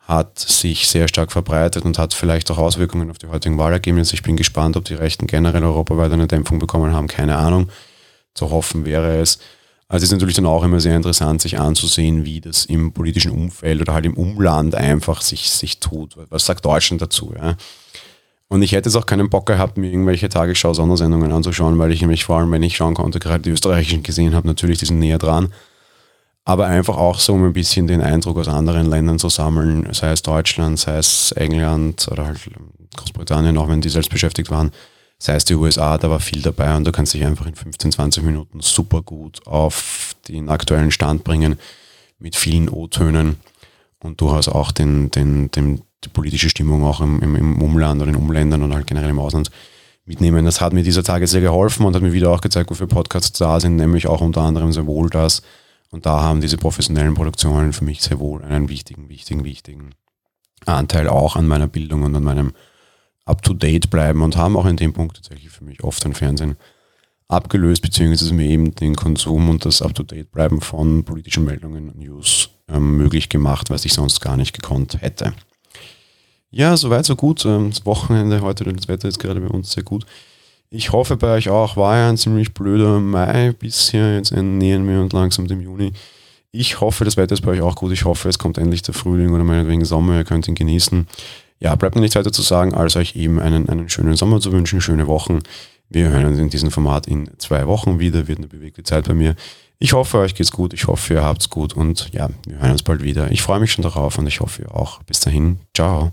hat 0.00 0.38
sich 0.38 0.88
sehr 0.88 1.08
stark 1.08 1.30
verbreitet 1.30 1.84
und 1.84 1.98
hat 1.98 2.14
vielleicht 2.14 2.50
auch 2.50 2.58
Auswirkungen 2.58 3.10
auf 3.10 3.18
die 3.18 3.28
heutigen 3.28 3.58
Wahlergebnisse. 3.58 4.14
Ich 4.14 4.22
bin 4.22 4.36
gespannt, 4.36 4.76
ob 4.76 4.84
die 4.84 4.94
Rechten 4.94 5.26
generell 5.26 5.62
europaweit 5.62 6.12
eine 6.12 6.26
Dämpfung 6.26 6.58
bekommen 6.58 6.92
haben. 6.92 7.06
Keine 7.06 7.36
Ahnung. 7.36 7.68
zu 8.34 8.50
hoffen 8.50 8.84
wäre 8.84 9.18
es. 9.18 9.38
Also 9.88 10.04
es 10.04 10.10
ist 10.10 10.12
natürlich 10.12 10.36
dann 10.36 10.46
auch 10.46 10.62
immer 10.62 10.78
sehr 10.78 10.94
interessant, 10.94 11.42
sich 11.42 11.58
anzusehen, 11.58 12.24
wie 12.24 12.40
das 12.40 12.64
im 12.64 12.92
politischen 12.92 13.32
Umfeld 13.32 13.80
oder 13.80 13.92
halt 13.92 14.06
im 14.06 14.14
Umland 14.14 14.76
einfach 14.76 15.20
sich, 15.20 15.50
sich 15.50 15.80
tut. 15.80 16.16
Was 16.30 16.46
sagt 16.46 16.64
Deutschland 16.64 17.02
dazu? 17.02 17.34
Ja? 17.36 17.56
Und 18.46 18.62
ich 18.62 18.72
hätte 18.72 18.88
jetzt 18.88 18.96
auch 18.96 19.06
keinen 19.06 19.30
Bock 19.30 19.46
gehabt, 19.46 19.78
mir 19.78 19.90
irgendwelche 19.90 20.28
Tagesschau-Sondersendungen 20.28 21.32
anzuschauen, 21.32 21.78
weil 21.78 21.90
ich 21.92 22.00
nämlich 22.00 22.24
vor 22.24 22.38
allem, 22.38 22.52
wenn 22.52 22.62
ich 22.62 22.76
schauen 22.76 22.94
konnte, 22.94 23.18
gerade 23.18 23.42
die 23.42 23.50
österreichischen 23.50 24.04
gesehen 24.04 24.34
habe, 24.34 24.46
natürlich, 24.46 24.78
die 24.78 24.86
sind 24.86 25.00
näher 25.00 25.18
dran. 25.18 25.52
Aber 26.44 26.66
einfach 26.66 26.96
auch 26.96 27.18
so, 27.18 27.34
um 27.34 27.44
ein 27.44 27.52
bisschen 27.52 27.86
den 27.86 28.00
Eindruck 28.00 28.38
aus 28.38 28.48
anderen 28.48 28.88
Ländern 28.88 29.18
zu 29.18 29.28
sammeln, 29.28 29.88
sei 29.92 30.12
es 30.12 30.22
Deutschland, 30.22 30.78
sei 30.78 30.96
es 30.96 31.32
England 31.32 32.08
oder 32.10 32.26
halt 32.26 32.40
Großbritannien, 32.96 33.56
auch 33.58 33.68
wenn 33.68 33.80
die 33.80 33.88
selbst 33.88 34.10
beschäftigt 34.10 34.50
waren, 34.50 34.72
sei 35.18 35.34
es 35.34 35.44
die 35.44 35.54
USA, 35.54 35.98
da 35.98 36.10
war 36.10 36.18
viel 36.18 36.42
dabei 36.42 36.74
und 36.76 36.84
du 36.86 36.92
kannst 36.92 37.14
dich 37.14 37.24
einfach 37.24 37.46
in 37.46 37.54
15, 37.54 37.92
20 37.92 38.22
Minuten 38.24 38.60
super 38.60 39.02
gut 39.02 39.46
auf 39.46 40.16
den 40.28 40.48
aktuellen 40.48 40.90
Stand 40.90 41.24
bringen 41.24 41.58
mit 42.18 42.36
vielen 42.36 42.68
O-Tönen 42.68 43.36
und 44.02 44.20
du 44.20 44.32
hast 44.32 44.48
auch 44.48 44.72
den, 44.72 45.10
den, 45.10 45.50
den, 45.50 45.82
die 46.04 46.08
politische 46.08 46.48
Stimmung 46.48 46.84
auch 46.84 47.00
im, 47.00 47.20
im, 47.20 47.36
im 47.36 47.62
Umland 47.62 48.00
oder 48.00 48.10
in 48.10 48.16
Umländern 48.16 48.62
und 48.62 48.74
halt 48.74 48.86
generell 48.86 49.10
im 49.10 49.18
Ausland 49.18 49.50
mitnehmen. 50.06 50.44
Das 50.46 50.60
hat 50.60 50.72
mir 50.72 50.82
dieser 50.82 51.04
Tage 51.04 51.26
sehr 51.26 51.42
geholfen 51.42 51.84
und 51.84 51.94
hat 51.94 52.02
mir 52.02 52.14
wieder 52.14 52.30
auch 52.30 52.40
gezeigt, 52.40 52.70
wofür 52.70 52.86
Podcasts 52.86 53.38
da 53.38 53.60
sind, 53.60 53.76
nämlich 53.76 54.06
auch 54.06 54.22
unter 54.22 54.40
anderem 54.40 54.72
sehr 54.72 54.86
wohl 54.86 55.10
das. 55.10 55.42
Und 55.90 56.06
da 56.06 56.22
haben 56.22 56.40
diese 56.40 56.56
professionellen 56.56 57.14
Produktionen 57.14 57.72
für 57.72 57.84
mich 57.84 58.02
sehr 58.02 58.20
wohl 58.20 58.44
einen 58.44 58.68
wichtigen, 58.68 59.08
wichtigen, 59.08 59.44
wichtigen 59.44 59.90
Anteil 60.66 61.08
auch 61.08 61.36
an 61.36 61.46
meiner 61.46 61.66
Bildung 61.66 62.02
und 62.02 62.14
an 62.14 62.22
meinem 62.22 62.52
up-to-date 63.24 63.90
bleiben 63.90 64.22
und 64.22 64.36
haben 64.36 64.56
auch 64.56 64.66
in 64.66 64.76
dem 64.76 64.92
Punkt 64.92 65.16
tatsächlich 65.16 65.50
für 65.50 65.64
mich 65.64 65.82
oft 65.82 66.04
ein 66.06 66.14
Fernsehen 66.14 66.56
abgelöst, 67.28 67.82
beziehungsweise 67.82 68.34
mir 68.34 68.46
eben 68.46 68.74
den 68.74 68.96
Konsum 68.96 69.48
und 69.48 69.64
das 69.64 69.82
Up-to-Date 69.82 70.32
bleiben 70.32 70.60
von 70.60 71.04
politischen 71.04 71.44
Meldungen, 71.44 71.92
News 71.96 72.50
ähm, 72.68 72.96
möglich 72.96 73.28
gemacht, 73.28 73.70
was 73.70 73.84
ich 73.84 73.92
sonst 73.92 74.20
gar 74.20 74.36
nicht 74.36 74.52
gekonnt 74.52 75.00
hätte. 75.00 75.32
Ja, 76.50 76.76
soweit, 76.76 77.04
so 77.04 77.14
gut. 77.14 77.44
Ähm, 77.44 77.70
das 77.70 77.86
Wochenende 77.86 78.40
heute, 78.40 78.64
das 78.64 78.88
Wetter 78.88 79.08
ist 79.08 79.18
gerade 79.18 79.40
bei 79.40 79.48
uns 79.48 79.72
sehr 79.72 79.84
gut. 79.84 80.04
Ich 80.70 80.92
hoffe 80.92 81.16
bei 81.16 81.34
euch 81.34 81.48
auch, 81.48 81.76
war 81.76 81.96
ja 81.96 82.08
ein 82.08 82.16
ziemlich 82.16 82.54
blöder 82.54 83.00
Mai 83.00 83.52
bisher, 83.58 84.14
jetzt 84.14 84.32
nähern 84.32 84.88
wir 84.88 85.00
uns 85.00 85.12
langsam 85.12 85.48
dem 85.48 85.60
Juni. 85.60 85.92
Ich 86.52 86.80
hoffe, 86.80 87.04
das 87.04 87.16
Wetter 87.16 87.34
ist 87.34 87.42
bei 87.42 87.52
euch 87.52 87.60
auch 87.60 87.76
gut. 87.76 87.92
Ich 87.92 88.04
hoffe, 88.04 88.28
es 88.28 88.38
kommt 88.38 88.58
endlich 88.58 88.82
der 88.82 88.94
Frühling 88.94 89.32
oder 89.32 89.44
meinetwegen 89.44 89.84
Sommer, 89.84 90.16
ihr 90.16 90.24
könnt 90.24 90.48
ihn 90.48 90.54
genießen 90.54 91.06
ja, 91.60 91.74
bleibt 91.74 91.94
mir 91.94 92.00
nichts 92.00 92.16
weiter 92.16 92.32
zu 92.32 92.42
sagen, 92.42 92.74
als 92.74 92.96
euch 92.96 93.14
eben 93.14 93.38
einen, 93.38 93.68
einen 93.68 93.88
schönen 93.88 94.16
Sommer 94.16 94.40
zu 94.40 94.50
wünschen, 94.50 94.80
schöne 94.80 95.06
Wochen. 95.06 95.40
Wir 95.90 96.08
hören 96.08 96.24
uns 96.24 96.38
in 96.38 96.48
diesem 96.48 96.70
Format 96.70 97.06
in 97.06 97.30
zwei 97.38 97.66
Wochen 97.66 97.98
wieder, 97.98 98.26
wird 98.28 98.38
eine 98.38 98.48
bewegte 98.48 98.82
Zeit 98.82 99.06
bei 99.06 99.14
mir. 99.14 99.36
Ich 99.78 99.92
hoffe, 99.92 100.18
euch 100.18 100.34
geht's 100.34 100.52
gut, 100.52 100.72
ich 100.72 100.86
hoffe, 100.86 101.14
ihr 101.14 101.22
habt's 101.22 101.50
gut 101.50 101.74
und 101.74 102.10
ja, 102.12 102.28
wir 102.46 102.58
hören 102.58 102.72
uns 102.72 102.82
bald 102.82 103.02
wieder. 103.02 103.30
Ich 103.30 103.42
freue 103.42 103.60
mich 103.60 103.72
schon 103.72 103.82
darauf 103.82 104.18
und 104.18 104.26
ich 104.26 104.40
hoffe, 104.40 104.62
ihr 104.62 104.74
auch. 104.74 105.02
Bis 105.02 105.20
dahin, 105.20 105.60
ciao. 105.74 106.12